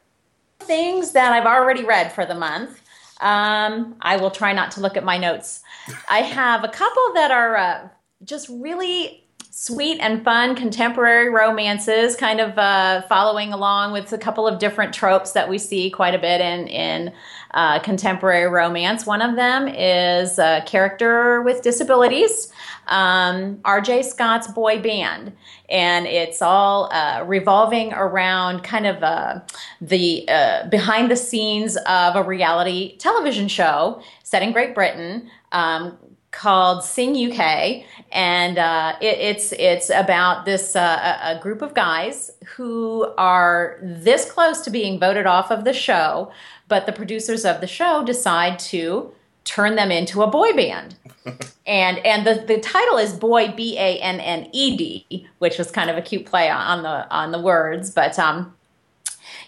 with 0.59 0.67
things 0.67 1.13
that 1.13 1.31
I've 1.31 1.47
already 1.47 1.85
read 1.85 2.11
for 2.11 2.25
the 2.25 2.35
month. 2.35 2.81
Um, 3.21 3.95
I 4.01 4.17
will 4.17 4.31
try 4.31 4.51
not 4.51 4.71
to 4.71 4.81
look 4.81 4.97
at 4.97 5.05
my 5.05 5.17
notes. 5.17 5.61
I 6.09 6.23
have 6.23 6.65
a 6.65 6.69
couple 6.69 7.13
that 7.13 7.31
are 7.31 7.55
uh, 7.55 7.89
just 8.23 8.49
really 8.49 9.18
sweet 9.61 9.99
and 9.99 10.23
fun 10.23 10.55
contemporary 10.55 11.29
romances, 11.29 12.15
kind 12.15 12.39
of 12.39 12.57
uh, 12.57 13.01
following 13.09 13.51
along 13.51 13.91
with 13.91 14.13
a 14.13 14.17
couple 14.17 14.47
of 14.47 14.57
different 14.57 14.93
tropes 14.93 15.33
that 15.33 15.49
we 15.49 15.57
see 15.57 15.89
quite 15.89 16.15
a 16.15 16.17
bit 16.17 16.39
in 16.39 16.65
in 16.69 17.13
uh, 17.53 17.77
contemporary 17.79 18.49
romance. 18.49 19.05
One 19.05 19.21
of 19.21 19.35
them 19.35 19.67
is 19.67 20.39
a 20.39 20.63
character 20.65 21.41
with 21.41 21.61
disabilities, 21.61 22.53
um, 22.87 23.59
R.J. 23.65 24.03
Scott's 24.03 24.47
boy 24.47 24.81
band, 24.81 25.33
and 25.67 26.07
it's 26.07 26.41
all 26.41 26.89
uh, 26.93 27.25
revolving 27.27 27.91
around 27.91 28.63
kind 28.63 28.87
of 28.87 29.03
uh, 29.03 29.41
the 29.81 30.25
uh, 30.29 30.69
behind 30.69 31.11
the 31.11 31.17
scenes 31.17 31.75
of 31.85 32.15
a 32.15 32.23
reality 32.23 32.95
television 32.95 33.49
show 33.49 34.01
set 34.23 34.41
in 34.41 34.53
Great 34.53 34.73
Britain. 34.73 35.29
Um, 35.51 35.97
called 36.31 36.83
Sing 36.83 37.31
UK, 37.31 37.83
and 38.11 38.57
uh, 38.57 38.95
it, 39.01 39.17
it's 39.19 39.51
it's 39.53 39.89
about 39.89 40.45
this 40.45 40.75
uh, 40.75 41.17
a 41.23 41.37
a 41.37 41.39
group 41.39 41.61
of 41.61 41.73
guys 41.73 42.31
who 42.55 43.11
are 43.17 43.77
this 43.81 44.29
close 44.29 44.61
to 44.61 44.69
being 44.69 44.99
voted 44.99 45.25
off 45.25 45.51
of 45.51 45.63
the 45.63 45.73
show, 45.73 46.31
but 46.67 46.85
the 46.85 46.91
producers 46.91 47.45
of 47.45 47.61
the 47.61 47.67
show 47.67 48.03
decide 48.03 48.59
to 48.59 49.11
turn 49.43 49.75
them 49.75 49.91
into 49.91 50.21
a 50.21 50.27
boy 50.27 50.53
band. 50.53 50.95
and 51.65 51.97
and 51.99 52.25
the, 52.25 52.43
the 52.47 52.59
title 52.59 52.97
is 52.97 53.13
Boy 53.13 53.51
B 53.51 53.77
A 53.77 53.97
N 53.99 54.19
N 54.19 54.49
E 54.51 54.77
D, 54.77 55.27
which 55.39 55.57
was 55.57 55.71
kind 55.71 55.89
of 55.89 55.97
a 55.97 56.01
cute 56.01 56.25
play 56.25 56.49
on 56.49 56.83
the 56.83 57.09
on 57.09 57.31
the 57.31 57.39
words, 57.39 57.89
but 57.89 58.17
um 58.19 58.53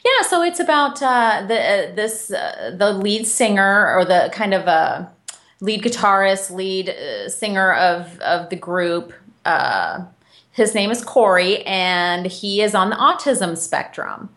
yeah, 0.04 0.28
so 0.28 0.42
it's 0.42 0.60
about 0.60 1.02
uh, 1.02 1.46
the 1.48 1.60
uh, 1.60 1.96
this 1.96 2.32
uh, 2.32 2.76
the 2.76 2.92
lead 2.92 3.28
singer 3.28 3.94
or 3.94 4.04
the 4.04 4.32
kind 4.34 4.54
of 4.54 4.68
uh, 4.68 5.06
lead 5.62 5.84
guitarist, 5.84 6.52
lead 6.52 6.90
uh, 6.90 7.30
singer 7.30 7.74
of 7.74 8.20
of 8.20 8.50
the 8.50 8.56
group. 8.56 9.14
Uh, 9.46 10.04
his 10.52 10.76
name 10.76 10.92
is 10.92 11.04
Corey, 11.04 11.64
and 11.66 12.26
he 12.26 12.62
is 12.62 12.76
on 12.76 12.90
the 12.90 12.96
autism 12.98 13.58
spectrum. 13.58 14.30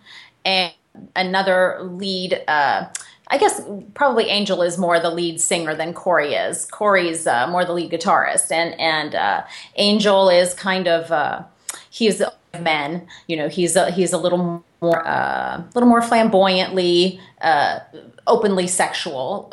And 0.44 0.72
another 1.16 1.80
lead, 1.82 2.40
uh, 2.46 2.86
I 3.28 3.38
guess 3.38 3.60
probably 3.94 4.28
Angel 4.28 4.62
is 4.62 4.78
more 4.78 5.00
the 5.00 5.10
lead 5.10 5.40
singer 5.40 5.74
than 5.74 5.92
Corey 5.92 6.34
is. 6.34 6.66
Corey's 6.66 7.26
uh, 7.26 7.48
more 7.48 7.64
the 7.64 7.72
lead 7.72 7.90
guitarist, 7.90 8.52
and 8.52 8.78
and 8.78 9.14
uh, 9.14 9.42
Angel 9.76 10.28
is 10.28 10.54
kind 10.54 10.86
of 10.86 11.10
uh, 11.10 11.42
he's 11.90 12.22
men. 12.60 13.08
You 13.26 13.36
know, 13.38 13.48
he's 13.48 13.74
a, 13.74 13.90
he's 13.90 14.12
a 14.12 14.18
little 14.18 14.62
more 14.80 15.08
uh, 15.08 15.62
little 15.74 15.88
more 15.88 16.02
flamboyantly, 16.02 17.18
openly 18.26 18.66
sexual. 18.66 19.50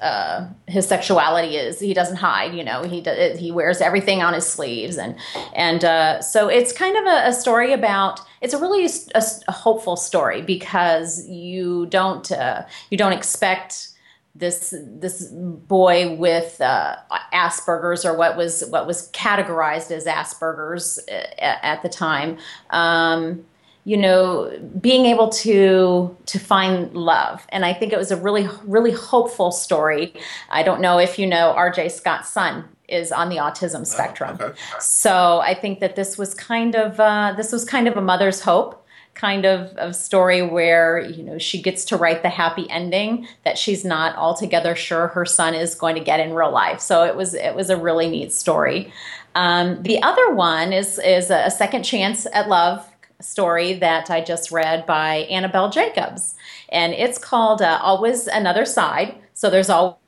Uh, 0.00 0.24
uh, 0.24 0.48
his 0.66 0.86
sexuality 0.86 1.56
is 1.56 1.80
he 1.80 1.94
doesn't 1.94 2.16
hide 2.16 2.54
you 2.54 2.64
know 2.64 2.82
he 2.82 3.00
does, 3.00 3.38
he 3.38 3.50
wears 3.50 3.80
everything 3.80 4.22
on 4.22 4.34
his 4.34 4.46
sleeves 4.46 4.96
and 4.96 5.16
and 5.54 5.84
uh, 5.84 6.20
so 6.20 6.48
it's 6.48 6.72
kind 6.72 6.96
of 6.96 7.04
a, 7.04 7.28
a 7.28 7.32
story 7.32 7.72
about 7.72 8.20
it's 8.40 8.54
a 8.54 8.58
really 8.58 8.86
a, 9.14 9.22
a 9.48 9.52
hopeful 9.52 9.96
story 9.96 10.42
because 10.42 11.28
you 11.28 11.86
don't 11.86 12.30
uh, 12.32 12.62
you 12.90 12.98
don't 12.98 13.12
expect 13.12 13.88
this 14.34 14.74
this 14.84 15.28
boy 15.28 16.16
with 16.16 16.60
uh, 16.60 16.96
Asperger's 17.32 18.04
or 18.04 18.16
what 18.16 18.36
was 18.36 18.64
what 18.70 18.86
was 18.86 19.10
categorized 19.12 19.90
as 19.90 20.06
Asperger's 20.06 20.98
at, 21.08 21.58
at 21.62 21.82
the 21.82 21.88
time. 21.88 22.38
Um, 22.70 23.44
you 23.84 23.98
know, 23.98 24.50
being 24.80 25.04
able 25.06 25.28
to 25.28 26.16
to 26.26 26.38
find 26.38 26.92
love, 26.94 27.46
and 27.50 27.64
I 27.64 27.74
think 27.74 27.92
it 27.92 27.98
was 27.98 28.10
a 28.10 28.16
really 28.16 28.48
really 28.64 28.92
hopeful 28.92 29.52
story. 29.52 30.14
I 30.50 30.62
don't 30.62 30.80
know 30.80 30.98
if 30.98 31.18
you 31.18 31.26
know 31.26 31.52
R.J. 31.52 31.90
Scott's 31.90 32.30
son 32.30 32.64
is 32.88 33.12
on 33.12 33.28
the 33.28 33.36
autism 33.36 33.86
spectrum, 33.86 34.38
okay. 34.40 34.58
so 34.80 35.40
I 35.40 35.54
think 35.54 35.80
that 35.80 35.96
this 35.96 36.16
was 36.16 36.34
kind 36.34 36.74
of 36.74 36.98
uh, 36.98 37.34
this 37.36 37.52
was 37.52 37.64
kind 37.64 37.86
of 37.86 37.96
a 37.96 38.00
mother's 38.00 38.40
hope 38.40 38.80
kind 39.14 39.44
of, 39.44 39.70
of 39.76 39.94
story 39.94 40.42
where 40.42 40.98
you 41.00 41.22
know 41.22 41.38
she 41.38 41.60
gets 41.60 41.84
to 41.86 41.96
write 41.96 42.22
the 42.22 42.28
happy 42.28 42.68
ending 42.70 43.26
that 43.44 43.56
she's 43.56 43.84
not 43.84 44.16
altogether 44.16 44.74
sure 44.74 45.08
her 45.08 45.24
son 45.24 45.54
is 45.54 45.74
going 45.74 45.94
to 45.94 46.02
get 46.02 46.20
in 46.20 46.32
real 46.32 46.50
life. 46.50 46.80
So 46.80 47.04
it 47.04 47.16
was 47.16 47.34
it 47.34 47.54
was 47.54 47.70
a 47.70 47.76
really 47.76 48.08
neat 48.08 48.32
story. 48.32 48.92
Um, 49.34 49.82
the 49.82 50.02
other 50.02 50.34
one 50.34 50.72
is 50.72 50.98
is 50.98 51.30
a 51.30 51.50
second 51.50 51.82
chance 51.82 52.26
at 52.32 52.48
love 52.48 52.86
story 53.24 53.74
that 53.74 54.10
I 54.10 54.20
just 54.20 54.50
read 54.50 54.86
by 54.86 55.26
Annabelle 55.30 55.70
Jacobs, 55.70 56.34
and 56.68 56.92
it's 56.92 57.18
called 57.18 57.62
uh, 57.62 57.78
Always 57.82 58.26
Another 58.26 58.64
Side. 58.64 59.16
So 59.34 59.50
there's 59.50 59.70
all 59.70 60.00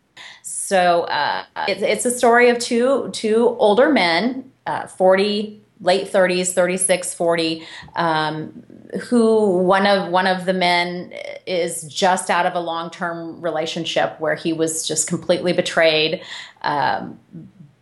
so 0.42 1.02
uh, 1.04 1.44
it's, 1.68 1.82
it's 1.82 2.04
a 2.04 2.10
story 2.10 2.48
of 2.48 2.58
two 2.58 3.10
two 3.12 3.56
older 3.58 3.90
men, 3.90 4.52
uh, 4.66 4.86
40 4.86 5.62
late 5.82 6.10
30s 6.10 6.52
36 6.52 7.12
40 7.12 7.66
um, 7.96 8.64
who 9.08 9.58
one 9.58 9.86
of 9.86 10.10
one 10.10 10.26
of 10.26 10.46
the 10.46 10.54
men 10.54 11.12
is 11.46 11.82
just 11.82 12.30
out 12.30 12.46
of 12.46 12.54
a 12.54 12.60
long-term 12.60 13.40
relationship 13.42 14.18
where 14.18 14.34
he 14.34 14.52
was 14.52 14.86
just 14.86 15.06
completely 15.06 15.52
betrayed 15.52 16.22
um, 16.62 17.18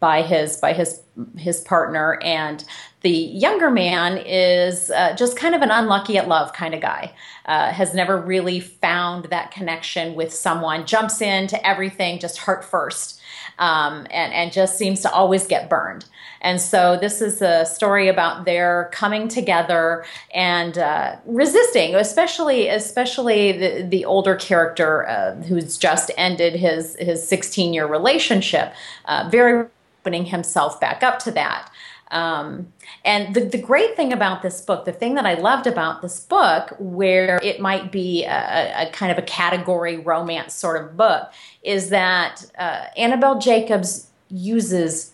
by 0.01 0.23
his 0.23 0.57
by 0.57 0.73
his 0.73 1.01
his 1.37 1.61
partner 1.61 2.19
and 2.23 2.65
the 3.03 3.11
younger 3.11 3.71
man 3.71 4.17
is 4.17 4.91
uh, 4.91 5.15
just 5.15 5.37
kind 5.37 5.55
of 5.55 5.61
an 5.61 5.71
unlucky 5.71 6.17
at 6.17 6.27
love 6.27 6.53
kind 6.55 6.75
of 6.75 6.81
guy. 6.81 7.13
Uh, 7.45 7.71
has 7.71 7.93
never 7.93 8.19
really 8.19 8.59
found 8.59 9.27
that 9.27 9.51
connection 9.51 10.15
with 10.15 10.33
someone 10.33 10.87
jumps 10.87 11.21
into 11.21 11.65
everything 11.67 12.19
just 12.19 12.39
heart 12.39 12.65
first 12.65 13.21
um, 13.59 14.07
and 14.11 14.33
and 14.33 14.53
just 14.53 14.79
seems 14.79 15.01
to 15.03 15.13
always 15.13 15.47
get 15.47 15.69
burned. 15.69 16.07
And 16.41 16.61
so 16.61 16.99
this 17.01 17.21
is 17.21 17.41
a 17.41 17.65
story 17.65 18.09
about 18.09 18.45
their 18.45 18.91
coming 18.93 19.29
together 19.29 20.05
and 20.35 20.77
uh, 20.77 21.17
resisting, 21.27 21.95
especially 21.95 22.69
especially 22.69 23.53
the, 23.53 23.87
the 23.89 24.05
older 24.05 24.37
character 24.37 25.09
uh, 25.09 25.35
who's 25.43 25.79
just 25.79 26.11
ended 26.17 26.55
his 26.55 26.97
his 26.99 27.27
16 27.27 27.75
year 27.75 27.87
relationship, 27.87 28.75
uh, 29.07 29.29
very 29.31 29.67
opening 30.05 30.27
himself 30.27 30.79
back 30.81 31.03
up 31.03 31.19
to 31.19 31.31
that. 31.31 31.71
Um, 32.11 32.73
and 33.05 33.35
the, 33.35 33.41
the 33.41 33.59
great 33.59 33.97
thing 33.97 34.13
about 34.13 34.43
this 34.43 34.61
book, 34.61 34.85
the 34.85 34.93
thing 34.93 35.15
that 35.15 35.25
I 35.25 35.35
loved 35.35 35.67
about 35.67 36.03
this 36.03 36.21
book, 36.21 36.77
where 36.79 37.41
it 37.43 37.59
might 37.59 37.91
be 37.91 38.25
a, 38.25 38.89
a 38.89 38.91
kind 38.93 39.11
of 39.11 39.17
a 39.17 39.23
category 39.23 39.97
romance 39.97 40.53
sort 40.53 40.81
of 40.83 40.97
book, 40.97 41.33
is 41.63 41.89
that 41.89 42.45
uh, 42.59 42.87
Annabelle 42.99 43.39
Jacobs 43.39 44.09
uses 44.29 45.14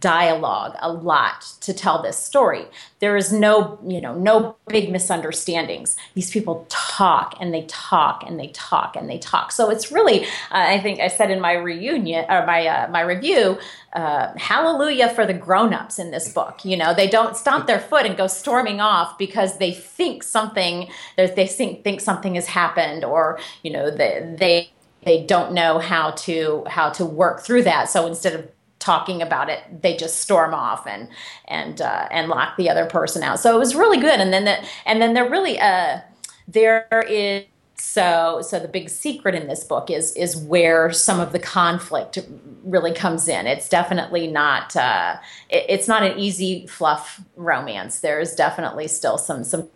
dialogue 0.00 0.76
a 0.80 0.90
lot 0.90 1.42
to 1.60 1.72
tell 1.72 2.02
this 2.02 2.16
story. 2.16 2.66
There 3.00 3.16
is 3.16 3.32
no 3.32 3.78
you 3.86 4.00
know 4.00 4.14
no 4.14 4.56
big 4.68 4.90
misunderstandings. 4.90 5.96
These 6.14 6.30
people 6.30 6.66
talk 6.68 7.34
and 7.40 7.52
they 7.52 7.62
talk 7.68 8.22
and 8.26 8.38
they 8.38 8.48
talk 8.48 8.96
and 8.96 9.08
they 9.08 9.18
talk. 9.18 9.52
So 9.52 9.70
it's 9.70 9.90
really 9.92 10.24
uh, 10.24 10.28
i 10.76 10.80
think 10.80 11.00
i 11.00 11.08
said 11.08 11.30
in 11.30 11.40
my 11.40 11.52
reunion 11.52 12.24
or 12.28 12.46
my 12.46 12.66
uh, 12.66 12.88
my 12.88 13.00
review 13.00 13.58
uh, 13.92 14.36
hallelujah 14.36 15.08
for 15.08 15.24
the 15.26 15.34
grown-ups 15.34 15.98
in 15.98 16.10
this 16.10 16.32
book. 16.32 16.64
You 16.64 16.76
know 16.76 16.94
they 16.94 17.08
don't 17.08 17.36
stomp 17.36 17.66
their 17.66 17.80
foot 17.80 18.06
and 18.06 18.16
go 18.16 18.26
storming 18.26 18.80
off 18.80 19.18
because 19.18 19.58
they 19.58 19.72
think 19.72 20.22
something 20.22 20.88
they 21.16 21.46
think 21.46 21.84
think 21.84 22.00
something 22.00 22.34
has 22.34 22.46
happened 22.46 23.04
or 23.04 23.38
you 23.62 23.72
know 23.72 23.90
they 23.90 24.34
they 24.38 24.70
they 25.06 25.22
don't 25.22 25.52
know 25.52 25.78
how 25.78 26.10
to 26.10 26.64
how 26.68 26.90
to 26.90 27.04
work 27.06 27.40
through 27.40 27.62
that. 27.62 27.88
So 27.88 28.06
instead 28.06 28.34
of 28.34 28.48
talking 28.86 29.20
about 29.20 29.50
it, 29.50 29.82
they 29.82 29.96
just 29.96 30.20
storm 30.20 30.54
off 30.54 30.86
and 30.86 31.08
and 31.46 31.82
uh, 31.82 32.06
and 32.10 32.28
lock 32.28 32.56
the 32.56 32.70
other 32.70 32.86
person 32.86 33.22
out. 33.22 33.40
So 33.40 33.54
it 33.54 33.58
was 33.58 33.74
really 33.74 33.98
good. 33.98 34.20
And 34.20 34.32
then 34.32 34.44
that 34.44 34.64
and 34.86 35.02
then 35.02 35.12
there 35.12 35.28
really 35.28 35.58
uh, 35.58 36.00
there 36.46 37.04
is 37.08 37.44
so 37.78 38.40
so 38.42 38.58
the 38.58 38.68
big 38.68 38.88
secret 38.88 39.34
in 39.34 39.48
this 39.48 39.64
book 39.64 39.90
is 39.90 40.12
is 40.12 40.36
where 40.36 40.92
some 40.92 41.20
of 41.20 41.32
the 41.32 41.40
conflict 41.40 42.18
really 42.62 42.94
comes 42.94 43.28
in. 43.28 43.46
It's 43.46 43.68
definitely 43.68 44.28
not 44.28 44.76
uh, 44.76 45.16
it, 45.50 45.66
it's 45.68 45.88
not 45.88 46.04
an 46.04 46.16
easy 46.18 46.66
fluff 46.68 47.20
romance. 47.34 48.00
There's 48.00 48.34
definitely 48.34 48.86
still 48.86 49.18
some 49.18 49.42
some 49.42 49.68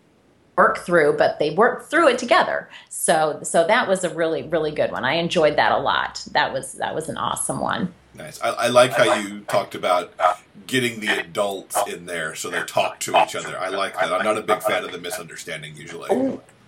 work 0.57 0.79
through 0.79 1.15
but 1.17 1.39
they 1.39 1.51
work 1.51 1.89
through 1.89 2.07
it 2.07 2.17
together. 2.17 2.69
So 2.89 3.39
so 3.43 3.67
that 3.67 3.89
was 3.89 4.05
a 4.05 4.09
really 4.09 4.43
really 4.43 4.71
good 4.71 4.91
one. 4.91 5.03
I 5.03 5.15
enjoyed 5.15 5.57
that 5.57 5.73
a 5.73 5.77
lot. 5.77 6.25
That 6.31 6.53
was 6.53 6.73
that 6.73 6.95
was 6.95 7.09
an 7.09 7.17
awesome 7.17 7.59
one 7.59 7.93
Nice. 8.13 8.41
I, 8.41 8.49
I 8.49 8.67
like 8.67 8.91
how 8.91 9.13
you 9.15 9.41
talked 9.41 9.75
about 9.75 10.13
getting 10.67 10.99
the 10.99 11.19
adults 11.19 11.77
in 11.87 12.05
there 12.05 12.35
so 12.35 12.49
they 12.49 12.61
talk 12.63 12.99
to 13.01 13.23
each 13.23 13.35
other. 13.35 13.57
I 13.57 13.69
like 13.69 13.93
that. 13.93 14.11
I'm 14.11 14.23
not 14.23 14.37
a 14.37 14.41
big 14.41 14.61
fan 14.61 14.83
of 14.83 14.91
the 14.91 14.99
misunderstanding 14.99 15.75
usually. 15.75 16.09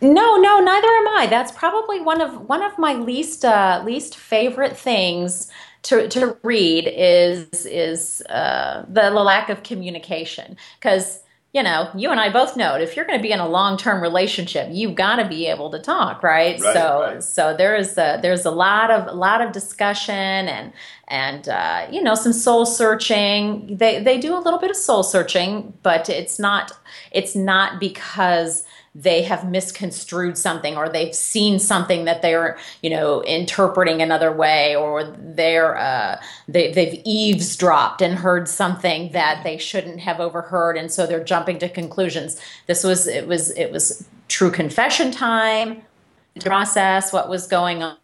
No, 0.02 0.36
no, 0.36 0.60
neither 0.60 0.88
am 0.88 1.08
I. 1.08 1.28
That's 1.30 1.52
probably 1.54 2.02
one 2.02 2.20
of 2.20 2.50
one 2.50 2.62
of 2.62 2.78
my 2.78 2.94
least 2.94 3.46
uh, 3.46 3.82
least 3.86 4.18
favorite 4.18 4.76
things 4.76 5.50
to 5.84 6.08
to 6.10 6.38
read 6.44 6.88
is 6.94 7.66
is 7.66 8.22
uh, 8.30 8.86
the 8.90 9.10
lack 9.12 9.50
of 9.50 9.64
communication 9.64 10.58
because 10.80 11.23
you 11.54 11.62
know, 11.62 11.88
you 11.96 12.10
and 12.10 12.20
I 12.20 12.32
both 12.32 12.58
know 12.58 12.74
if 12.76 12.96
you're 12.96 13.06
going 13.06 13.20
to 13.20 13.22
be 13.22 13.32
in 13.32 13.40
a 13.40 13.48
long-term 13.48 14.02
relationship, 14.02 14.70
you've 14.72 14.96
got 14.96 15.18
to 15.18 15.28
be 15.28 15.46
able 15.46 15.70
to 15.70 15.78
talk, 15.78 16.24
right? 16.24 16.60
Right, 16.60 16.74
so, 16.74 17.02
right. 17.02 17.24
so 17.24 17.56
there's 17.56 17.96
a, 17.96 18.18
there's 18.24 18.44
a 18.44 18.52
lot 18.52 18.90
of 18.90 19.08
a 19.08 19.14
lot 19.14 19.40
of 19.40 19.52
discussion 19.52 20.16
and 20.16 20.74
and 21.08 21.48
uh, 21.48 21.86
you 21.92 22.02
know 22.02 22.16
some 22.16 22.34
soul 22.34 22.66
searching. 22.66 23.78
They 23.78 24.02
they 24.02 24.20
do 24.20 24.36
a 24.36 24.42
little 24.42 24.58
bit 24.58 24.72
of 24.72 24.76
soul 24.76 25.04
searching, 25.04 25.74
but 25.84 26.10
it's 26.10 26.40
not 26.40 26.72
it's 27.12 27.36
not 27.36 27.80
because 27.80 28.66
they 28.96 29.24
have 29.24 29.50
misconstrued 29.50 30.38
something 30.38 30.78
or 30.78 30.88
they've 30.88 31.16
seen 31.16 31.58
something 31.58 32.06
that 32.06 32.22
they're 32.22 32.58
you 32.82 32.90
know 32.90 33.24
interpreting 33.24 34.02
another 34.02 34.32
way 34.32 34.76
or 34.76 35.04
they're 35.04 35.78
uh, 35.78 36.22
they, 36.48 36.72
they've 36.72 37.02
eavesdropped 37.04 38.02
and 38.02 38.16
heard 38.16 38.48
something 38.48 39.12
that 39.12 39.44
they 39.44 39.58
shouldn't 39.58 40.00
have 40.00 40.20
overheard. 40.20 40.78
And 40.78 40.92
so 40.92 41.08
they're 41.08 41.24
jumping 41.24 41.60
to 41.60 41.70
conclusions. 41.70 42.40
This 42.68 42.84
was 42.84 43.08
it 43.08 43.28
was 43.28 43.52
it 43.52 43.72
was 43.72 44.08
true 44.28 44.52
confession 44.52 45.12
time 45.12 45.82
process 46.42 47.14
what 47.14 47.30
was 47.30 47.46
going 47.46 47.84
on 47.84 47.96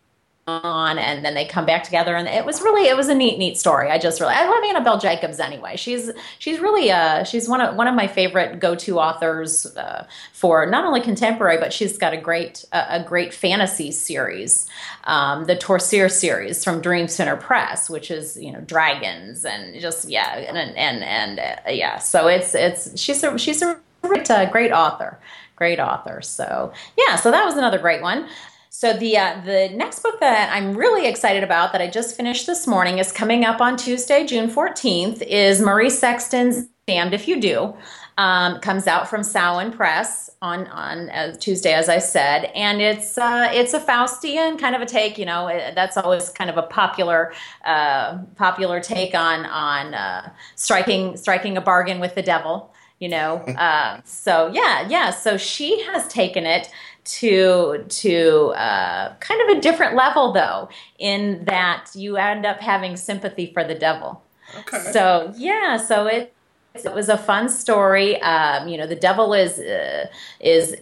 and 0.49 1.23
then 1.23 1.33
they 1.33 1.45
come 1.45 1.65
back 1.65 1.83
together 1.83 2.15
and 2.15 2.27
it 2.27 2.45
was 2.45 2.61
really 2.61 2.87
it 2.87 2.95
was 2.95 3.07
a 3.09 3.15
neat 3.15 3.37
neat 3.37 3.57
story. 3.57 3.89
I 3.89 3.97
just 3.97 4.19
really 4.19 4.33
i 4.33 4.45
love 4.45 4.63
annabelle 4.63 4.97
jacobs 4.97 5.39
anyway. 5.39 5.75
She's 5.75 6.11
she's 6.39 6.59
really 6.59 6.91
uh 6.91 7.23
she's 7.23 7.47
one 7.47 7.61
of 7.61 7.75
one 7.75 7.87
of 7.87 7.95
my 7.95 8.07
favorite 8.07 8.59
go-to 8.59 8.99
authors 8.99 9.65
uh, 9.77 10.05
for 10.33 10.65
not 10.65 10.85
only 10.85 11.01
contemporary 11.01 11.57
but 11.57 11.73
she's 11.73 11.97
got 11.97 12.13
a 12.13 12.17
great 12.17 12.65
uh, 12.71 12.85
a 12.89 13.03
great 13.03 13.33
fantasy 13.33 13.91
series 13.91 14.67
um, 15.05 15.45
the 15.45 15.55
torsier 15.55 16.11
series 16.11 16.63
from 16.63 16.81
Dreamspinner 16.81 17.39
Press 17.39 17.89
which 17.89 18.11
is 18.11 18.37
you 18.37 18.51
know 18.51 18.61
dragons 18.61 19.45
and 19.45 19.79
just 19.79 20.09
yeah 20.09 20.37
and 20.37 20.57
and 20.57 21.03
and 21.03 21.39
uh, 21.39 21.69
yeah. 21.69 21.97
So 21.99 22.27
it's 22.27 22.55
it's 22.55 22.99
she's 22.99 23.23
a 23.23 23.37
she's 23.37 23.61
a 23.61 23.79
great, 24.01 24.29
uh, 24.29 24.49
great 24.49 24.71
author 24.71 25.19
great 25.55 25.79
author. 25.79 26.21
So 26.21 26.71
yeah 26.97 27.15
so 27.15 27.31
that 27.31 27.45
was 27.45 27.55
another 27.57 27.79
great 27.79 28.01
one 28.01 28.27
so 28.69 28.93
the 28.93 29.17
uh, 29.17 29.41
the 29.43 29.69
next 29.73 30.03
book 30.03 30.19
that 30.19 30.51
I'm 30.53 30.75
really 30.77 31.07
excited 31.07 31.43
about 31.43 31.71
that 31.71 31.81
I 31.81 31.87
just 31.87 32.15
finished 32.15 32.45
this 32.45 32.67
morning 32.67 32.99
is 32.99 33.11
coming 33.11 33.43
up 33.43 33.61
on 33.61 33.77
Tuesday, 33.77 34.25
June 34.25 34.47
14th. 34.47 35.23
Is 35.23 35.59
Marie 35.59 35.89
Sexton's 35.89 36.67
"Damned 36.87 37.15
If 37.15 37.27
You 37.27 37.41
Do." 37.41 37.75
Um, 38.19 38.59
comes 38.59 38.85
out 38.85 39.09
from 39.09 39.23
Samhain 39.23 39.71
Press 39.71 40.29
on 40.41 40.67
on 40.67 41.09
uh, 41.09 41.35
Tuesday, 41.39 41.73
as 41.73 41.89
I 41.89 41.97
said, 41.97 42.51
and 42.53 42.79
it's 42.79 43.17
uh, 43.17 43.49
it's 43.51 43.73
a 43.73 43.79
Faustian 43.79 44.59
kind 44.59 44.75
of 44.75 44.81
a 44.83 44.85
take. 44.85 45.17
You 45.17 45.25
know, 45.25 45.47
it, 45.47 45.73
that's 45.73 45.97
always 45.97 46.29
kind 46.29 46.51
of 46.51 46.57
a 46.57 46.63
popular 46.63 47.33
uh, 47.65 48.19
popular 48.35 48.81
take 48.81 49.15
on 49.15 49.47
on 49.47 49.95
uh, 49.95 50.29
striking 50.55 51.17
striking 51.17 51.57
a 51.57 51.61
bargain 51.61 51.99
with 51.99 52.13
the 52.13 52.21
devil. 52.21 52.71
You 52.99 53.09
know, 53.09 53.37
uh, 53.57 54.01
so 54.03 54.51
yeah, 54.53 54.87
yeah. 54.87 55.09
So 55.09 55.37
she 55.37 55.81
has 55.85 56.07
taken 56.07 56.45
it 56.45 56.69
to 57.17 57.83
to 57.89 58.47
uh, 58.55 59.15
kind 59.19 59.41
of 59.49 59.57
a 59.57 59.61
different 59.61 59.95
level 59.95 60.31
though 60.31 60.69
in 60.99 61.43
that 61.45 61.85
you 61.95 62.17
end 62.17 62.45
up 62.45 62.59
having 62.59 62.95
sympathy 62.95 63.51
for 63.53 63.63
the 63.63 63.75
devil 63.75 64.21
Okay. 64.61 64.79
so 64.91 65.31
yeah 65.37 65.77
so 65.77 66.07
it 66.07 66.33
it 66.73 66.93
was 66.93 67.07
a 67.09 67.17
fun 67.17 67.49
story 67.49 68.19
um, 68.21 68.67
you 68.67 68.77
know 68.77 68.87
the 68.87 68.95
devil 69.09 69.33
is 69.33 69.59
uh, 69.59 70.05
is 70.39 70.75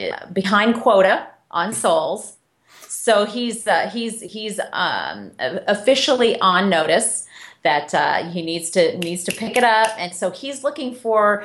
uh, 0.00 0.26
behind 0.32 0.74
quota 0.82 1.26
on 1.50 1.72
souls 1.72 2.36
so 2.88 3.24
he's 3.24 3.66
uh, 3.66 3.88
he's 3.90 4.20
he's 4.20 4.60
um, 4.72 5.30
officially 5.66 6.38
on 6.40 6.68
notice 6.68 7.26
that 7.62 7.94
uh, 7.94 8.28
he 8.30 8.42
needs 8.42 8.70
to 8.70 8.96
needs 8.98 9.22
to 9.24 9.32
pick 9.32 9.56
it 9.56 9.64
up, 9.64 9.90
and 9.98 10.14
so 10.14 10.30
he's 10.30 10.64
looking 10.64 10.94
for 10.94 11.44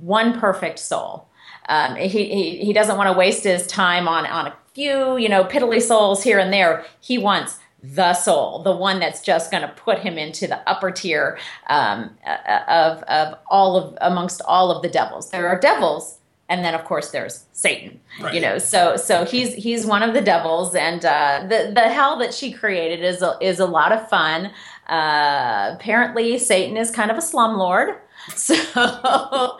one 0.00 0.38
perfect 0.40 0.78
soul. 0.78 1.28
Um, 1.68 1.96
he, 1.96 2.08
he 2.08 2.64
he 2.64 2.72
doesn't 2.72 2.96
want 2.96 3.08
to 3.08 3.18
waste 3.18 3.44
his 3.44 3.66
time 3.66 4.08
on 4.08 4.26
on 4.26 4.48
a 4.48 4.56
few 4.74 5.16
you 5.16 5.28
know 5.28 5.44
piddly 5.44 5.80
souls 5.80 6.22
here 6.22 6.38
and 6.38 6.52
there. 6.52 6.84
He 7.00 7.18
wants 7.18 7.58
the 7.84 8.14
soul, 8.14 8.62
the 8.62 8.74
one 8.74 8.98
that's 8.98 9.20
just 9.20 9.50
going 9.50 9.62
to 9.62 9.68
put 9.68 9.98
him 9.98 10.16
into 10.16 10.46
the 10.46 10.66
upper 10.68 10.90
tier 10.90 11.38
um, 11.68 12.10
uh, 12.26 12.60
of 12.68 13.02
of 13.04 13.38
all 13.48 13.76
of 13.76 13.98
amongst 14.00 14.40
all 14.46 14.70
of 14.70 14.82
the 14.82 14.88
devils. 14.88 15.30
There 15.30 15.46
are 15.48 15.58
devils, 15.58 16.18
and 16.48 16.64
then 16.64 16.74
of 16.74 16.84
course 16.84 17.10
there's 17.10 17.44
Satan. 17.52 18.00
Right. 18.20 18.34
You 18.34 18.40
know, 18.40 18.58
so 18.58 18.96
so 18.96 19.24
he's 19.24 19.54
he's 19.54 19.84
one 19.84 20.02
of 20.02 20.14
the 20.14 20.22
devils, 20.22 20.74
and 20.74 21.04
uh, 21.04 21.46
the 21.48 21.72
the 21.74 21.88
hell 21.88 22.18
that 22.18 22.32
she 22.32 22.52
created 22.52 23.04
is 23.04 23.20
a, 23.20 23.36
is 23.40 23.60
a 23.60 23.66
lot 23.66 23.92
of 23.92 24.08
fun. 24.08 24.50
Uh, 24.88 25.74
apparently, 25.74 26.38
Satan 26.38 26.76
is 26.76 26.90
kind 26.90 27.10
of 27.10 27.18
a 27.18 27.22
slumlord. 27.22 27.98
So, 28.36 29.58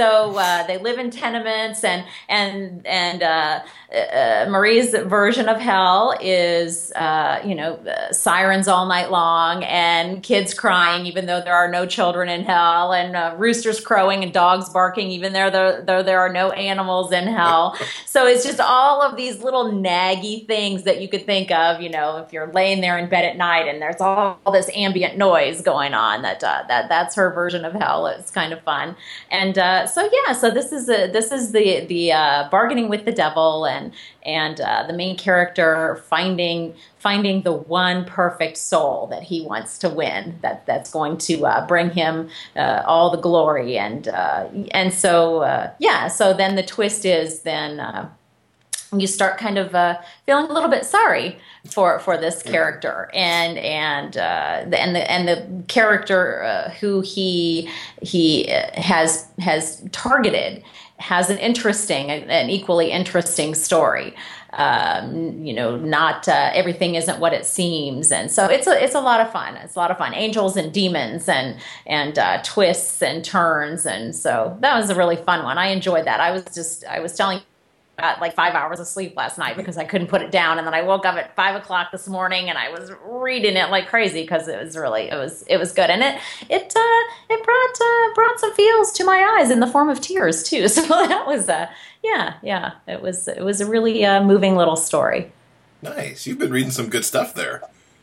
so 0.00 0.34
uh, 0.38 0.66
they 0.66 0.78
live 0.78 0.98
in 0.98 1.10
tenements, 1.10 1.84
and 1.84 2.06
and 2.30 2.86
and 2.86 3.22
uh, 3.22 3.60
uh, 3.92 4.46
Marie's 4.48 4.90
version 4.90 5.48
of 5.48 5.60
hell 5.60 6.16
is 6.20 6.92
uh, 6.92 7.40
you 7.44 7.54
know 7.54 7.74
uh, 7.74 8.12
sirens 8.12 8.68
all 8.68 8.86
night 8.86 9.10
long, 9.10 9.64
and 9.64 10.22
kids 10.22 10.54
crying 10.54 11.06
even 11.06 11.26
though 11.26 11.40
there 11.40 11.54
are 11.54 11.68
no 11.68 11.86
children 11.86 12.28
in 12.28 12.44
hell, 12.44 12.92
and 12.92 13.16
uh, 13.16 13.34
roosters 13.36 13.80
crowing 13.80 14.22
and 14.22 14.32
dogs 14.32 14.68
barking 14.68 15.08
even 15.10 15.32
though 15.32 15.50
there, 15.50 15.82
though 15.82 16.02
there 16.02 16.20
are 16.20 16.32
no 16.32 16.50
animals 16.52 17.12
in 17.12 17.26
hell. 17.26 17.76
so 18.06 18.26
it's 18.26 18.44
just 18.44 18.60
all 18.60 19.02
of 19.02 19.16
these 19.16 19.42
little 19.42 19.72
naggy 19.72 20.46
things 20.46 20.84
that 20.84 21.00
you 21.00 21.08
could 21.08 21.26
think 21.26 21.50
of. 21.50 21.80
You 21.80 21.90
know, 21.90 22.18
if 22.18 22.32
you're 22.32 22.52
laying 22.52 22.80
there 22.80 22.96
in 22.96 23.08
bed 23.08 23.24
at 23.24 23.36
night 23.36 23.66
and 23.66 23.82
there's 23.82 24.00
all, 24.00 24.38
all 24.46 24.52
this 24.52 24.70
ambient 24.74 25.18
noise 25.18 25.62
going 25.62 25.94
on, 25.94 26.22
that 26.22 26.44
uh, 26.44 26.62
that 26.68 26.88
that's 26.88 27.16
her 27.16 27.32
version 27.32 27.64
of 27.64 27.72
hell. 27.72 28.06
It's 28.06 28.30
kind 28.30 28.52
of 28.52 28.62
fun, 28.62 28.94
and 29.32 29.58
uh, 29.58 29.86
so 29.88 30.08
yeah, 30.26 30.32
so 30.32 30.48
this 30.50 30.70
is 30.70 30.88
a, 30.88 31.10
this 31.10 31.32
is 31.32 31.50
the 31.50 31.86
the 31.86 32.12
uh, 32.12 32.48
bargaining 32.50 32.88
with 32.88 33.04
the 33.04 33.12
devil, 33.12 33.66
and 33.66 33.79
and 34.24 34.60
uh, 34.60 34.84
the 34.86 34.92
main 34.92 35.16
character 35.16 36.02
finding 36.08 36.74
finding 36.98 37.42
the 37.42 37.52
one 37.52 38.04
perfect 38.04 38.56
soul 38.58 39.06
that 39.06 39.22
he 39.22 39.40
wants 39.40 39.78
to 39.78 39.88
win, 39.88 40.38
that 40.42 40.66
that's 40.66 40.90
going 40.90 41.16
to 41.16 41.46
uh, 41.46 41.66
bring 41.66 41.90
him 41.90 42.28
uh, 42.56 42.82
all 42.86 43.10
the 43.10 43.22
glory, 43.28 43.78
and 43.78 44.08
uh, 44.08 44.46
and 44.72 44.92
so 44.92 45.42
uh, 45.42 45.70
yeah, 45.78 46.08
so 46.08 46.32
then 46.32 46.56
the 46.56 46.62
twist 46.62 47.04
is 47.04 47.40
then. 47.42 47.80
Uh, 47.80 48.08
you 48.96 49.06
start 49.06 49.38
kind 49.38 49.56
of 49.56 49.74
uh, 49.74 49.98
feeling 50.26 50.50
a 50.50 50.52
little 50.52 50.68
bit 50.68 50.84
sorry 50.84 51.38
for 51.70 52.00
for 52.00 52.16
this 52.16 52.42
character. 52.42 53.08
And 53.14 53.56
and 53.58 54.16
uh, 54.16 54.64
the, 54.66 54.80
and 54.80 54.96
the 54.96 55.10
and 55.10 55.28
the 55.28 55.64
character 55.68 56.42
uh, 56.42 56.70
who 56.70 57.00
he 57.00 57.70
he 58.02 58.48
has 58.74 59.28
has 59.38 59.82
targeted 59.92 60.64
has 61.00 61.30
an 61.30 61.38
interesting 61.38 62.10
an 62.10 62.50
equally 62.50 62.92
interesting 62.92 63.54
story. 63.54 64.14
Um, 64.52 65.44
you 65.44 65.54
know 65.54 65.76
not 65.76 66.26
uh, 66.26 66.50
everything 66.52 66.96
isn't 66.96 67.20
what 67.20 67.32
it 67.32 67.46
seems. 67.46 68.12
And 68.12 68.30
so 68.30 68.46
it's 68.46 68.66
a 68.66 68.82
it's 68.82 68.94
a 68.94 69.00
lot 69.00 69.20
of 69.20 69.32
fun. 69.32 69.56
It's 69.56 69.76
a 69.76 69.78
lot 69.78 69.90
of 69.90 69.98
fun. 69.98 70.14
Angels 70.14 70.56
and 70.56 70.72
demons 70.72 71.28
and 71.28 71.56
and 71.86 72.18
uh, 72.18 72.40
twists 72.44 73.02
and 73.02 73.24
turns. 73.24 73.86
And 73.86 74.14
so 74.14 74.56
that 74.60 74.76
was 74.76 74.90
a 74.90 74.94
really 74.94 75.16
fun 75.16 75.44
one. 75.44 75.58
I 75.58 75.68
enjoyed 75.68 76.04
that. 76.06 76.20
I 76.20 76.30
was 76.30 76.44
just 76.54 76.84
I 76.84 77.00
was 77.00 77.14
telling 77.14 77.40
got 78.00 78.20
like 78.20 78.34
five 78.34 78.54
hours 78.54 78.80
of 78.80 78.86
sleep 78.86 79.16
last 79.16 79.38
night 79.38 79.56
because 79.56 79.76
I 79.76 79.84
couldn't 79.84 80.08
put 80.08 80.22
it 80.22 80.30
down. 80.30 80.58
And 80.58 80.66
then 80.66 80.74
I 80.74 80.82
woke 80.82 81.04
up 81.04 81.16
at 81.16 81.34
five 81.36 81.54
o'clock 81.54 81.92
this 81.92 82.08
morning 82.08 82.48
and 82.48 82.58
I 82.58 82.70
was 82.70 82.90
reading 83.04 83.56
it 83.56 83.70
like 83.70 83.88
crazy 83.88 84.22
because 84.22 84.48
it 84.48 84.58
was 84.58 84.76
really 84.76 85.10
it 85.10 85.16
was 85.16 85.44
it 85.46 85.58
was 85.58 85.72
good 85.72 85.90
and 85.90 86.02
it 86.02 86.20
it 86.48 86.72
uh, 86.74 87.34
it 87.34 87.44
brought 87.44 87.80
uh, 87.80 88.14
brought 88.14 88.40
some 88.40 88.54
feels 88.54 88.92
to 88.92 89.04
my 89.04 89.38
eyes 89.38 89.50
in 89.50 89.60
the 89.60 89.66
form 89.66 89.88
of 89.88 90.00
tears 90.00 90.42
too. 90.42 90.68
So 90.80 90.82
that 90.82 91.26
was 91.26 91.48
uh, 91.48 91.68
yeah 92.02 92.34
yeah 92.42 92.72
it 92.86 93.02
was 93.02 93.28
it 93.28 93.42
was 93.42 93.60
a 93.60 93.66
really 93.66 94.04
uh, 94.04 94.22
moving 94.22 94.56
little 94.56 94.76
story. 94.76 95.30
Nice. 95.82 96.26
You've 96.26 96.38
been 96.38 96.52
reading 96.52 96.70
some 96.70 96.88
good 96.88 97.04
stuff 97.04 97.34
there. 97.34 97.62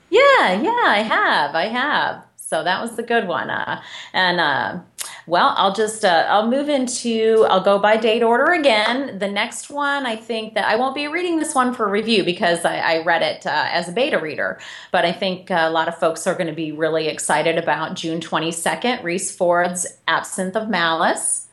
Yeah, 0.09 0.61
yeah, 0.61 0.83
I 0.85 1.03
have. 1.03 1.55
I 1.55 1.67
have. 1.67 2.23
So 2.37 2.63
that 2.63 2.81
was 2.81 2.95
the 2.95 3.03
good 3.03 3.27
one. 3.27 3.49
Uh, 3.49 3.81
and 4.13 4.39
uh, 4.39 4.79
well, 5.28 5.53
I'll 5.57 5.73
just 5.73 6.05
uh, 6.05 6.25
I'll 6.30 6.49
move 6.49 6.69
into 6.69 7.45
I'll 7.49 7.63
go 7.63 7.78
by 7.78 7.97
date 7.97 8.23
order 8.23 8.53
again. 8.53 9.19
The 9.19 9.28
next 9.28 9.69
one, 9.69 10.05
I 10.05 10.15
think 10.15 10.53
that 10.53 10.65
I 10.65 10.78
won't 10.78 10.95
be 10.95 11.07
reading 11.07 11.38
this 11.38 11.53
one 11.53 11.73
for 11.73 11.88
review 11.88 12.23
because 12.23 12.63
I, 12.63 12.78
I 12.78 13.03
read 13.03 13.21
it 13.21 13.45
uh, 13.45 13.67
as 13.69 13.89
a 13.89 13.91
beta 13.91 14.17
reader. 14.17 14.59
But 14.91 15.03
I 15.03 15.11
think 15.11 15.49
a 15.49 15.69
lot 15.69 15.89
of 15.89 15.97
folks 15.97 16.25
are 16.25 16.34
going 16.34 16.47
to 16.47 16.53
be 16.53 16.71
really 16.71 17.07
excited 17.07 17.57
about 17.57 17.95
June 17.95 18.21
twenty 18.21 18.51
second, 18.53 19.03
Rhys 19.03 19.36
Ford's 19.36 19.86
Absinthe 20.07 20.55
of 20.55 20.69
Malice. 20.69 21.46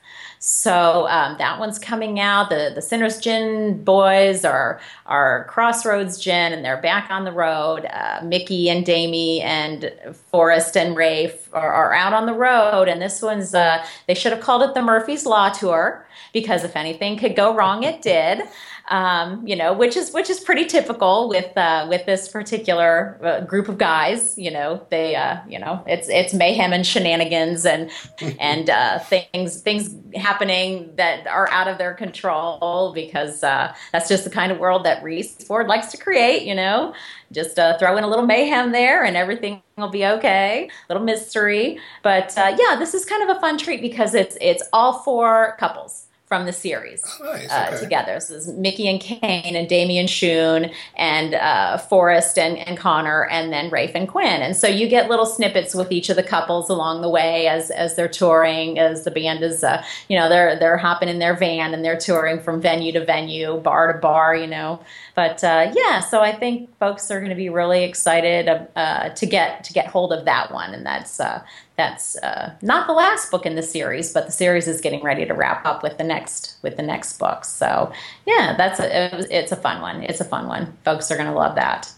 So 0.46 1.08
um, 1.08 1.36
that 1.38 1.58
one's 1.58 1.78
coming 1.78 2.20
out. 2.20 2.50
The 2.50 2.70
the 2.74 2.82
Sinner's 2.82 3.18
Gin 3.18 3.82
boys 3.82 4.44
are 4.44 4.78
are 5.06 5.46
Crossroads 5.48 6.18
Gin, 6.18 6.52
and 6.52 6.62
they're 6.62 6.82
back 6.82 7.10
on 7.10 7.24
the 7.24 7.32
road. 7.32 7.86
Uh, 7.86 8.20
Miki 8.22 8.68
and 8.68 8.84
Damie 8.84 9.40
and 9.40 9.90
Forrest 10.30 10.76
and 10.76 10.94
Rafe 10.94 11.48
are, 11.54 11.72
are, 11.72 11.94
out 11.94 12.12
on 12.12 12.26
the 12.26 12.34
road, 12.34 12.88
and 12.88 13.00
this 13.00 13.22
one's 13.22 13.54
uh, 13.54 13.82
they 14.06 14.12
should 14.12 14.32
have 14.32 14.42
called 14.42 14.60
it 14.60 14.74
the 14.74 14.82
Murphy's 14.82 15.24
Law 15.24 15.48
Tour 15.48 16.06
because 16.34 16.62
if 16.62 16.76
anything 16.76 17.16
could 17.16 17.34
go 17.34 17.56
wrong, 17.56 17.82
it 17.82 18.02
did 18.02 18.42
um, 18.88 19.46
you 19.46 19.56
know, 19.56 19.72
which 19.72 19.96
is 19.96 20.12
which 20.12 20.28
is 20.28 20.40
pretty 20.40 20.66
typical 20.66 21.28
with 21.28 21.56
uh, 21.56 21.86
with 21.88 22.04
this 22.04 22.28
particular 22.28 23.18
uh, 23.22 23.40
group 23.40 23.68
of 23.68 23.78
guys. 23.78 24.36
You 24.36 24.50
know, 24.50 24.86
they 24.90 25.16
uh, 25.16 25.38
you 25.48 25.58
know 25.58 25.82
it's 25.86 26.08
it's 26.08 26.34
mayhem 26.34 26.72
and 26.72 26.86
shenanigans 26.86 27.64
and 27.64 27.90
and 28.38 28.68
uh, 28.68 28.98
things 28.98 29.60
things 29.62 29.94
happening 30.14 30.94
that 30.96 31.26
are 31.26 31.48
out 31.50 31.66
of 31.66 31.78
their 31.78 31.94
control 31.94 32.92
because 32.94 33.42
uh, 33.42 33.74
that's 33.92 34.08
just 34.08 34.24
the 34.24 34.30
kind 34.30 34.52
of 34.52 34.58
world 34.58 34.84
that 34.84 35.02
Rhys 35.02 35.32
Ford 35.44 35.66
likes 35.66 35.90
to 35.92 35.96
create. 35.96 36.42
You 36.42 36.54
know, 36.54 36.94
just 37.32 37.58
uh, 37.58 37.78
throw 37.78 37.96
in 37.96 38.04
a 38.04 38.08
little 38.08 38.26
mayhem 38.26 38.72
there 38.72 39.02
and 39.02 39.16
everything 39.16 39.62
will 39.78 39.88
be 39.88 40.04
okay. 40.04 40.68
Little 40.90 41.04
mystery, 41.04 41.78
but 42.02 42.34
yeah, 42.36 42.76
this 42.78 42.92
is 42.92 43.06
kind 43.06 43.28
of 43.28 43.36
a 43.36 43.40
fun 43.40 43.56
treat 43.56 43.80
because 43.80 44.14
it's 44.14 44.36
it's 44.42 44.62
all 44.74 44.98
for 44.98 45.56
couples 45.58 46.03
from 46.34 46.46
the 46.46 46.52
series 46.52 47.04
oh, 47.20 47.32
nice. 47.32 47.48
uh, 47.48 47.66
okay. 47.68 47.80
together. 47.80 48.18
So 48.18 48.34
this 48.34 48.48
is 48.48 48.54
Miki 48.54 48.88
and 48.88 49.00
Kane 49.00 49.54
and 49.54 49.68
Damien 49.68 50.06
Sionn 50.06 50.74
and 50.96 51.34
uh, 51.34 51.78
Forrest 51.78 52.38
and, 52.38 52.58
and 52.58 52.76
Connor 52.76 53.26
and 53.26 53.52
then 53.52 53.70
Rafe 53.70 53.92
and 53.94 54.08
Quinn. 54.08 54.42
And 54.42 54.56
so 54.56 54.66
you 54.66 54.88
get 54.88 55.08
little 55.08 55.26
snippets 55.26 55.76
with 55.76 55.92
each 55.92 56.08
of 56.10 56.16
the 56.16 56.24
couples 56.24 56.68
along 56.68 57.02
the 57.02 57.08
way 57.08 57.46
as 57.46 57.70
as 57.70 57.94
they're 57.94 58.08
touring, 58.08 58.80
as 58.80 59.04
the 59.04 59.12
band 59.12 59.44
is, 59.44 59.62
uh, 59.62 59.84
you 60.08 60.18
know, 60.18 60.28
they're 60.28 60.58
they're 60.58 60.76
hopping 60.76 61.08
in 61.08 61.20
their 61.20 61.36
van 61.36 61.72
and 61.72 61.84
they're 61.84 61.96
touring 61.96 62.40
from 62.40 62.60
venue 62.60 62.90
to 62.90 63.04
venue, 63.04 63.60
bar 63.60 63.92
to 63.92 63.98
bar, 64.00 64.34
you 64.34 64.48
know. 64.48 64.80
But 65.14 65.44
uh, 65.44 65.72
yeah, 65.72 66.00
so 66.00 66.20
I 66.20 66.32
think 66.32 66.76
folks 66.78 67.12
are 67.12 67.20
going 67.20 67.30
to 67.30 67.36
be 67.36 67.48
really 67.48 67.84
excited 67.84 68.48
uh, 68.74 69.10
to 69.10 69.26
get 69.26 69.62
to 69.64 69.72
get 69.72 69.86
hold 69.86 70.12
of 70.12 70.24
that 70.24 70.52
one, 70.52 70.74
and 70.74 70.84
that's 70.84 71.20
uh, 71.20 71.44
that's 71.76 72.16
uh, 72.16 72.54
not 72.62 72.86
the 72.86 72.92
last 72.92 73.30
book 73.30 73.46
in 73.46 73.56
the 73.56 73.62
series, 73.62 74.12
but 74.12 74.26
the 74.26 74.32
series 74.32 74.68
is 74.68 74.80
getting 74.80 75.02
ready 75.02 75.26
to 75.26 75.34
wrap 75.34 75.66
up 75.66 75.82
with 75.82 75.98
the 75.98 76.04
next 76.04 76.56
with 76.62 76.76
the 76.76 76.82
next 76.82 77.18
book. 77.18 77.44
So 77.44 77.92
yeah, 78.26 78.54
that's 78.56 78.78
a, 78.80 79.36
it's 79.36 79.52
a 79.52 79.56
fun 79.56 79.80
one. 79.80 80.02
It's 80.02 80.20
a 80.20 80.24
fun 80.24 80.46
one. 80.46 80.76
Folks 80.84 81.10
are 81.10 81.16
going 81.16 81.28
to 81.28 81.34
love 81.34 81.56
that. 81.56 81.90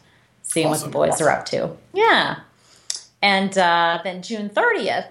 Seeing 0.42 0.68
awesome. 0.68 0.86
what 0.86 0.92
the 0.92 0.98
boys 0.98 1.12
awesome. 1.14 1.26
are 1.26 1.30
up 1.30 1.46
to. 1.46 1.76
Yeah, 1.92 2.40
and 3.20 3.56
uh, 3.58 4.00
then 4.02 4.22
June 4.22 4.48
thirtieth, 4.48 5.06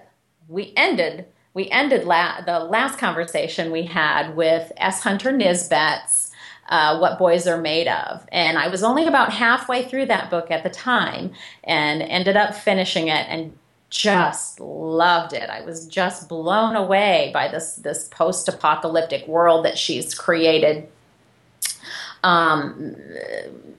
we 0.48 0.74
ended 0.76 1.26
we 1.54 1.70
ended 1.70 2.04
la- 2.04 2.42
the 2.42 2.60
last 2.60 3.00
conversation 3.00 3.72
we 3.72 3.84
had 3.84 4.36
with 4.36 4.72
S. 4.78 5.04
Hunter 5.04 5.32
Nisbet's 5.32 6.32
uh, 6.70 6.98
What 6.98 7.18
Boys 7.18 7.48
Are 7.48 7.60
Made 7.60 7.88
Of. 7.88 8.26
And 8.32 8.58
I 8.58 8.68
was 8.68 8.84
only 8.84 9.08
about 9.08 9.32
halfway 9.32 9.84
through 9.84 10.08
that 10.08 10.30
book 10.30 10.52
at 10.52 10.64
the 10.64 10.70
time 10.70 11.32
and 11.64 12.02
ended 12.02 12.36
up 12.36 12.56
finishing 12.56 13.08
it 13.08 13.26
and 13.30 13.58
just 13.90 14.60
loved 14.60 15.34
it. 15.34 15.50
I 15.50 15.62
was 15.62 15.88
just 15.88 16.28
blown 16.28 16.76
away 16.76 17.32
by 17.34 17.48
this 17.48 17.76
this 17.76 18.08
post 18.10 18.48
apocalyptic 18.48 19.28
world 19.28 19.66
that 19.66 19.78
she's 19.78 20.14
created. 20.14 20.88
Um, 22.24 22.96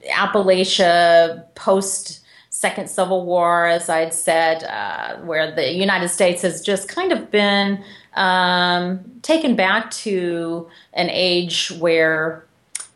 Appalachia 0.09 1.43
post 1.55 2.21
Second 2.49 2.89
Civil 2.89 3.25
War, 3.25 3.67
as 3.67 3.87
I'd 3.89 4.13
said, 4.13 4.63
uh, 4.63 5.17
where 5.17 5.53
the 5.53 5.73
United 5.73 6.09
States 6.09 6.41
has 6.41 6.61
just 6.61 6.87
kind 6.87 7.11
of 7.11 7.29
been 7.29 7.83
um, 8.15 8.99
taken 9.21 9.55
back 9.55 9.91
to 9.91 10.67
an 10.93 11.09
age 11.11 11.71
where 11.77 12.46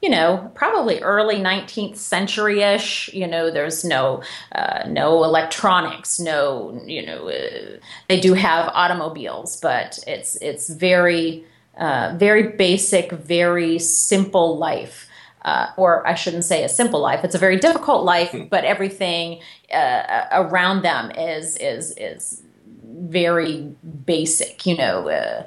you 0.01 0.09
know, 0.09 0.51
probably 0.55 0.99
early 0.99 1.35
19th 1.35 1.95
century 1.95 2.61
ish. 2.61 3.13
You 3.13 3.27
know, 3.27 3.51
there's 3.51 3.85
no 3.85 4.23
uh, 4.53 4.83
no 4.87 5.23
electronics, 5.23 6.19
no 6.19 6.81
you 6.85 7.05
know, 7.05 7.29
uh, 7.29 7.77
they 8.09 8.19
do 8.19 8.33
have 8.33 8.71
automobiles, 8.73 9.57
but 9.57 9.99
it's 10.07 10.35
it's 10.37 10.69
very 10.69 11.45
uh, 11.77 12.15
very 12.17 12.49
basic, 12.49 13.11
very 13.11 13.79
simple 13.79 14.57
life. 14.57 15.07
Uh, 15.43 15.71
or 15.75 16.05
I 16.07 16.13
shouldn't 16.13 16.45
say 16.45 16.63
a 16.63 16.69
simple 16.69 16.99
life. 16.99 17.23
It's 17.23 17.33
a 17.33 17.39
very 17.39 17.57
difficult 17.57 18.03
life, 18.03 18.29
hmm. 18.29 18.43
but 18.43 18.63
everything 18.63 19.41
uh, 19.73 20.25
around 20.31 20.83
them 20.83 21.11
is 21.11 21.57
is 21.57 21.95
is 21.97 22.43
very 22.83 23.73
basic. 24.05 24.65
You 24.65 24.77
know, 24.77 25.09
uh, 25.09 25.43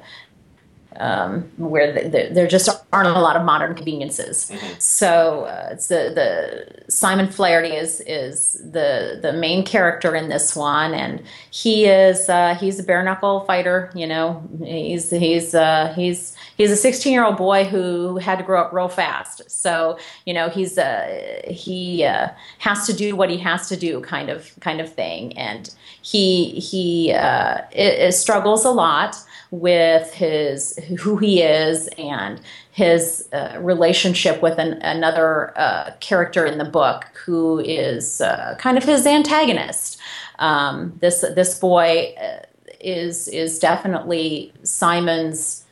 um, 0.99 1.43
where 1.57 1.91
the, 1.91 2.09
the, 2.09 2.29
there 2.33 2.47
just 2.47 2.69
aren't 2.93 3.09
a 3.09 3.19
lot 3.19 3.35
of 3.35 3.43
modern 3.43 3.75
conveniences. 3.75 4.49
Mm-hmm. 4.49 4.79
So 4.79 5.45
uh, 5.45 5.69
it's 5.71 5.87
the 5.87 6.11
the 6.15 6.91
Simon 6.91 7.29
Flaherty 7.29 7.75
is 7.75 8.01
is 8.01 8.53
the 8.63 9.19
the 9.21 9.33
main 9.33 9.65
character 9.65 10.15
in 10.15 10.29
this 10.29 10.55
one, 10.55 10.93
and 10.93 11.21
he 11.51 11.85
is 11.85 12.29
uh, 12.29 12.55
he's 12.55 12.79
a 12.79 12.83
bare 12.83 13.03
knuckle 13.03 13.41
fighter. 13.41 13.91
You 13.95 14.07
know, 14.07 14.43
he's 14.63 15.09
he's 15.09 15.53
uh, 15.53 15.93
he's 15.95 16.35
he's 16.57 16.71
a 16.71 16.77
16 16.77 17.11
year 17.11 17.25
old 17.25 17.37
boy 17.37 17.65
who 17.65 18.17
had 18.17 18.37
to 18.37 18.43
grow 18.43 18.61
up 18.61 18.73
real 18.73 18.89
fast. 18.89 19.49
So 19.49 19.97
you 20.25 20.33
know 20.33 20.49
he's 20.49 20.77
uh, 20.77 21.41
he 21.47 22.03
uh, 22.03 22.29
has 22.59 22.85
to 22.87 22.93
do 22.93 23.15
what 23.15 23.29
he 23.29 23.37
has 23.37 23.67
to 23.69 23.77
do, 23.77 24.01
kind 24.01 24.29
of 24.29 24.53
kind 24.59 24.81
of 24.81 24.91
thing, 24.91 25.37
and 25.37 25.73
he 26.01 26.51
he 26.51 27.11
uh, 27.13 27.61
it, 27.71 27.99
it 27.99 28.13
struggles 28.13 28.65
a 28.65 28.71
lot 28.71 29.17
with 29.51 30.13
his 30.13 30.77
who 30.99 31.17
he 31.17 31.41
is 31.41 31.87
and 31.97 32.41
his 32.71 33.27
uh, 33.31 33.57
relationship 33.59 34.41
with 34.41 34.57
an, 34.57 34.73
another 34.81 35.57
uh, 35.57 35.91
character 35.99 36.45
in 36.45 36.57
the 36.57 36.65
book 36.65 37.05
who 37.25 37.59
is 37.59 38.21
uh, 38.21 38.55
kind 38.59 38.77
of 38.77 38.83
his 38.83 39.05
antagonist. 39.05 39.97
Um, 40.39 40.97
this 40.99 41.21
this 41.21 41.57
boy 41.59 42.13
uh, 42.21 42.45
is 42.79 43.27
is 43.29 43.59
definitely 43.59 44.51
Simon's. 44.63 45.63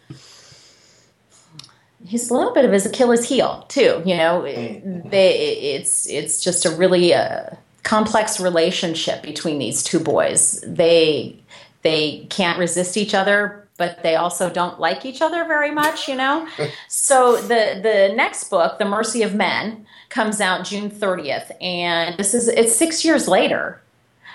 He's 2.06 2.30
a 2.30 2.34
little 2.34 2.54
bit 2.54 2.66
of 2.66 2.72
his 2.72 2.86
Achilles 2.86 3.28
heel 3.28 3.66
too. 3.70 4.02
You 4.06 4.18
know, 4.18 4.44
mm-hmm. 4.46 5.10
they, 5.10 5.38
it's 5.76 6.08
it's 6.10 6.44
just 6.44 6.66
a 6.66 6.70
really 6.70 7.14
uh, 7.14 7.50
complex 7.84 8.40
relationship 8.40 9.24
between 9.24 9.60
these 9.60 9.84
two 9.84 10.00
boys. 10.00 10.64
They 10.66 11.38
they 11.82 12.26
can't 12.30 12.58
resist 12.58 12.98
each 12.98 13.14
other 13.14 13.63
but 13.84 14.02
they 14.02 14.16
also 14.16 14.50
don't 14.50 14.80
like 14.80 15.06
each 15.06 15.22
other 15.22 15.44
very 15.44 15.72
much, 15.72 16.08
you 16.08 16.16
know? 16.16 16.48
so 16.88 17.36
the 17.42 17.80
the 17.82 18.14
next 18.16 18.50
book, 18.50 18.80
The 18.80 18.86
Mercy 18.86 19.24
of 19.24 19.36
Men, 19.36 19.86
comes 20.10 20.40
out 20.40 20.66
June 20.66 20.90
30th, 20.90 21.52
and 21.62 22.18
this 22.18 22.34
is 22.34 22.48
it's 22.48 22.76
six 22.76 23.04
years 23.04 23.28
later. 23.28 23.82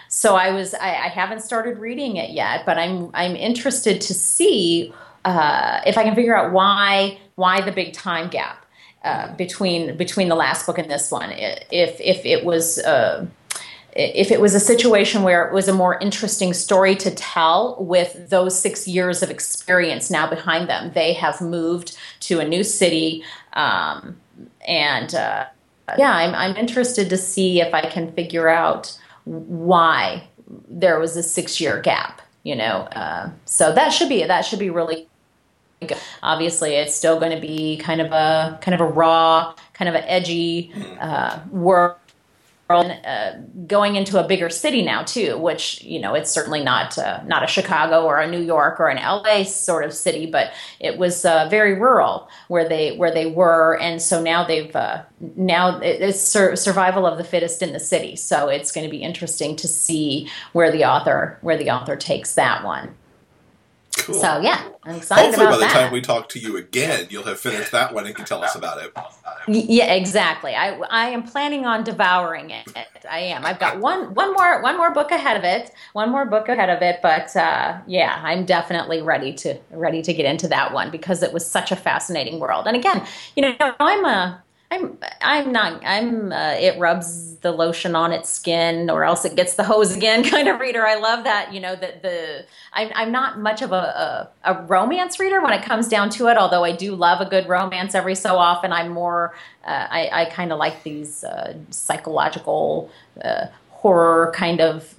So 0.09 0.37
I 0.37 0.51
was 0.51 0.75
I, 0.75 0.89
I 0.89 1.09
haven't 1.09 1.41
started 1.41 1.79
reading 1.79 2.17
it 2.17 2.31
yet, 2.31 2.67
but 2.67 2.79
I'm 2.79 3.11
I'm 3.15 3.37
interested 3.37 4.01
to 4.03 4.15
see 4.15 4.93
uh, 5.25 5.81
if 5.87 5.97
I 5.97 6.03
can 6.03 6.15
figure 6.15 6.37
out 6.37 6.53
why 6.53 7.19
why 7.37 7.61
the 7.63 7.73
big 7.73 7.95
time 7.95 8.29
gap 8.29 8.67
uh, 9.05 9.35
between 9.37 9.97
between 9.97 10.29
the 10.29 10.37
last 10.37 10.67
book 10.67 10.79
and 10.79 10.91
this 10.91 11.11
one. 11.11 11.31
If 11.33 12.01
if 12.01 12.27
it 12.27 12.45
was 12.45 12.79
uh, 12.81 13.27
if 13.93 14.31
it 14.31 14.41
was 14.41 14.55
a 14.55 14.61
situation 14.61 15.23
where 15.23 15.47
it 15.47 15.53
was 15.53 15.69
a 15.69 15.75
more 15.75 15.99
interesting 15.99 16.53
story 16.53 16.95
to 16.97 17.11
tell 17.11 17.77
with 17.81 18.29
those 18.31 18.59
six 18.59 18.87
years 18.87 19.23
of 19.23 19.31
experience 19.31 20.11
now 20.11 20.29
behind 20.29 20.69
them, 20.69 20.93
they 20.95 21.13
have 21.15 21.41
moved 21.41 21.97
to 22.21 22.41
a 22.41 22.47
new 22.47 22.63
city. 22.63 23.25
Um, 23.55 24.17
and 24.67 25.15
uh, 25.15 25.47
yeah, 25.97 26.13
I'm, 26.13 26.35
I'm 26.35 26.57
interested 26.57 27.09
to 27.11 27.17
see 27.17 27.61
if 27.61 27.73
I 27.73 27.83
can 27.89 28.13
figure 28.13 28.49
out 28.49 28.97
why 29.25 30.29
there 30.69 30.99
was 30.99 31.17
a 31.17 31.23
six 31.23 31.61
year 31.61 31.81
gap, 31.81 32.23
you 32.43 32.55
know. 32.55 32.89
Uh, 32.93 33.31
so 33.47 33.73
that 33.75 33.89
should 33.89 34.09
be, 34.09 34.23
that 34.25 34.43
should 34.43 34.59
be 34.59 34.71
really 34.71 35.09
good. 35.81 35.99
Obviously, 36.23 36.75
it's 36.75 36.95
still 36.95 37.19
going 37.19 37.33
to 37.35 37.41
be 37.41 37.79
kind 37.79 38.01
of 38.01 38.13
a, 38.13 38.59
kind 38.61 38.75
of 38.75 38.81
a 38.81 38.87
raw, 38.87 39.55
kind 39.73 39.89
of 39.89 39.95
an 39.95 40.05
edgy 40.07 40.73
uh, 41.01 41.41
work 41.51 42.01
uh, 42.71 43.33
going 43.67 43.97
into 43.97 44.23
a 44.23 44.27
bigger 44.27 44.51
city 44.51 44.83
now 44.83 45.03
too, 45.03 45.39
which 45.39 45.83
you 45.83 45.99
know 45.99 46.15
it's 46.15 46.31
certainly 46.31 46.63
not 46.63 46.99
uh, 46.99 47.23
not 47.25 47.43
a 47.43 47.47
Chicago 47.47 48.05
or 48.05 48.19
a 48.19 48.31
New 48.31 48.41
York 48.41 48.79
or 48.79 48.89
an 48.89 48.99
LA 48.99 49.45
sort 49.45 49.85
of 49.85 49.95
city, 49.95 50.27
but 50.27 50.53
it 50.79 50.99
was 50.99 51.25
uh, 51.25 51.49
very 51.49 51.75
rural 51.75 52.29
where 52.49 52.69
they 52.69 52.97
where 52.97 53.13
they 53.13 53.27
were, 53.27 53.79
and 53.81 54.03
so 54.03 54.23
now 54.23 54.45
they've 54.45 54.75
uh, 54.77 55.03
now 55.37 55.79
it's 55.81 56.21
sur- 56.21 56.57
survival 56.57 57.07
of 57.07 57.17
the 57.17 57.25
fittest 57.25 57.63
in 57.63 57.73
the 57.73 57.81
city. 57.81 58.17
So 58.17 58.49
it's 58.49 58.71
going 58.71 58.87
to 58.87 58.91
be 58.91 59.03
interesting 59.03 59.57
to 59.57 59.69
see 59.69 60.29
where 60.53 60.71
the 60.71 60.85
author 60.85 61.39
where 61.41 61.57
the 61.57 61.71
author 61.71 61.97
takes 61.97 62.35
that 62.35 62.65
one. 62.65 62.95
Cool. 63.99 64.15
So 64.15 64.41
yeah, 64.41 64.69
I'm 64.85 64.97
excited 64.97 65.27
Hopefully, 65.27 65.47
by 65.47 65.53
the 65.53 65.59
that. 65.61 65.73
time 65.73 65.93
we 65.93 66.01
talk 66.01 66.29
to 66.31 66.39
you 66.39 66.57
again, 66.57 67.07
you'll 67.11 67.25
have 67.25 67.39
finished 67.39 67.73
that 67.73 67.93
one 67.95 68.07
and 68.07 68.15
can 68.15 68.25
tell 68.25 68.43
us 68.43 68.55
about 68.55 68.83
it. 68.83 68.93
Yeah, 69.47 69.93
exactly. 69.93 70.55
I 70.55 70.79
I 70.91 71.09
am 71.11 71.23
planning 71.23 71.67
on 71.67 71.85
devouring 71.85 72.51
it. 72.51 72.69
I 73.11 73.21
am. 73.21 73.45
I've 73.45 73.59
got 73.59 73.81
one 73.81 74.15
one 74.15 74.33
more 74.35 74.63
one 74.63 74.77
more 74.77 74.93
book 74.93 75.11
ahead 75.11 75.37
of 75.37 75.45
it. 75.45 75.73
One 75.93 76.11
more 76.11 76.25
book 76.25 76.49
ahead 76.49 76.71
of 76.71 76.83
it, 76.83 77.01
but 77.03 77.35
uh, 77.37 77.79
yeah, 77.87 78.21
I'm 78.23 78.45
definitely 78.45 79.03
ready 79.03 79.33
to 79.35 79.59
ready 79.71 80.03
to 80.03 80.13
get 80.13 80.27
into 80.27 80.49
that 80.49 80.73
one 80.73 80.91
because 80.91 81.23
it 81.23 81.33
was 81.33 81.47
such 81.47 81.73
a 81.73 81.77
fascinating 81.77 82.41
world. 82.41 82.67
And 82.67 82.77
again, 82.77 83.07
you 83.37 83.43
know, 83.43 83.55
I'm 83.81 84.05
a 84.05 84.43
I'm 84.71 84.99
I'm 85.23 85.53
not 85.53 85.85
I'm 85.85 86.33
uh, 86.33 86.55
it 86.59 86.79
rubs 86.79 87.37
the 87.37 87.53
lotion 87.53 87.95
on 87.95 88.13
its 88.13 88.29
skin 88.29 88.91
or 88.91 89.05
else 89.05 89.25
it 89.25 89.35
gets 89.35 89.55
the 89.55 89.65
hose 89.65 89.97
again 89.97 90.23
kind 90.31 90.49
of 90.49 90.61
reader. 90.61 90.87
I 90.87 90.97
love 90.97 91.25
that 91.25 91.55
you 91.55 91.61
know 91.61 91.75
that 91.77 92.03
the 92.03 92.45
I'm 92.73 92.91
I'm 92.95 93.11
not 93.11 93.39
much 93.39 93.63
of 93.63 93.73
a, 93.73 94.29
a 94.45 94.53
a 94.53 94.63
romance 94.65 95.19
reader 95.19 95.41
when 95.41 95.53
it 95.53 95.63
comes 95.63 95.89
down 95.89 96.11
to 96.11 96.29
it. 96.29 96.37
Although 96.37 96.65
I 96.65 96.73
do 96.73 96.95
love 96.95 97.21
a 97.21 97.29
good 97.29 97.49
romance 97.49 97.95
every 97.95 98.15
so 98.15 98.37
often. 98.37 98.73
I'm 98.73 98.91
more 98.91 99.35
uh, 99.65 99.87
I 99.91 100.11
I 100.13 100.25
kind 100.27 100.53
of 100.53 100.59
like 100.59 100.83
these 100.83 101.25
uh, 101.25 101.55
psychological 101.71 102.91
uh, 103.25 103.47
horror 103.71 104.33
kind 104.35 104.61
of 104.61 104.95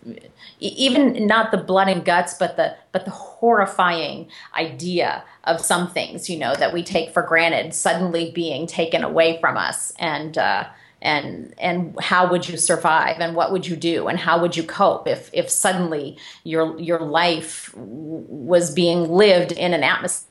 even 0.60 1.28
not 1.28 1.52
the 1.52 1.58
blood 1.58 1.90
and 1.90 2.04
guts 2.06 2.34
but 2.34 2.56
the 2.56 2.76
but 2.92 3.06
the 3.06 3.12
horrifying 3.12 4.28
idea 4.56 5.24
of 5.46 5.62
some 5.62 5.90
things 5.90 6.30
you 6.30 6.38
know 6.38 6.54
that 6.56 6.74
we 6.74 6.84
take 6.84 7.12
for 7.12 7.22
granted 7.22 7.74
suddenly 7.74 8.32
being 8.32 8.68
taken 8.68 9.04
away 9.04 9.40
from 9.40 9.58
us. 9.58 9.94
And 10.00 10.38
uh, 10.38 10.66
and 11.02 11.54
and 11.58 11.98
how 12.00 12.30
would 12.30 12.48
you 12.50 12.58
survive? 12.58 13.20
And 13.20 13.36
what 13.36 13.52
would 13.52 13.68
you 13.68 13.76
do? 13.76 14.08
And 14.08 14.20
how 14.20 14.42
would 14.42 14.58
you 14.58 14.64
cope 14.64 15.08
if 15.08 15.30
if 15.34 15.50
suddenly 15.50 16.18
your 16.44 16.80
your 16.80 17.00
life 17.00 17.74
was 17.76 18.74
being 18.74 19.10
lived 19.10 19.52
in 19.52 19.74
an 19.74 19.84
atmosphere 19.84 20.26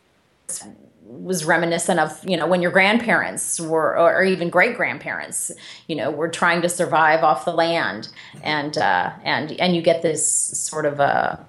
was 1.03 1.47
reminiscent 1.47 1.99
of 1.99 2.23
you 2.29 2.37
know 2.37 2.47
when 2.47 2.61
your 2.61 2.71
grandparents 2.71 3.59
were 3.59 3.99
or 3.99 4.23
even 4.25 4.51
great 4.51 4.77
grandparents 4.77 5.51
you 5.87 5.97
know 5.97 6.11
were 6.11 6.29
trying 6.29 6.61
to 6.61 6.69
survive 6.69 7.25
off 7.25 7.47
the 7.47 7.53
land. 7.53 8.09
And 8.43 8.77
uh, 8.77 9.13
and 9.25 9.53
and 9.53 9.75
you 9.75 9.81
get 9.81 10.03
this 10.03 10.31
sort 10.31 10.85
of 10.85 11.01
a, 11.01 11.45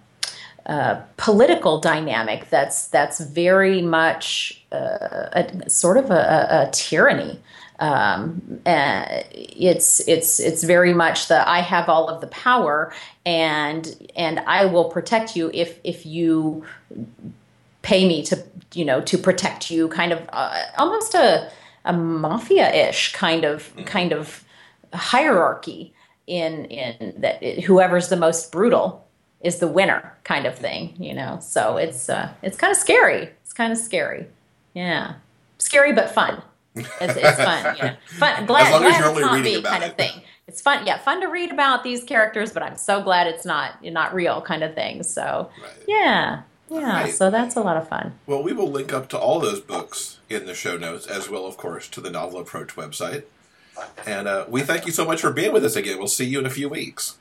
a 0.70 1.04
political 1.18 1.80
dynamic 1.80 2.48
that's 2.52 2.90
that's 2.90 3.20
very 3.20 3.82
much 3.82 4.62
uh, 4.72 5.26
a, 5.34 5.68
sort 5.68 5.98
of 5.98 6.12
a, 6.12 6.68
a, 6.68 6.70
tyranny. 6.72 7.40
Um, 7.80 8.62
and 8.68 9.26
it's 9.32 10.08
it's 10.08 10.40
it's 10.40 10.64
very 10.64 10.94
much 10.94 11.28
the 11.28 11.48
I 11.50 11.62
have 11.62 11.90
all 11.90 12.08
of 12.08 12.22
the 12.22 12.28
power 12.28 12.94
and 13.26 14.10
and 14.16 14.40
I 14.42 14.66
will 14.66 14.86
protect 14.86 15.36
you 15.36 15.50
if 15.56 15.80
if 15.84 16.06
you 16.06 16.64
pay 17.82 18.08
me 18.08 18.22
to 18.26 18.44
you 18.76 18.86
know 18.86 19.02
to 19.02 19.18
protect 19.18 19.72
you 19.72 19.88
kind 19.88 20.12
of 20.12 20.22
uh, 20.32 20.62
almost 20.78 21.16
a 21.16 21.50
a 21.86 21.94
mafia-ish 21.94 23.14
kind 23.14 23.44
of 23.44 23.74
kind 23.86 24.12
of 24.12 24.44
hierarchy 24.94 25.94
in 26.28 26.66
in 26.66 27.16
that 27.22 27.42
it, 27.42 27.64
whoever's 27.64 28.10
the 28.10 28.18
most 28.18 28.52
brutal 28.52 29.09
is 29.42 29.58
the 29.60 29.68
winner 29.68 30.18
kind 30.24 30.46
of 30.46 30.58
thing 30.58 30.96
you 31.00 31.14
know 31.14 31.38
so 31.42 31.78
it's 31.78 32.10
uh, 32.10 32.30
it's 32.42 32.58
kind 32.58 32.72
of 32.72 32.78
scary 32.78 33.30
it's 33.44 33.54
kind 33.54 33.72
of 33.72 33.78
scary 33.78 34.28
yeah 34.74 35.14
scary 35.58 35.94
but 35.94 36.10
fun 36.10 36.42
it's, 36.76 36.88
it's 37.02 37.38
fun 37.38 37.76
yeah 37.78 37.96
fun 38.08 38.46
glad, 38.46 38.68
As 38.68 38.72
long 38.74 38.84
as 38.86 38.98
you're 38.98 39.08
it's 39.08 39.08
only 39.10 39.22
not 39.22 39.34
reading 39.36 39.54
me 39.54 39.60
about 39.60 39.72
kind 39.72 39.84
it. 39.84 39.90
of 39.92 39.96
thing 39.98 40.22
it's 40.48 40.62
fun 40.62 40.86
yeah 40.86 40.98
fun 40.98 41.22
to 41.22 41.28
read 41.28 41.52
about 41.52 41.84
these 41.84 42.04
characters 42.04 42.52
but 42.54 42.64
i'm 42.64 42.78
so 42.78 43.02
glad 43.02 43.28
it's 43.28 43.46
not 43.46 43.84
not 43.84 44.14
real 44.14 44.42
kind 44.42 44.64
of 44.64 44.74
thing 44.76 45.04
so 45.04 45.50
Right. 45.62 45.72
yeah 45.88 46.42
yeah 46.70 47.04
Right. 47.04 47.14
so 47.14 47.30
that's 47.32 47.56
a 47.56 47.62
lot 47.62 47.78
of 47.78 47.88
fun 47.90 48.14
Well, 48.28 48.44
we 48.44 48.54
will 48.54 48.70
link 48.70 48.94
up 48.94 49.10
to 49.10 49.18
all 49.18 49.40
those 49.40 49.60
books 49.60 50.20
in 50.30 50.46
the 50.46 50.54
show 50.54 50.78
notes, 50.78 51.08
as 51.08 51.28
well, 51.28 51.48
of 51.48 51.58
course, 51.58 51.88
to 51.88 52.00
the 52.02 52.12
Novel 52.12 52.40
Approach 52.40 52.76
website. 52.76 53.24
And 54.06 54.28
uh, 54.28 54.46
we 54.48 54.62
thank 54.62 54.86
you 54.86 54.92
so 54.92 55.04
much 55.04 55.22
for 55.22 55.32
being 55.34 55.52
with 55.52 55.66
us 55.66 55.76
again. 55.76 55.98
We'll 55.98 56.08
see 56.08 56.26
you 56.26 56.38
in 56.38 56.46
a 56.46 56.50
few 56.52 56.70
weeks. 56.70 57.18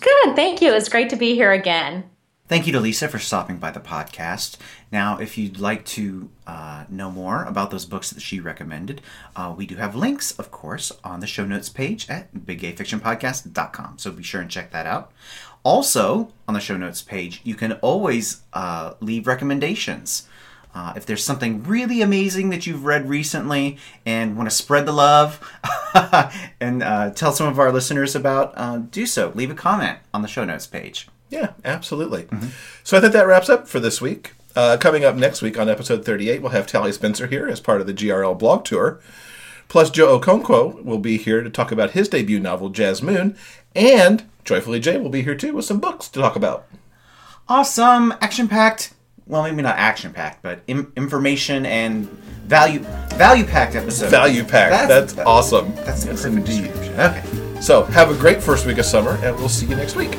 Good, 0.00 0.36
thank 0.36 0.60
you. 0.62 0.72
It's 0.72 0.88
great 0.88 1.10
to 1.10 1.16
be 1.16 1.34
here 1.34 1.52
again. 1.52 2.04
Thank 2.48 2.66
you 2.66 2.72
to 2.74 2.80
Lisa 2.80 3.08
for 3.08 3.18
stopping 3.18 3.56
by 3.56 3.70
the 3.70 3.80
podcast. 3.80 4.58
Now, 4.90 5.16
if 5.18 5.38
you'd 5.38 5.58
like 5.58 5.86
to 5.86 6.28
uh, 6.46 6.84
know 6.90 7.10
more 7.10 7.44
about 7.44 7.70
those 7.70 7.86
books 7.86 8.10
that 8.10 8.20
she 8.20 8.40
recommended, 8.40 9.00
uh, 9.34 9.54
we 9.56 9.64
do 9.64 9.76
have 9.76 9.96
links, 9.96 10.32
of 10.32 10.50
course, 10.50 10.92
on 11.02 11.20
the 11.20 11.26
show 11.26 11.46
notes 11.46 11.70
page 11.70 12.10
at 12.10 12.34
biggayfictionpodcast.com. 12.34 13.98
So 13.98 14.12
be 14.12 14.22
sure 14.22 14.42
and 14.42 14.50
check 14.50 14.70
that 14.72 14.86
out. 14.86 15.12
Also, 15.62 16.32
on 16.46 16.54
the 16.54 16.60
show 16.60 16.76
notes 16.76 17.00
page, 17.00 17.40
you 17.44 17.54
can 17.54 17.72
always 17.74 18.42
uh, 18.52 18.94
leave 19.00 19.26
recommendations. 19.26 20.28
Uh, 20.74 20.94
if 20.96 21.04
there's 21.04 21.22
something 21.24 21.62
really 21.64 22.00
amazing 22.00 22.48
that 22.50 22.66
you've 22.66 22.84
read 22.84 23.08
recently 23.08 23.76
and 24.06 24.36
want 24.36 24.48
to 24.48 24.54
spread 24.56 24.86
the 24.86 24.92
love 24.92 25.38
and 26.60 26.82
uh, 26.82 27.10
tell 27.10 27.32
some 27.32 27.46
of 27.46 27.58
our 27.58 27.70
listeners 27.70 28.14
about, 28.16 28.54
uh, 28.56 28.78
do 28.78 29.04
so. 29.04 29.32
Leave 29.34 29.50
a 29.50 29.54
comment 29.54 29.98
on 30.14 30.22
the 30.22 30.28
show 30.28 30.44
notes 30.44 30.66
page. 30.66 31.08
Yeah, 31.28 31.52
absolutely. 31.64 32.26
So 32.84 32.96
I 32.96 33.00
think 33.00 33.12
that 33.12 33.26
wraps 33.26 33.48
up 33.48 33.68
for 33.68 33.80
this 33.80 34.00
week. 34.00 34.32
Uh, 34.54 34.76
coming 34.78 35.04
up 35.04 35.16
next 35.16 35.40
week 35.40 35.58
on 35.58 35.68
episode 35.68 36.04
38, 36.04 36.42
we'll 36.42 36.52
have 36.52 36.66
Tali 36.66 36.92
Spencer 36.92 37.26
here 37.26 37.46
as 37.48 37.60
part 37.60 37.80
of 37.80 37.86
the 37.86 37.94
GRL 37.94 38.38
blog 38.38 38.64
tour. 38.64 39.00
Plus, 39.68 39.88
Joe 39.90 40.18
Okonkwo 40.18 40.84
will 40.84 40.98
be 40.98 41.16
here 41.16 41.42
to 41.42 41.48
talk 41.48 41.72
about 41.72 41.92
his 41.92 42.08
debut 42.08 42.38
novel, 42.38 42.68
Jazz 42.68 43.02
Moon. 43.02 43.34
And 43.74 44.24
Joyfully 44.44 44.80
Jay 44.80 44.98
will 44.98 45.08
be 45.08 45.22
here 45.22 45.34
too 45.34 45.54
with 45.54 45.64
some 45.64 45.80
books 45.80 46.08
to 46.08 46.20
talk 46.20 46.36
about. 46.36 46.66
awesome, 47.48 48.12
action 48.20 48.48
packed. 48.48 48.92
Well, 49.32 49.44
maybe 49.44 49.62
not 49.62 49.78
action 49.78 50.12
packed, 50.12 50.42
but 50.42 50.60
Im- 50.66 50.92
information 50.94 51.64
and 51.64 52.06
value 52.44 52.80
value 53.14 53.44
packed 53.44 53.74
episode. 53.74 54.10
Value 54.10 54.44
packed. 54.44 54.88
That's, 54.88 55.16
awesome. 55.16 55.74
That's 55.76 56.04
the 56.04 56.10
yes, 56.10 56.22
perfect 56.22 56.48
indeed. 56.50 56.70
description. 56.70 57.00
Okay. 57.00 57.60
So 57.62 57.84
have 57.84 58.10
a 58.10 58.14
great 58.14 58.42
first 58.42 58.66
week 58.66 58.76
of 58.76 58.84
summer, 58.84 59.12
and 59.22 59.34
we'll 59.36 59.48
see 59.48 59.64
you 59.64 59.74
next 59.74 59.96
week. 59.96 60.10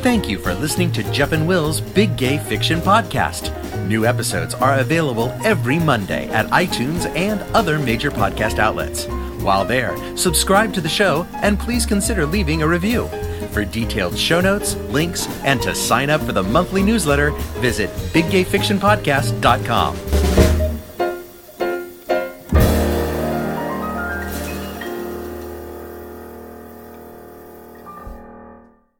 Thank 0.00 0.30
you 0.30 0.38
for 0.38 0.54
listening 0.54 0.92
to 0.92 1.12
Jeff 1.12 1.32
and 1.32 1.46
Will's 1.46 1.82
Big 1.82 2.16
Gay 2.16 2.38
Fiction 2.38 2.80
Podcast. 2.80 3.52
New 3.86 4.06
episodes 4.06 4.54
are 4.54 4.78
available 4.78 5.28
every 5.44 5.78
Monday 5.78 6.26
at 6.30 6.46
iTunes 6.46 7.04
and 7.14 7.42
other 7.54 7.78
major 7.78 8.10
podcast 8.10 8.58
outlets. 8.58 9.04
While 9.42 9.66
there, 9.66 9.94
subscribe 10.16 10.72
to 10.72 10.80
the 10.80 10.88
show 10.88 11.26
and 11.42 11.60
please 11.60 11.84
consider 11.84 12.24
leaving 12.24 12.62
a 12.62 12.66
review. 12.66 13.10
For 13.52 13.64
detailed 13.64 14.16
show 14.16 14.40
notes, 14.40 14.76
links, 14.90 15.26
and 15.44 15.60
to 15.62 15.74
sign 15.74 16.10
up 16.10 16.20
for 16.22 16.32
the 16.32 16.42
monthly 16.42 16.82
newsletter, 16.82 17.30
visit 17.60 17.90
biggayfictionpodcast.com. 18.12 20.47